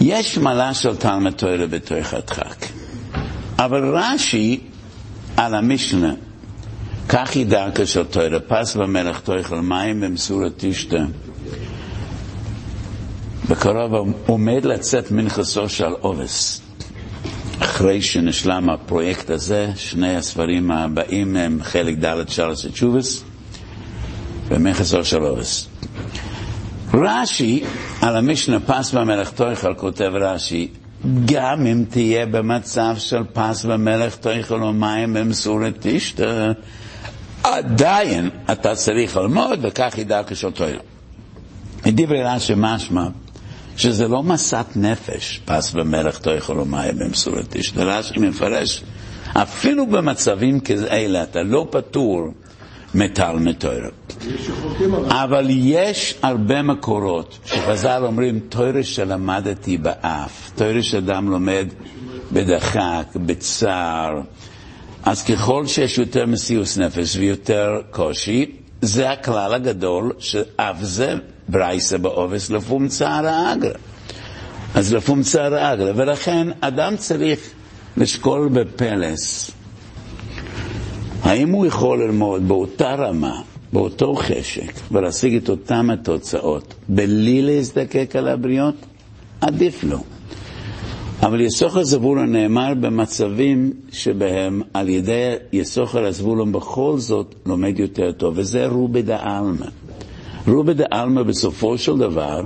יש 0.00 0.38
מעלה 0.38 0.74
של 0.74 0.96
תלמד 0.96 1.32
תוירה 1.32 1.66
בתוך 1.66 2.14
הדחק, 2.14 2.66
אבל 3.58 3.96
רש"י 3.96 4.60
על 5.36 5.54
המשנה, 5.54 6.14
כך 7.08 7.32
היא 7.32 7.46
דרכה 7.46 7.86
של 7.86 8.04
פס 8.48 8.76
במלך 8.76 9.20
תויכל 9.20 9.60
מים 9.60 10.00
במסורת 10.00 10.52
תשתה. 10.56 11.04
בקרוב 13.48 14.14
עומד 14.26 14.64
לצאת 14.64 15.10
מנחסו 15.10 15.68
של 15.68 15.92
עובס. 16.00 16.67
אחרי 17.60 18.02
שנשלם 18.02 18.70
הפרויקט 18.70 19.30
הזה, 19.30 19.70
שני 19.76 20.16
הספרים 20.16 20.70
הבאים 20.70 21.36
הם 21.36 21.58
חלק 21.62 21.94
ד' 22.04 22.28
של 22.28 22.50
התשובס 22.68 23.24
ומכסו 24.48 25.04
של 25.04 25.22
אורס. 25.22 25.68
רש"י, 26.94 27.64
על 28.02 28.16
המשנה 28.16 28.60
פס 28.60 28.92
במלך 28.92 29.30
תויכל, 29.30 29.74
כותב 29.74 30.10
רש"י, 30.14 30.68
גם 31.24 31.66
אם 31.66 31.84
תהיה 31.90 32.26
במצב 32.26 32.94
של 32.98 33.22
פס 33.32 33.64
במלך 33.64 34.16
תויכל 34.16 34.58
מים 34.58 35.14
במסורת 35.14 35.74
תשתה, 35.80 36.52
עדיין 37.44 38.30
אתה 38.52 38.74
צריך 38.74 39.16
ללמוד 39.16 39.58
וכך 39.62 39.98
ידע 39.98 40.22
כשותוירה. 40.26 40.80
מדברי 41.86 42.22
רש"י 42.22 42.52
משמע 42.56 43.06
שזה 43.78 44.08
לא 44.08 44.22
מסת 44.22 44.66
נפש, 44.76 45.40
פס 45.44 45.72
ומלך 45.74 46.18
תאכל 46.18 46.58
ומאיה 46.60 46.92
במסורת 46.92 47.54
איש. 47.54 47.72
רש"י 47.76 48.18
מפרש, 48.20 48.82
אפילו 49.32 49.86
במצבים 49.86 50.60
כאלה 50.60 51.22
אתה 51.22 51.42
לא 51.42 51.66
פטור. 51.70 52.28
יש 52.94 54.46
שחוקים 54.46 54.94
אבל. 54.94 55.46
יש 55.50 56.14
הרבה 56.22 56.62
מקורות 56.62 57.38
שחז"ל 57.44 58.02
אומרים, 58.06 58.40
תורה 58.48 58.82
שלמדתי 58.82 59.78
באף, 59.78 60.50
תורה 60.54 60.82
שאדם 60.82 61.30
לומד 61.30 61.66
בדחק, 62.32 63.06
בצער. 63.16 64.20
אז 65.04 65.24
ככל 65.24 65.66
שיש 65.66 65.98
יותר 65.98 66.26
מסיוס 66.26 66.78
נפש 66.78 67.16
ויותר 67.16 67.70
קושי, 67.90 68.46
זה 68.82 69.10
הכלל 69.10 69.54
הגדול 69.54 70.12
שאף 70.18 70.76
זה 70.80 71.14
ברייסה 71.48 71.98
בעובס 71.98 72.50
לפום 72.50 72.88
צער 72.88 73.26
האגרא. 73.26 73.72
אז 74.74 74.94
לפום 74.94 75.22
צער 75.22 75.54
האגרא, 75.54 75.92
ולכן 75.96 76.48
אדם 76.60 76.96
צריך 76.96 77.40
לשקול 77.96 78.48
בפלס 78.48 79.50
האם 81.22 81.50
הוא 81.50 81.66
יכול 81.66 82.02
ללמוד 82.02 82.48
באותה 82.48 82.94
רמה, 82.94 83.40
באותו 83.72 84.14
חשק, 84.14 84.72
ולהשיג 84.92 85.34
את 85.34 85.48
אותן 85.48 85.90
התוצאות, 85.90 86.74
בלי 86.88 87.42
להזדקק 87.42 88.16
על 88.16 88.28
הבריות? 88.28 88.74
עדיף 89.40 89.84
לו. 89.84 89.98
אבל 91.22 91.40
יסוכר 91.40 91.84
זבולון 91.84 92.32
נאמר 92.32 92.74
במצבים 92.74 93.72
שבהם 93.92 94.62
על 94.74 94.88
ידי 94.88 95.34
יסוכר 95.52 96.04
הזבולון 96.04 96.52
בכל 96.52 96.94
זאת 96.98 97.34
לומד 97.46 97.78
יותר 97.78 98.12
טוב, 98.12 98.34
וזה 98.36 98.66
רובי 98.66 99.02
דעלמא. 99.02 99.66
רובי 100.48 100.74
דעלמא 100.74 101.22
בסופו 101.22 101.78
של 101.78 101.98
דבר 101.98 102.40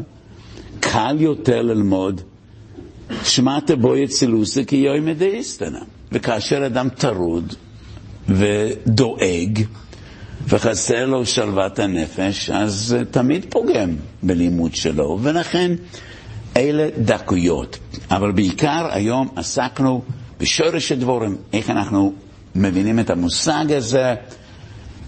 קל 0.80 1.16
יותר 1.20 1.62
ללמוד 1.62 2.20
שמעת 3.24 3.70
בו 3.70 3.96
יצילוסה 3.96 4.64
כי 4.64 4.76
יוי 4.76 5.00
מדאיסטנה. 5.00 5.78
וכאשר 6.12 6.66
אדם 6.66 6.88
טרוד 6.88 7.54
ודואג 8.28 9.58
וחסר 10.48 11.06
לו 11.06 11.26
שלוות 11.26 11.78
הנפש, 11.78 12.50
אז 12.50 12.96
תמיד 13.10 13.46
פוגם 13.50 13.96
בלימוד 14.22 14.74
שלו, 14.74 15.18
ולכן 15.22 15.72
אלה 16.56 16.88
דקויות. 16.98 17.78
אבל 18.10 18.32
בעיקר 18.32 18.86
היום 18.90 19.28
עסקנו 19.36 20.02
בשורש 20.40 20.92
הדבורים, 20.92 21.36
איך 21.52 21.70
אנחנו 21.70 22.12
מבינים 22.54 22.98
את 22.98 23.10
המושג 23.10 23.64
הזה, 23.72 24.14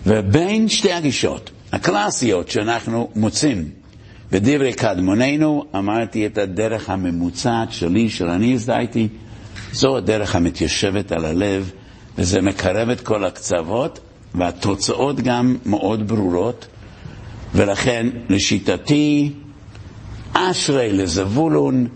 ובין 0.06 0.68
שתי 0.68 0.92
הגישות 0.92 1.50
הקלאסיות 1.74 2.48
שאנחנו 2.48 3.10
מוצאים. 3.16 3.68
בדברי 4.32 4.72
קדמוננו, 4.72 5.64
אמרתי 5.74 6.26
את 6.26 6.38
הדרך 6.38 6.90
הממוצעת 6.90 7.72
שלי, 7.72 8.10
של 8.10 8.28
אני 8.28 8.52
הזדהיתי, 8.52 9.08
זו 9.72 9.96
הדרך 9.96 10.36
המתיישבת 10.36 11.12
על 11.12 11.24
הלב, 11.24 11.70
וזה 12.18 12.40
מקרב 12.40 12.88
את 12.88 13.00
כל 13.00 13.24
הקצוות, 13.24 14.00
והתוצאות 14.34 15.20
גם 15.20 15.56
מאוד 15.66 16.08
ברורות, 16.08 16.66
ולכן 17.54 18.06
לשיטתי, 18.28 19.32
אשרי 20.32 20.92
לזבולון, 20.92 21.86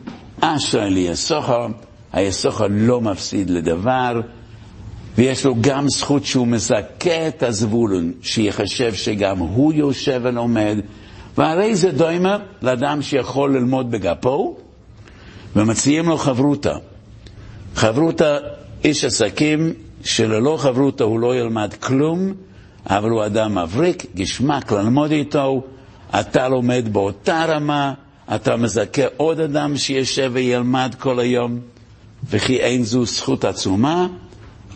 אשרי 0.41 0.91
ליסוכר, 0.91 1.67
היסוכר 2.13 2.67
לא 2.71 3.01
מפסיד 3.01 3.51
לדבר, 3.51 4.21
ויש 5.19 5.47
לו 5.47 5.55
גם 5.61 5.89
זכות 5.89 6.25
שהוא 6.25 6.47
מזכה 6.47 7.29
את 7.29 7.43
הזבולון, 7.43 8.13
שיחשב 8.23 8.95
שגם 8.95 9.39
הוא 9.39 9.73
יושב 9.73 10.21
ולומד, 10.25 10.79
והרי 11.39 11.75
זה 11.77 11.91
דומה 11.91 12.39
לאדם 12.63 13.03
שיכול 13.03 13.57
ללמוד 13.57 13.91
בגפו, 13.91 14.57
ומציעים 15.57 16.09
לו 16.09 16.17
חברותה. 16.17 16.75
חברותה, 17.75 18.37
איש 18.85 19.05
עסקים, 19.05 19.73
שללא 20.05 20.57
חברותה 20.61 21.05
הוא 21.05 21.21
לא 21.21 21.37
ילמד 21.37 21.75
כלום, 21.81 22.33
אבל 22.87 23.11
הוא 23.11 23.27
אדם 23.27 23.59
מבריק, 23.59 24.07
גשמק 24.17 24.73
ללמוד 24.73 25.11
איתו, 25.11 25.63
אתה 26.21 26.49
לומד 26.49 26.89
באותה 26.93 27.45
רמה, 27.49 27.95
אתה 28.35 28.57
מזכה 28.57 29.03
עוד 29.17 29.41
אדם 29.41 29.77
שישב 29.77 30.31
וילמד 30.35 30.95
כל 30.99 31.21
היום, 31.21 31.61
וכי 32.31 32.57
אין 32.57 32.85
זו 32.85 33.05
זכות 33.05 33.45
עצומה, 33.45 34.07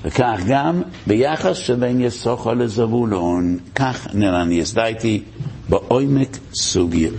וכך 0.05 0.41
גם 0.47 0.83
ביחס 1.07 1.57
שבין 1.57 2.01
יסוכו 2.01 2.55
לזבולון, 2.55 3.59
כך 3.75 4.07
נראה 4.15 4.43
אני 4.43 4.61
הסדייתי 4.61 5.23
בעומק 5.69 6.37
סוגיה. 6.55 7.11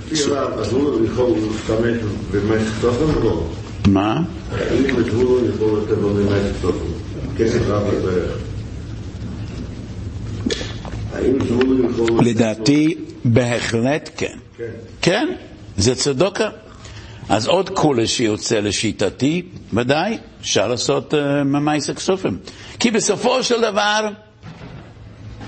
מה? 3.88 4.22
לדעתי, 12.22 12.96
בהחלט 13.26 14.10
כן. 14.18 14.28
כן. 14.58 14.64
כן, 15.02 15.28
זה 15.78 15.96
צדוקה. 15.96 16.50
אז 17.30 17.48
עוד 17.48 17.70
כולה 17.70 18.08
שיוצא 18.08 18.60
לשיטתי, 18.60 19.42
ודאי, 19.74 20.18
אפשר 20.44 20.68
לעשות 20.68 21.14
uh, 21.14 21.18
ממייס 21.46 21.90
הכסופים. 21.90 22.38
כי 22.80 22.92
בסופו 22.92 23.44
של 23.44 23.62
דבר, 23.62 24.10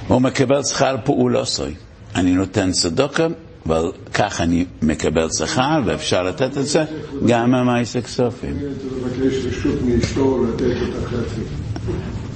הוא 0.08 0.22
מקבל 0.22 0.64
שכר 0.64 0.96
פעולוסוי. 1.04 1.74
אני 2.16 2.32
נותן 2.32 2.72
צדוקה, 2.72 3.28
אבל 3.66 3.92
כך 4.14 4.42
אני 4.42 4.66
מקבל 4.82 5.28
שכר, 5.38 5.80
ואפשר 5.86 6.24
לתת 6.24 6.58
את 6.58 6.66
זה 6.66 6.84
גם 7.28 7.52
ממייס 7.52 7.96
הכסופים. 7.96 8.58
צריך 8.60 8.94
לבקש 9.06 9.46
רשות 9.46 9.82
מאשתו 9.82 10.44
לתת 10.44 10.62
את 10.62 11.04
החצי. 11.04 11.42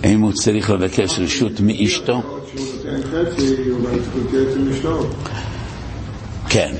אם 0.03 0.21
הוא 0.21 0.31
צריך 0.33 0.69
לבקש 0.69 1.19
רשות 1.19 1.59
מאשתו. 1.59 2.21
כן. 6.49 6.73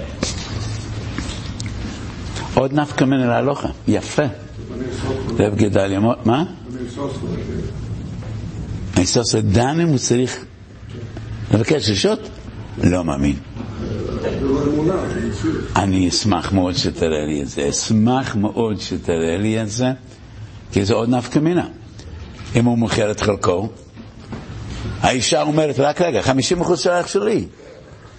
עוד 2.54 2.74
נפקא 2.74 3.04
מן 3.04 3.24
אל 3.24 3.30
ההלוכה, 3.32 3.68
יפה. 3.88 4.24
רב 5.40 5.56
גדליה, 5.56 6.00
מה? 6.26 6.44
דן 9.42 9.80
אם 9.80 9.88
הוא 9.88 9.98
צריך 9.98 10.46
לבקש 11.52 11.90
רשות? 11.90 12.20
לא 12.84 13.04
מאמין. 13.04 13.36
אני 15.76 16.10
אשמח 16.10 16.52
מאוד 16.52 16.76
שתראה 16.76 17.26
לי 17.26 17.42
את 17.42 17.48
זה, 17.48 17.70
אשמח 17.70 18.36
מאוד 18.36 18.80
שתראה 18.80 19.38
לי 19.38 19.62
את 19.62 19.70
זה, 19.70 19.92
כי 20.72 20.86
זה 20.86 20.94
עוד 20.94 21.10
נפקא 21.10 21.40
מינה. 21.40 21.68
אם 22.56 22.66
הוא 22.66 22.78
מוכר 22.78 23.12
את 23.12 23.20
חלקו, 23.20 23.70
האישה 25.02 25.42
אומרת, 25.42 25.80
רק 25.80 26.02
רגע, 26.02 26.22
50% 26.62 26.76
שייך 26.76 27.08
שלי. 27.08 27.46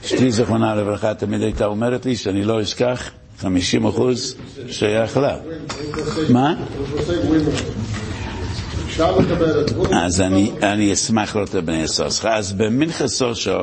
אשתי 0.05 0.33
זיכרונה 0.33 0.75
לברכה 0.75 1.15
תמיד 1.15 1.43
הייתה 1.43 1.67
אומרת 1.67 2.07
לי 2.07 2.17
שאני 2.17 2.45
לא 2.45 2.63
אשכח 2.63 3.11
50% 3.43 3.47
שייך 4.71 5.17
לה. 5.17 5.37
מה? 6.29 6.55
אז 9.93 10.21
אני, 10.21 10.51
אני 10.63 10.93
אשמח 10.93 11.37
לראות 11.37 11.57
את 11.57 11.65
בני 11.65 11.89
סוסך. 11.89 12.25
אז 12.25 12.53
במנחה 12.53 13.09
סושו 13.09 13.59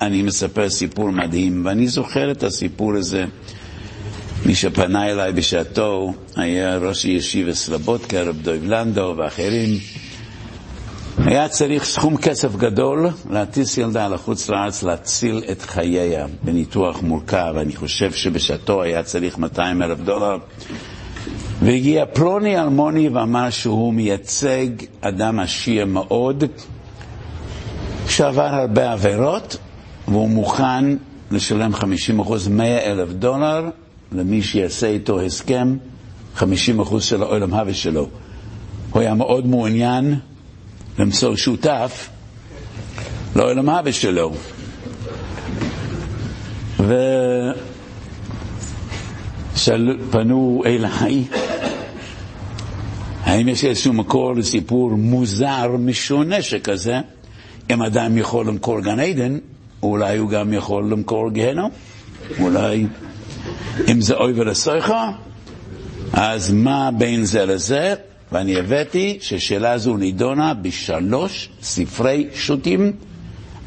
אני 0.00 0.22
מספר 0.22 0.70
סיפור 0.70 1.10
מדהים, 1.10 1.66
ואני 1.66 1.88
זוכר 1.88 2.30
את 2.30 2.42
הסיפור 2.42 2.94
הזה. 2.96 3.24
מי 4.46 4.54
שפנה 4.54 5.10
אליי 5.10 5.32
בשעתו 5.32 6.14
היה 6.36 6.76
ראש 6.76 7.04
הישיבה 7.04 7.54
סלבודקה, 7.54 8.22
רב 8.22 8.36
דויב 8.42 8.64
לנדו 8.64 9.14
ואחרים. 9.16 9.78
היה 11.24 11.48
צריך 11.48 11.84
סכום 11.84 12.16
כסף 12.16 12.56
גדול 12.56 13.08
להטיס 13.30 13.78
ילדה 13.78 14.08
לחוץ 14.08 14.48
לארץ 14.48 14.82
להציל 14.82 15.42
את 15.52 15.62
חייה 15.62 16.26
בניתוח 16.42 17.02
מורכב. 17.02 17.54
אני 17.60 17.76
חושב 17.76 18.12
שבשעתו 18.12 18.82
היה 18.82 19.02
צריך 19.02 19.38
200 19.38 19.82
אלף 19.82 19.98
דולר. 19.98 20.38
והגיע 21.62 22.04
פלוני 22.06 22.60
אלמוני 22.60 23.08
ואמר 23.08 23.50
שהוא 23.50 23.94
מייצג 23.94 24.66
אדם 25.00 25.38
עשיר 25.38 25.86
מאוד, 25.86 26.44
שעבר 28.08 28.54
הרבה 28.54 28.92
עבירות, 28.92 29.56
והוא 30.08 30.28
מוכן 30.28 30.84
לשלם 31.30 31.74
50 31.74 32.20
אחוז, 32.20 32.48
100 32.48 32.78
אלף 32.92 33.08
דולר, 33.12 33.64
למי 34.12 34.42
שיעשה 34.42 34.86
איתו 34.86 35.20
הסכם, 35.20 35.76
50 36.34 36.80
אחוז 36.80 37.04
של 37.04 37.22
העולם 37.22 37.54
הווה 37.54 37.74
שלו. 37.74 38.08
הוא 38.90 39.00
היה 39.02 39.14
מאוד 39.14 39.46
מעוניין 39.46 40.14
למצוא 40.98 41.36
שותף 41.36 42.08
לעולם 43.36 43.68
הווה 43.68 43.92
שלו. 43.92 44.34
ופנו 49.56 50.62
אליי, 50.66 51.24
האם 53.22 53.48
יש 53.48 53.64
איזשהו 53.64 53.92
מקור 53.92 54.36
לסיפור 54.36 54.90
מוזר, 54.90 55.76
משונה 55.78 56.42
שכזה? 56.42 57.00
אם 57.70 57.82
אדם 57.82 58.18
יכול 58.18 58.46
למכור 58.46 58.80
גן 58.80 59.00
עדן, 59.00 59.38
אולי 59.82 60.16
הוא 60.16 60.30
גם 60.30 60.52
יכול 60.52 60.90
למכור 60.90 61.30
גיהנום. 61.30 61.70
אולי 62.40 62.86
אם 63.88 64.00
זה 64.00 64.14
אוי 64.14 64.32
ולסויכו, 64.36 64.94
אז 66.12 66.52
מה 66.52 66.90
בין 66.90 67.24
זה 67.24 67.46
לזה? 67.46 67.94
ואני 68.32 68.56
הבאתי 68.58 69.18
ששאלה 69.20 69.78
זו 69.78 69.96
נידונה 69.96 70.54
בשלוש 70.54 71.48
ספרי 71.62 72.28
שו"תים, 72.34 72.92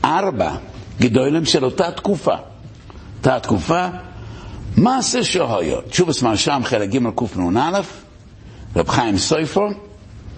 ארבע 0.05 0.55
גדולים 0.99 1.45
של 1.45 1.65
אותה 1.65 1.91
תקופה. 1.91 2.35
אותה 3.17 3.39
תקופה, 3.39 3.87
מעשה 4.77 5.23
שהויות. 5.23 5.85
תשובס 5.89 6.21
מרשם 6.21 6.61
חלק 6.65 6.89
ג' 6.89 6.99
קנ"א, 7.33 7.79
רב 8.75 8.89
חיים 8.89 9.17
סויפר, 9.17 9.67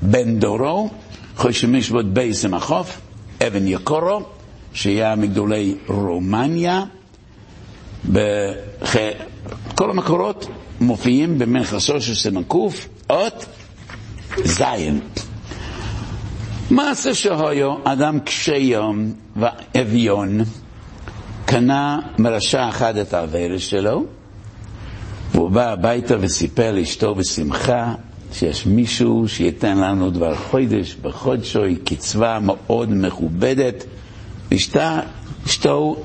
בן 0.02 0.40
דורו, 0.40 0.90
חושי 1.38 1.68
משבות 1.68 2.14
בייס 2.14 2.46
עם 2.46 2.54
החוף, 2.54 3.02
אבן 3.48 3.68
יקורו, 3.68 4.22
שהיה 4.74 5.16
מגדולי 5.16 5.76
רומניה. 5.88 6.84
בח... 8.06 8.96
כל 9.76 9.90
המקורות 9.90 10.48
מופיעים 10.82 11.40
במנחסו 11.40 12.02
של 12.02 12.16
סימן 12.16 12.44
קוף, 12.44 12.88
אות 13.10 13.46
זין. 14.44 15.00
מעשה 16.72 17.14
שהויו, 17.14 17.76
אדם 17.84 18.20
קשה 18.20 18.56
יום 18.56 19.14
ואביון, 19.36 20.40
קנה 21.46 22.00
מרשע 22.18 22.70
אחד 22.70 22.98
את 22.98 23.14
העברת 23.14 23.60
שלו, 23.60 24.06
והוא 25.32 25.50
בא 25.50 25.72
הביתה 25.72 26.16
וסיפר 26.20 26.72
לאשתו 26.72 27.16
בשמחה 27.16 27.96
שיש 28.34 28.66
מישהו 28.66 29.28
שייתן 29.28 29.78
לנו 29.78 30.10
דבר 30.10 30.36
חודש 30.36 30.96
בחודשוי, 31.02 31.76
קצבה 31.76 32.40
מאוד 32.42 32.90
מכובדת. 32.92 33.84
ואשתה, 34.52 35.00
אשתו 35.46 35.96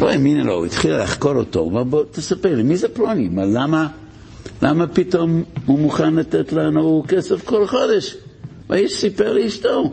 לא 0.00 0.10
האמינה 0.10 0.42
לו, 0.42 0.64
התחילה 0.64 0.98
לחקור 0.98 1.34
אותו, 1.34 1.60
הוא 1.60 1.70
אמר 1.72 1.84
בוא 1.84 2.04
תספר 2.10 2.54
לי, 2.56 2.62
מי 2.62 2.76
זה 2.76 2.88
פלוני? 2.88 3.28
מה, 3.28 3.44
למה, 3.44 3.86
למה 4.62 4.86
פתאום 4.86 5.42
הוא 5.66 5.78
מוכן 5.78 6.14
לתת 6.14 6.52
לנו 6.52 7.04
כסף 7.08 7.44
כל 7.44 7.66
חודש? 7.66 8.16
והאיש 8.70 8.92
סיפר 9.00 9.32
לאשתו 9.32 9.92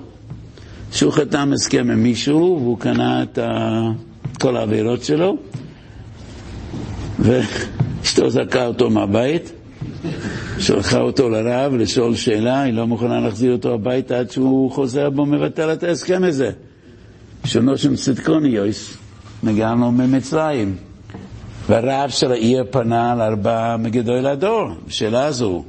שהוא 0.92 1.12
חתם 1.12 1.52
הסכם 1.54 1.92
עם 1.92 2.04
מישהו 2.04 2.60
והוא 2.62 2.80
קנה 2.80 3.24
את. 3.24 3.40
כל 4.40 4.58
העבירות 4.58 5.04
שלו 5.04 5.38
ואשתו 7.20 8.30
זרקה 8.30 8.66
אותו 8.68 8.90
מהבית 8.90 9.52
שלחה 10.60 11.00
אותו 11.00 11.30
לרב 11.30 11.74
לשאול 11.76 12.16
שאלה, 12.16 12.62
היא 12.62 12.74
לא 12.74 12.88
מוכנה 12.88 13.20
להחזיר 13.20 13.52
אותו 13.52 13.74
הביתה 13.74 14.20
עד 14.20 14.32
שהוא 14.32 14.72
חוזר 14.72 15.10
בו 15.10 15.26
מבטל 15.26 15.74
את 15.74 15.84
ההסכם 15.84 16.24
הזה. 16.24 16.52
שונו 17.46 17.78
שם 17.78 17.96
צדקוניוס, 17.96 18.98
נגענו 19.44 19.92
ממצרים. 19.92 20.76
והרב 21.70 22.10
של 22.10 22.32
העיר 22.32 22.66
פנה 22.72 23.16
לארבעה 23.16 23.78
מגדול 23.78 24.28
הדור, 24.28 24.70
בשאלה 24.88 25.26
הזו, 25.26 25.64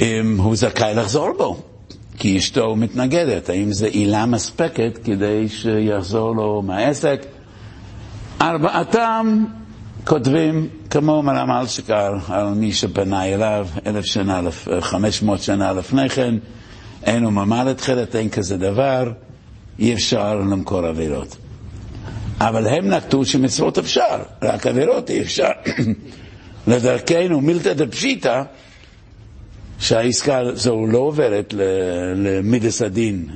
אם 0.00 0.36
הוא 0.38 0.56
זכאי 0.56 0.94
לחזור 0.94 1.28
בו, 1.38 1.60
כי 2.18 2.38
אשתו 2.38 2.76
מתנגדת, 2.76 3.48
האם 3.48 3.72
זו 3.72 3.86
עילה 3.86 4.26
מספקת 4.26 4.98
כדי 5.04 5.48
שיחזור 5.48 6.36
לו 6.36 6.62
מהעסק? 6.62 7.26
ארבעתם 8.40 9.44
כותבים 10.04 10.68
כמו 10.90 11.22
מרם 11.22 11.50
אלשקר 11.50 12.14
על 12.28 12.46
מי 12.48 12.72
שפנה 12.72 13.24
אליו 13.24 13.68
אלף 13.86 14.04
שנה, 14.04 14.40
חמש 14.80 15.22
מאות 15.22 15.42
שנה 15.42 15.72
לפני 15.72 16.08
כן, 16.08 16.34
אין 17.02 17.24
הוא 17.24 17.32
ממל 17.32 17.68
את 17.70 17.80
חלט, 17.80 18.16
אין 18.16 18.28
כזה 18.28 18.56
דבר, 18.56 19.12
אי 19.78 19.94
אפשר 19.94 20.34
למכור 20.34 20.86
עבירות. 20.86 21.36
אבל 22.40 22.66
הם 22.66 22.88
נקטו 22.88 23.24
שמצוות 23.24 23.78
אפשר, 23.78 24.22
רק 24.42 24.66
עבירות 24.66 25.10
אי 25.10 25.20
אפשר. 25.20 25.48
לדרכנו 26.66 27.40
מילתא 27.40 27.72
דפשיטא, 27.72 28.42
שהעסקה 29.78 30.38
הזו 30.38 30.86
לא 30.86 30.98
עוברת 30.98 31.54
למידס 32.16 32.82
הדין, 32.82 33.26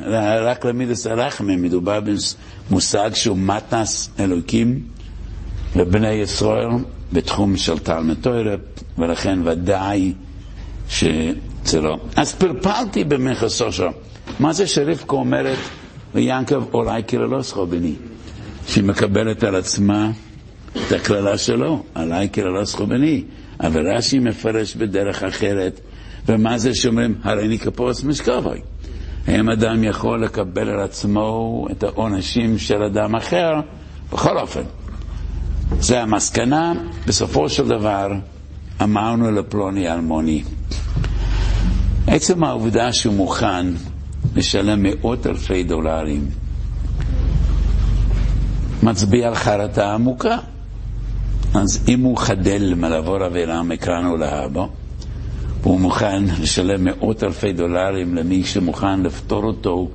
רק 0.43 0.65
למידס 0.65 1.07
הרחמים, 1.07 1.63
מדובר 1.63 2.01
במושג 2.71 3.11
שהוא 3.15 3.39
מתנס 3.39 4.11
אלוקים 4.21 4.81
לבני 5.77 6.13
ישראל 6.13 6.69
בתחום 7.13 7.57
של 7.57 7.79
תלמוד 7.79 8.27
ולכן 8.99 9.39
ודאי 9.45 10.13
שזה 10.89 11.81
לא. 11.83 11.99
אז 12.17 12.35
פלפלתי 12.35 13.05
במכסו 13.05 13.73
שלו. 13.73 13.91
מה 14.41 14.53
זה 14.53 14.67
שרבקה 14.67 15.17
אומרת 15.17 15.59
ליעקב 16.15 16.75
אולי 16.75 17.03
קרלוסכו 17.03 17.67
בני? 17.67 17.95
שהיא 18.71 18.85
מקבלת 18.85 19.45
על 19.45 19.55
עצמה 19.57 20.11
את 20.73 20.93
הקללה 20.93 21.39
שלו, 21.39 21.83
עליי 21.95 22.29
קרלוסכו 22.29 22.87
בני. 22.87 23.25
אבל 23.61 23.97
רש"י 23.97 24.19
מפרש 24.19 24.77
בדרך 24.77 25.23
אחרת, 25.23 25.81
ומה 26.29 26.59
זה 26.59 26.75
שאומרים, 26.75 27.15
הריני 27.23 27.59
כפוס 27.59 28.05
משקובוי. 28.05 28.61
האם 29.27 29.51
אדם 29.51 29.85
יכול 29.85 30.25
לקבל 30.25 30.69
על 30.69 30.81
עצמו 30.81 31.67
את 31.71 31.83
העונשים 31.83 32.59
של 32.59 32.83
אדם 32.83 33.17
אחר? 33.17 33.51
בכל 34.13 34.39
אופן, 34.39 34.63
זה 35.81 36.03
המסקנה, 36.03 36.73
בסופו 37.07 37.49
של 37.49 37.69
דבר 37.69 38.09
אמרנו 38.83 39.31
לפלוני 39.31 39.93
אלמוני. 39.93 40.43
עצם 42.07 42.45
העובדה 42.45 42.93
שהוא 42.93 43.15
מוכן 43.15 43.67
לשלם 44.37 44.83
מאות 44.83 45.27
אלפי 45.27 45.63
דולרים 45.63 46.29
מצביע 48.83 49.29
על 49.29 49.35
חרטה 49.35 49.95
עמוקה. 49.95 50.39
אז 51.55 51.85
אם 51.89 52.01
הוא 52.01 52.19
חדל 52.19 52.75
מלעבור 52.75 53.25
עבירה 53.25 53.63
מכאן 53.63 54.07
ולהבא, 54.07 54.65
והוא 55.63 55.81
מוכן 55.81 56.25
לשלם 56.41 56.85
מאות 56.85 57.25
אלפי 57.25 57.53
דולרים 57.53 58.15
למי 58.15 58.45
שמוכן 58.45 59.03
לפתור 59.03 59.45
אותו, 59.45 59.89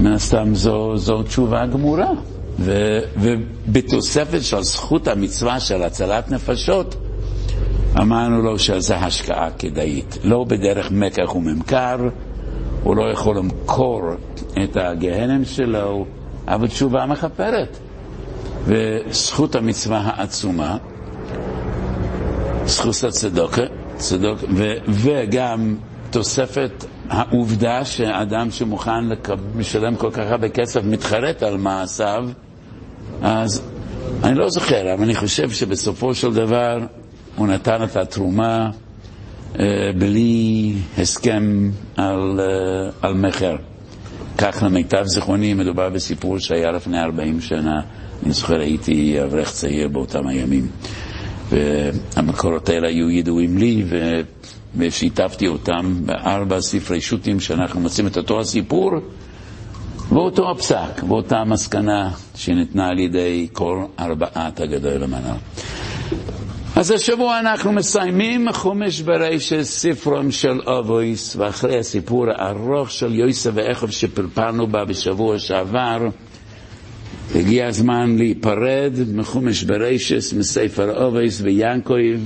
מן 0.00 0.12
הסתם 0.12 0.54
זו, 0.54 0.96
זו 0.96 1.22
תשובה 1.22 1.66
גמורה. 1.66 2.10
ו, 2.58 2.98
ובתוספת 3.16 4.42
של 4.42 4.62
זכות 4.62 5.08
המצווה 5.08 5.60
של 5.60 5.82
הצלת 5.82 6.30
נפשות, 6.30 6.96
אמרנו 8.00 8.42
לו 8.42 8.58
שזו 8.58 8.94
השקעה 8.94 9.50
כדאית. 9.58 10.18
לא 10.24 10.44
בדרך 10.44 10.90
מקח 10.90 11.34
וממכר, 11.34 11.96
הוא 12.82 12.96
לא 12.96 13.12
יכול 13.12 13.36
למכור 13.36 14.02
את 14.64 14.76
הגהנם 14.76 15.44
שלו, 15.44 16.06
אבל 16.48 16.68
תשובה 16.68 17.06
מכפרת. 17.06 17.78
וזכות 18.64 19.54
המצווה 19.54 20.00
העצומה, 20.04 20.76
זכות 22.66 23.04
הצדוקה, 23.08 23.62
צדוק, 23.96 24.38
ו, 24.56 24.74
וגם 24.88 25.76
תוספת 26.10 26.84
העובדה 27.10 27.84
שאדם 27.84 28.50
שמוכן 28.50 29.04
לשלם 29.58 29.96
כל 29.96 30.10
כך 30.10 30.24
הרבה 30.30 30.48
כסף 30.48 30.84
מתחרט 30.84 31.42
על 31.42 31.56
מעשיו, 31.56 32.28
אז 33.22 33.62
אני 34.24 34.34
לא 34.38 34.48
זוכר, 34.50 34.94
אבל 34.94 35.02
אני 35.04 35.14
חושב 35.14 35.50
שבסופו 35.50 36.14
של 36.14 36.34
דבר 36.34 36.78
הוא 37.36 37.46
נתן 37.46 37.82
את 37.82 37.96
התרומה 37.96 38.70
אה, 39.58 39.64
בלי 39.98 40.72
הסכם 40.98 41.70
על, 41.96 42.40
אה, 42.40 42.90
על 43.08 43.14
מכר. 43.14 43.56
כך 44.38 44.62
למיטב 44.62 45.02
זיכרוני 45.06 45.54
מדובר 45.54 45.88
בסיפור 45.90 46.38
שהיה 46.38 46.72
לפני 46.72 47.00
40 47.00 47.40
שנה. 47.40 47.80
אני 48.24 48.32
זוכר 48.32 48.60
הייתי 48.60 49.22
אברך 49.22 49.52
צעיר 49.52 49.88
באותם 49.88 50.26
הימים. 50.26 50.68
והמקורות 51.50 52.68
האלה 52.68 52.88
היו 52.88 53.10
ידועים 53.10 53.58
לי, 53.58 53.84
ו... 53.90 54.20
ושיתפתי 54.76 55.48
אותם 55.48 55.94
בארבע 56.06 56.60
ספרי 56.60 57.00
שו"תים 57.00 57.40
שאנחנו 57.40 57.80
מוצאים 57.80 58.06
את 58.06 58.16
אותו 58.16 58.40
הסיפור. 58.40 58.90
ואותו 60.08 60.50
הפסק, 60.50 61.02
ואותה 61.08 61.36
המסקנה 61.38 62.10
שניתנה 62.34 62.88
על 62.88 62.98
ידי 62.98 63.48
כל 63.52 63.84
ארבעת 64.00 64.60
הגדול 64.60 64.92
למעלה. 64.92 65.34
אז 66.78 66.90
השבוע 66.90 67.40
אנחנו 67.40 67.72
מסיימים 67.72 68.52
חומש 68.52 69.00
ברשת 69.00 69.62
ספרם 69.62 70.30
של 70.30 70.60
אבויס, 70.68 71.36
ואחרי 71.36 71.78
הסיפור 71.78 72.26
הארוך 72.30 72.90
של 72.90 73.14
יוסף 73.14 73.50
ואיכב 73.54 73.90
שפלפלנו 73.90 74.66
בה 74.66 74.84
בשבוע 74.84 75.38
שעבר, 75.38 76.08
הגיע 77.34 77.66
הזמן 77.66 78.16
להיפרד 78.16 78.92
מחומש 79.14 79.62
בראשית, 79.62 80.36
מספר 80.38 81.06
האבות. 81.06 81.40
ויעקב, 81.40 82.18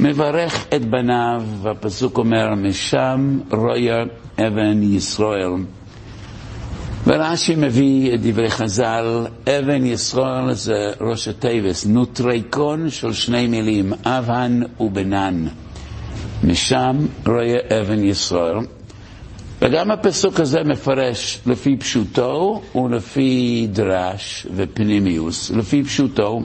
מברך 0.00 0.66
את 0.76 0.84
בניו, 0.84 1.42
והפסוק 1.62 2.18
אומר, 2.18 2.54
משם 2.54 3.38
רועה 3.50 4.04
אבן 4.38 4.82
ישראל. 4.82 5.50
ורש"י 7.08 7.54
מביא 7.56 8.14
את 8.14 8.20
דברי 8.22 8.50
חז"ל, 8.50 9.26
אבן 9.48 9.86
ישראל 9.86 10.52
זה 10.52 10.92
ראשי 11.00 11.28
תיבות, 11.28 11.86
נוטריקון 11.86 12.90
של 12.90 13.12
שני 13.12 13.46
מילים, 13.46 13.92
אב 14.04 14.60
ובן. 14.80 15.46
משם 16.44 16.96
רועה 17.26 17.80
אבן 17.80 18.04
ישראל. 18.04 18.56
וגם 19.62 19.90
הפסוק 19.90 20.40
הזה 20.40 20.62
מפרש 20.64 21.40
לפי 21.46 21.76
פשוטו 21.76 22.62
ולפי 22.74 23.66
דרש 23.72 24.46
ופנימיוס. 24.56 25.50
לפי 25.50 25.82
פשוטו, 25.84 26.40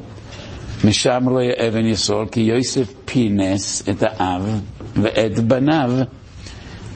משם 0.84 1.24
רואה 1.30 1.68
אבן 1.68 1.86
יסוד, 1.86 2.30
כי 2.32 2.40
יוסף 2.40 2.94
פינס 3.06 3.84
את 3.90 4.04
האב 4.04 4.60
ואת 5.02 5.40
בניו, 5.40 5.92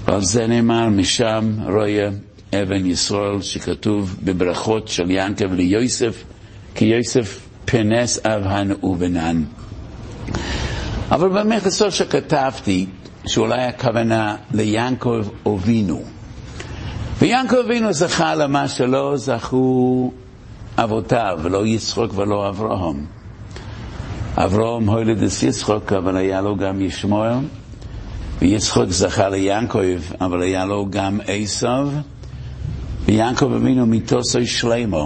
ועל 0.05 0.21
זה 0.23 0.47
נאמר, 0.47 0.89
משם 0.89 1.51
רואה 1.65 2.09
אבן 2.53 2.85
ישראל, 2.85 3.41
שכתוב 3.41 4.15
בברכות 4.23 4.87
של 4.87 5.11
ינקב 5.11 5.53
ליוסף, 5.53 6.23
כי 6.75 6.85
יוסף 6.85 7.47
פינס 7.65 8.19
אבהן 8.25 8.71
ובנן. 8.83 9.43
אבל 11.11 11.29
באמת 11.29 11.65
לסוף 11.65 11.93
שכתבתי, 11.93 12.85
שאולי 13.27 13.63
הכוונה 13.63 14.35
ליעקב 14.53 15.21
אבינו. 15.47 16.01
ויעקב 17.19 17.55
אבינו 17.55 17.93
זכה 17.93 18.35
למה 18.35 18.67
שלא 18.67 19.17
זכו 19.17 20.11
אבותיו, 20.77 21.39
לא 21.43 21.65
יצחוק 21.65 22.11
ולא 22.15 22.49
אברהם. 22.49 23.05
אברהם 24.37 24.89
הולד 24.89 25.23
את 25.23 25.43
יצחוק, 25.43 25.93
אבל 25.93 26.17
היה 26.17 26.41
לו 26.41 26.55
גם 26.55 26.81
ישמעאל, 26.81 27.33
ויצחוק 28.39 28.89
זכה 28.89 29.29
ליעקב, 29.29 29.99
אבל 30.21 30.41
היה 30.41 30.65
לו 30.65 30.87
גם 30.89 31.19
עשו, 31.27 31.67
ויעקב 33.07 33.53
אבינו 33.53 33.85
מיתוסו 33.85 34.45
שלמה, 34.45 35.05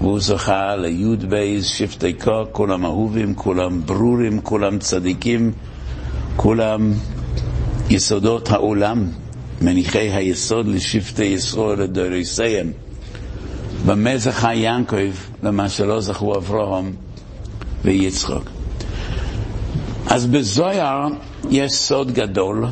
והוא 0.00 0.20
זכה 0.20 0.76
ליוד 0.76 1.30
בייז, 1.30 1.66
שבטי 1.66 2.14
כה, 2.14 2.42
כולם 2.52 2.84
אהובים, 2.84 3.34
כולם 3.34 3.80
ברורים, 3.86 4.40
כולם 4.40 4.78
צדיקים, 4.78 5.52
כולם 6.36 6.92
יסודות 7.90 8.50
העולם, 8.50 9.06
מניחי 9.62 10.10
היסוד 10.10 10.66
לשבטי 10.66 11.24
ישראל 11.24 11.82
לדוריסיהם. 11.82 12.72
במה 13.86 14.18
זכה 14.18 14.54
יעקב 14.54 15.12
למה 15.42 15.68
שלא 15.68 16.00
זכו 16.00 16.36
אברהם 16.36 16.92
ויצחוק. 17.84 18.44
אז 20.06 20.26
בזויר 20.26 20.84
יש 21.50 21.72
סוד 21.72 22.12
גדול, 22.12 22.64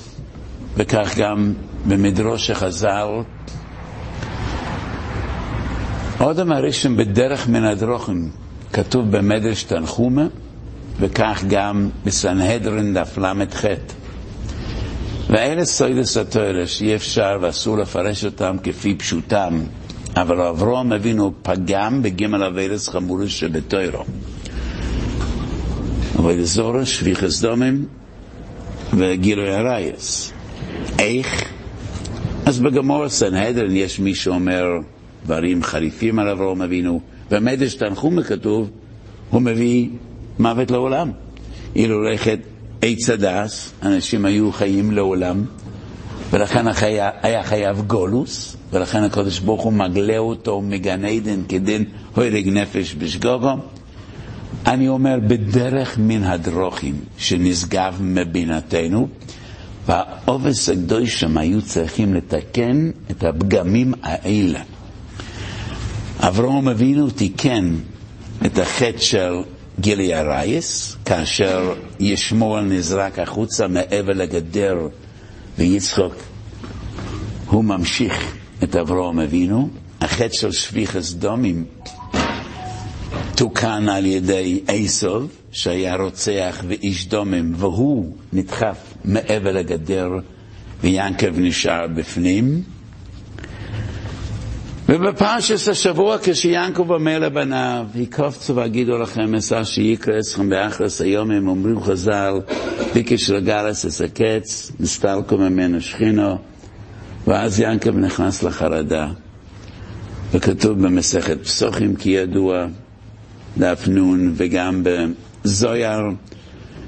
וכך 0.77 1.19
גם 1.19 1.53
במדרוש 1.89 2.51
החז"ל. 2.51 3.09
עוד 6.21 6.39
הראשון 6.39 6.97
בדרך 6.97 7.49
מן 7.49 7.65
הדרוכים 7.65 8.31
כתוב 8.73 9.11
במדרש 9.17 9.63
תנחומה, 9.65 10.27
וכך 11.01 11.45
גם 11.49 11.89
בסנהדרין 12.05 12.95
דף 12.95 13.19
ל"ח. 13.19 13.65
ואלה 15.31 15.65
סוידס 15.65 16.17
התואר 16.17 16.67
שאי 16.67 16.95
אפשר 16.95 17.39
ואסור 17.41 17.79
לפרש 17.79 18.25
אותם 18.25 18.57
כפי 18.63 18.95
פשוטם, 18.95 19.63
אבל 20.17 20.41
אברהם 20.41 20.93
אבינו 20.93 21.33
פגם 21.43 22.03
בגימל 22.03 22.43
אבירס 22.45 22.89
חמורס 22.89 23.29
שבתוירו. 23.29 24.05
אבל 26.19 26.43
זורש, 26.45 26.97
שפיכס 26.99 27.41
דומים 27.41 27.85
וגילוי 28.95 29.55
הרייס. 29.55 30.33
איך? 30.99 31.45
אז 32.47 32.59
בגמור 32.61 33.09
סנהדרין 33.09 33.77
יש 33.77 33.99
מי 33.99 34.15
שאומר 34.15 34.65
דברים 35.25 35.63
חריפים 35.63 36.19
על 36.19 36.29
אברהם 36.29 36.63
אבינו, 36.63 37.01
במדש 37.31 37.75
תנחומה 37.75 38.23
כתוב, 38.23 38.71
הוא 39.31 39.43
מביא 39.43 39.89
מוות 40.39 40.71
לעולם. 40.71 41.11
אילו 41.77 42.03
לכת 42.03 42.39
עץ 42.83 43.11
הדס, 43.11 43.73
אנשים 43.83 44.25
היו 44.25 44.53
חיים 44.53 44.91
לעולם, 44.91 45.45
ולכן 46.31 46.65
היה 47.23 47.43
חייב 47.43 47.81
גולוס, 47.87 48.57
ולכן 48.73 49.03
הקדוש 49.03 49.39
ברוך 49.39 49.63
הוא 49.63 49.73
מגלה 49.73 50.19
אותו 50.19 50.61
מגן 50.61 51.05
עדן 51.05 51.43
כדין 51.49 51.85
הורג 52.15 52.49
נפש 52.49 52.95
בשגוגו. 52.99 53.55
אני 54.67 54.89
אומר, 54.89 55.19
בדרך 55.27 55.99
מן 55.99 56.25
הדרוכים 56.25 56.95
שנשגב 57.19 57.97
מבינתנו, 58.01 59.09
והעובס 59.87 60.69
הקדושים 60.69 61.39
היו 61.39 61.63
צריכים 61.63 62.15
לתקן 62.15 62.91
את 63.11 63.25
הפגמים 63.25 63.95
האלה. 64.03 64.61
אברהם 66.23 66.69
אבינו 66.69 67.11
תיקן 67.11 67.75
את 68.47 68.59
החטא 68.59 68.99
של 68.99 69.33
גילי 69.81 70.15
הרייס, 70.15 70.97
כאשר 71.05 71.75
ישמעאל 72.01 72.65
נזרק 72.65 73.19
החוצה 73.19 73.69
מעבר 73.69 74.13
לגדר, 74.13 74.77
ויצחוק, 75.59 76.15
הוא 77.47 77.65
ממשיך 77.65 78.35
את 78.63 78.77
אברהם 78.77 79.21
אבינו. 79.21 79.69
החטא 80.01 80.35
של 80.35 80.53
שפיכס 80.53 81.13
דומים 81.13 81.65
תוקן 83.37 83.89
על 83.89 84.07
ידי 84.07 84.61
עשב, 84.69 85.23
שהיה 85.53 85.97
רוצח 85.97 86.65
ואיש 86.69 87.07
דומם, 87.07 87.53
והוא 87.57 88.13
נדחף 88.33 88.77
מעבר 89.05 89.53
לגדר, 89.53 90.09
ויעקב 90.81 91.39
נשאר 91.39 91.87
בפנים. 91.87 92.63
ובפרשס 94.93 95.69
השבוע 95.69 96.17
כשיעקב 96.23 96.91
אומר 96.91 97.19
לבניו, 97.19 97.87
יקופצו 97.95 98.55
והגידו 98.57 98.99
לכם 98.99 99.35
אסר 99.35 99.65
שיקרא 99.65 100.19
אצלכם 100.19 100.49
באחרס 100.49 101.01
היום, 101.01 101.31
הם 101.31 101.49
אומרים 101.49 101.81
חז"ל, 101.83 102.35
ביקש 102.95 103.31
רגלס 103.31 103.87
אס 103.87 104.01
הקץ, 104.01 104.73
נסתלקו 104.81 105.39
ממנו 105.39 105.81
שכינו, 105.81 106.39
ואז 107.27 107.61
יעקב 107.61 107.97
נכנס 107.99 108.43
לחרדה. 108.43 109.09
וכתוב 110.33 110.83
במסכת 110.83 111.43
פסוחים 111.45 111.97
כי 111.97 112.11
ידוע, 112.11 112.67
דף 113.59 113.85
נון, 113.89 114.33
וגם 114.37 114.83
בזויר, 115.45 116.01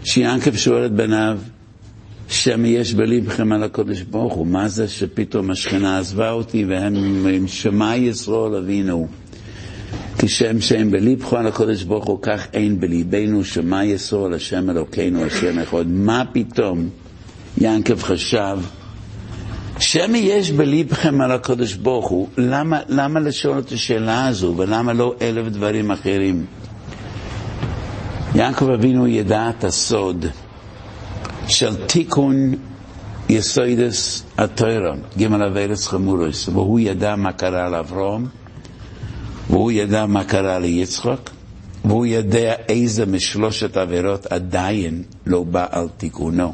שיעקב 0.05 0.57
שואל 0.57 0.87
את 0.87 0.93
בניו, 0.93 1.39
שמא 2.33 2.67
יש 2.67 2.95
בליבכם 2.95 3.53
על 3.53 3.63
הקודש 3.63 4.03
ברוך 4.03 4.35
הוא, 4.35 4.47
מה 4.47 4.69
זה 4.69 4.89
שפתאום 4.89 5.51
השכינה 5.51 5.99
עזבה 5.99 6.31
אותי 6.31 6.65
והם 6.65 6.97
אומרים, 6.97 7.49
שמע 7.49 7.97
ישראל 7.97 8.55
אבינו. 8.55 9.07
כשם 10.19 10.61
שאין 10.61 10.91
בליבכם 10.91 11.37
על 11.37 11.47
הקודש 11.47 11.83
ברוך 11.83 12.07
הוא, 12.07 12.19
כך 12.23 12.47
אין 12.53 12.81
בליבנו, 12.81 13.45
שמע 13.45 13.85
ישראל 13.85 14.35
השם 14.35 14.71
אלוקינו, 14.71 15.25
השם 15.25 15.59
אחד. 15.59 15.87
מה 15.87 16.25
פתאום 16.33 16.89
יעקב 17.59 18.03
חשב, 18.03 18.59
שמא 19.79 20.17
יש 20.17 20.51
בליבכם 20.51 21.21
על 21.21 21.33
הקודש 21.33 21.75
ברוך 21.75 22.09
הוא, 22.09 22.29
למה, 22.39 22.81
למה 22.89 23.21
לשאול 23.21 23.59
את 23.59 23.73
השאלה 23.73 24.27
הזו 24.27 24.55
ולמה 24.57 24.93
לא 24.93 25.15
אלף 25.23 25.47
דברים 25.47 25.91
אחרים? 25.91 26.47
יעקב 28.35 28.71
אבינו 28.71 29.07
ידע 29.07 29.51
את 29.51 29.65
הסוד. 29.65 30.27
של 31.49 31.87
תיקון 31.87 32.55
יסוידס 33.29 34.23
התוירה, 34.39 34.95
גימל 35.17 35.43
אבירס 35.43 35.87
חמורס, 35.87 36.49
והוא 36.49 36.81
ידע 36.81 37.17
מה 37.17 37.33
קרה 37.33 37.69
לאברהם, 37.69 38.27
והוא 39.51 39.73
ידע 39.73 40.07
מה 40.07 40.25
קרה 40.25 40.59
ליצחק, 40.59 41.31
והוא 41.85 42.07
יודע 42.07 42.55
איזה 42.69 43.07
משלושת 43.07 43.77
עבירות 43.77 44.27
עדיין 44.27 45.03
לא 45.27 45.43
בא 45.43 45.67
על 45.71 45.89
תיקונו. 45.97 46.53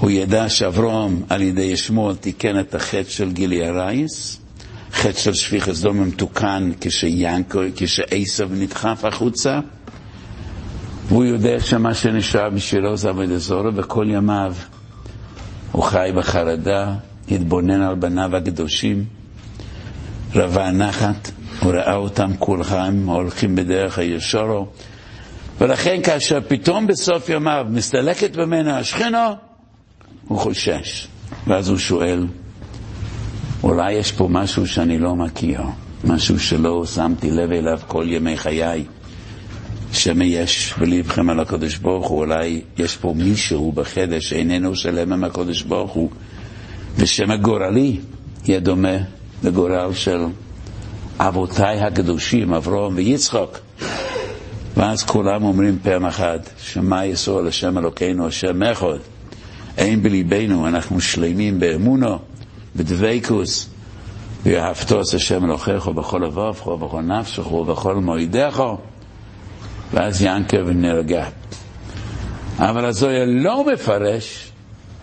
הוא 0.00 0.10
ידע 0.10 0.48
שאברהם 0.48 1.22
על 1.28 1.42
ידי 1.42 1.62
ישמעאל 1.62 2.16
תיקן 2.16 2.60
את 2.60 2.74
החטא 2.74 3.10
של 3.10 3.32
גילי 3.32 3.66
הרייס, 3.66 4.40
חטא 4.92 5.18
של 5.18 5.34
שפיכת 5.34 5.72
דום 5.82 6.00
מתוקן 6.02 6.70
כשעשב 7.76 8.48
נדחף 8.52 9.04
החוצה, 9.04 9.60
והוא 11.08 11.24
יודע 11.24 11.60
שמה 11.60 11.94
שנשאר 11.94 12.50
בשבילו 12.50 12.96
זה 12.96 13.08
עבודה 13.08 13.38
זרה, 13.38 13.70
וכל 13.74 14.06
ימיו 14.10 14.54
הוא 15.72 15.82
חי 15.82 16.10
בחרדה, 16.16 16.94
התבונן 17.30 17.82
על 17.82 17.94
בניו 17.94 18.36
הקדושים, 18.36 19.04
רבה 20.34 20.70
נחת, 20.70 21.30
הוא 21.60 21.72
ראה 21.72 21.94
אותם 21.94 22.30
כולכם 22.38 23.06
הולכים 23.06 23.54
בדרך 23.54 23.98
הישורו, 23.98 24.66
ולכן 25.60 26.00
כאשר 26.02 26.38
פתאום 26.48 26.86
בסוף 26.86 27.28
ימיו 27.28 27.66
מסתלקת 27.70 28.36
ממנו 28.36 28.70
השכינו, 28.70 29.18
הוא 30.28 30.38
חושש. 30.38 31.08
ואז 31.46 31.68
הוא 31.68 31.78
שואל, 31.78 32.26
אולי 33.62 33.92
יש 33.92 34.12
פה 34.12 34.28
משהו 34.30 34.66
שאני 34.66 34.98
לא 34.98 35.16
מכיר, 35.16 35.60
משהו 36.04 36.40
שלא 36.40 36.86
שמתי 36.86 37.30
לב 37.30 37.52
אליו 37.52 37.80
כל 37.86 38.04
ימי 38.08 38.36
חיי. 38.36 38.84
שמא 39.94 40.24
יש 40.24 40.74
בלבכם 40.78 41.30
על 41.30 41.40
הקדוש 41.40 41.76
ברוך 41.76 42.08
הוא, 42.08 42.18
אולי 42.18 42.60
יש 42.78 42.96
פה 42.96 43.14
מישהו 43.16 43.72
בחדר 43.72 44.20
שאיננו 44.20 44.76
שלם 44.76 45.12
עם 45.12 45.24
הקדוש 45.24 45.62
ברוך 45.62 45.92
הוא, 45.92 46.10
ושמא 46.96 47.36
גורלי 47.36 47.98
יהיה 48.44 48.60
דומה 48.60 48.96
לגורל 49.42 49.94
של 49.94 50.24
אבותיי 51.18 51.80
הקדושים, 51.80 52.54
אברהם 52.54 52.92
ויצחוק. 52.96 53.58
ואז 54.76 55.02
כולם 55.02 55.44
אומרים 55.44 55.78
פעם 55.82 56.06
אחת, 56.06 56.50
שמע 56.58 57.06
ישראל 57.06 57.46
השם 57.46 57.78
אלוקינו, 57.78 58.26
השם 58.26 58.62
אחד. 58.62 58.98
אין 59.78 60.02
בליבנו, 60.02 60.68
אנחנו 60.68 61.00
שלמים 61.00 61.60
באמונו, 61.60 62.18
בדבקוס, 62.76 63.68
ואהבתו 64.42 65.00
את 65.00 65.14
השם 65.14 65.44
אלוקיך 65.44 65.88
בכל 65.88 66.20
לבבך 66.24 66.66
ובכל 66.66 67.00
נפשך 67.00 67.52
ובכל 67.52 67.94
מועדיך. 67.94 68.62
ואז 69.94 70.22
ינקב 70.22 70.68
נרגע. 70.68 71.26
אבל 72.58 72.84
הזויה 72.84 73.24
לא 73.24 73.64
מפרש, 73.72 74.52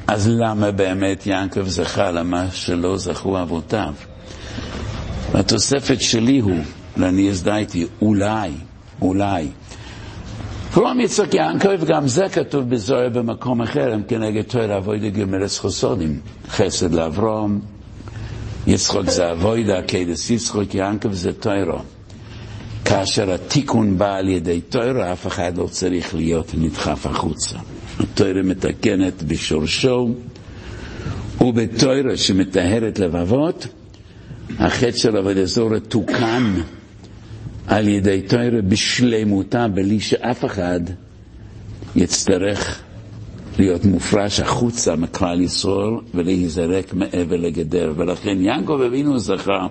אז 0.07 0.29
למה 0.29 0.71
באמת 0.71 1.23
ינקב 1.25 1.67
זכה 1.67 2.11
למה 2.11 2.47
שלא 2.51 2.97
זכו 2.97 3.41
אבותיו? 3.41 3.93
והתוספת 5.31 6.01
שלי 6.01 6.39
הוא, 6.39 6.57
ואני 6.97 7.29
הזדהיתי, 7.29 7.87
אולי, 8.01 8.51
אולי. 9.01 9.47
כלום 10.73 10.99
יצחק 10.99 11.33
ינקב, 11.33 11.85
גם 11.85 12.07
זה 12.07 12.29
כתוב 12.29 12.69
בזוהר 12.69 13.09
במקום 13.09 13.61
אחר, 13.61 13.93
הם 13.93 14.03
כנגד 14.07 14.41
תואר 14.41 14.77
אבוידה 14.77 15.09
גמרס 15.09 15.59
חוסודים. 15.59 16.19
חסד 16.49 16.93
לאברום, 16.93 17.59
יצחוק 18.67 19.09
זה 19.09 19.31
אבוידה, 19.31 19.81
קדס 19.81 20.29
יצחוק, 20.29 20.75
ינקב 20.75 21.13
זה 21.13 21.33
תוארו. 21.33 21.79
כאשר 22.91 23.31
התיקון 23.33 23.97
בא 23.97 24.15
על 24.15 24.29
ידי 24.29 24.61
תוארו, 24.61 25.01
אף 25.13 25.27
אחד 25.27 25.57
לא 25.57 25.67
צריך 25.67 26.15
להיות 26.15 26.51
נדחף 26.57 27.05
החוצה. 27.05 27.57
התוארה 27.99 28.41
מתקנת 28.41 29.23
בשורשו, 29.23 30.09
ובתוארה 31.41 32.17
שמטהרת 32.17 32.99
לבבות, 32.99 33.67
החטא 34.59 34.97
של 34.97 35.17
עבוד 35.17 35.37
אזור 35.37 35.79
תוקן 35.79 36.53
על 37.67 37.87
ידי 37.87 38.21
תוארה 38.21 38.61
בשלמותה, 38.67 39.67
בלי 39.67 39.99
שאף 39.99 40.45
אחד 40.45 40.79
יצטרך 41.95 42.79
להיות 43.59 43.85
מופרש 43.85 44.39
החוצה 44.39 44.95
מכלל 44.95 45.41
ישראל 45.41 45.93
ולהיזרק 46.13 46.93
מעבר 46.93 47.35
לגדר. 47.35 47.93
ולכן 47.97 48.41
יעקב 48.41 48.81
אבינו 48.87 49.19
זכה 49.19 49.67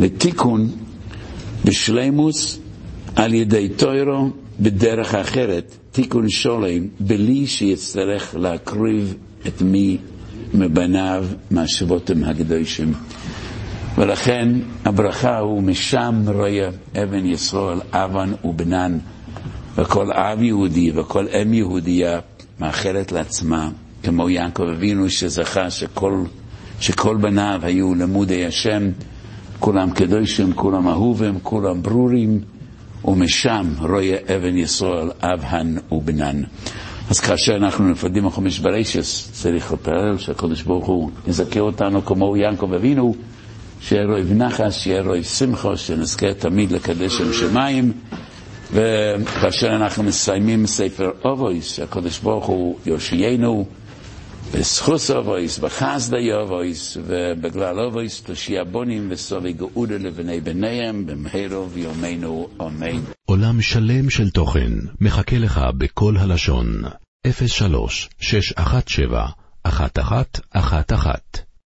לתיקון 0.00 0.68
בשלימוס 1.64 2.58
על 3.16 3.34
ידי 3.34 3.68
תוירו 3.68 4.30
בדרך 4.60 5.14
אחרת, 5.14 5.76
תיקון 5.92 6.28
שולם, 6.28 6.86
בלי 7.00 7.46
שיצטרך 7.46 8.34
להקריב 8.34 9.14
את 9.46 9.62
מי 9.62 9.98
מבניו 10.54 11.24
מהשבותים 11.50 12.24
הקדושים. 12.24 12.92
ולכן 13.98 14.48
הברכה 14.84 15.38
הוא 15.38 15.62
משם 15.62 16.24
רואה 16.26 16.68
אבן 17.02 17.26
ישראל, 17.26 17.80
אבן 17.92 18.32
ובנן, 18.44 18.98
וכל 19.74 20.12
אב 20.12 20.42
יהודי 20.42 20.90
וכל 20.94 21.26
אם 21.28 21.54
יהודייה 21.54 22.20
מאחלת 22.60 23.12
לעצמה, 23.12 23.70
כמו 24.02 24.30
יעקב 24.30 24.62
אבינו 24.62 25.10
שזכה 25.10 25.70
שכל, 25.70 26.24
שכל 26.80 27.16
בניו 27.16 27.60
היו 27.62 27.94
למודי 27.94 28.46
השם, 28.46 28.90
כולם 29.62 29.90
קדושים, 29.90 30.52
כולם 30.52 30.88
אהובים, 30.88 31.38
כולם 31.42 31.82
ברורים, 31.82 32.40
ומשם 33.04 33.66
רואה 33.80 34.16
אבן 34.36 34.56
ישראל, 34.56 35.10
אבהן 35.20 35.78
ובנן. 35.92 36.42
אז 37.10 37.20
כאשר 37.20 37.56
אנחנו 37.56 37.88
נפרדים 37.88 38.24
מחומש 38.24 38.58
ברישס, 38.58 39.30
צריך 39.32 39.72
לפעול 39.72 40.18
שהקדוש 40.18 40.62
ברוך 40.62 40.86
הוא 40.86 41.10
יזכה 41.26 41.60
אותנו 41.60 42.04
כמו 42.04 42.36
יעקב 42.36 42.72
אבינו, 42.72 43.14
שיהיה 43.80 44.06
רואי 44.06 44.22
נחס, 44.34 44.74
שיהיה 44.74 45.02
רואי 45.02 45.24
שמחו, 45.24 45.76
שנזכה 45.76 46.34
תמיד 46.34 46.72
לקדש 46.72 47.12
שם 47.18 47.32
שמיים. 47.32 47.92
וכאשר 48.72 49.76
אנחנו 49.76 50.02
מסיימים 50.02 50.66
ספר 50.66 51.10
אובויס, 51.24 51.74
שהקדוש 51.74 52.18
ברוך 52.18 52.46
הוא 52.46 52.78
יושיינו, 52.86 53.64
בזכות 54.54 55.10
אבות, 55.10 55.58
בחסדי 55.58 56.32
אבות, 56.32 56.96
ובגלל 57.06 57.80
אבות 57.80 58.22
תושיע 58.22 58.64
בנים 58.64 59.08
ותביא 59.10 59.52
גאולה 59.52 59.96
לבני 59.96 60.40
בניהם, 60.40 61.06
במהרה 61.06 61.70
בימינו 61.70 62.48
אמן. 62.60 63.00
עולם 63.26 63.60
שלם 63.60 64.10
של 64.10 64.30
תוכן 64.30 64.72
מחכה 65.00 65.38
לך 65.38 65.60
בקול 65.78 66.16
הלשון, 66.16 66.82
03 67.46 68.08
617 68.20 69.26
1111 69.66 71.51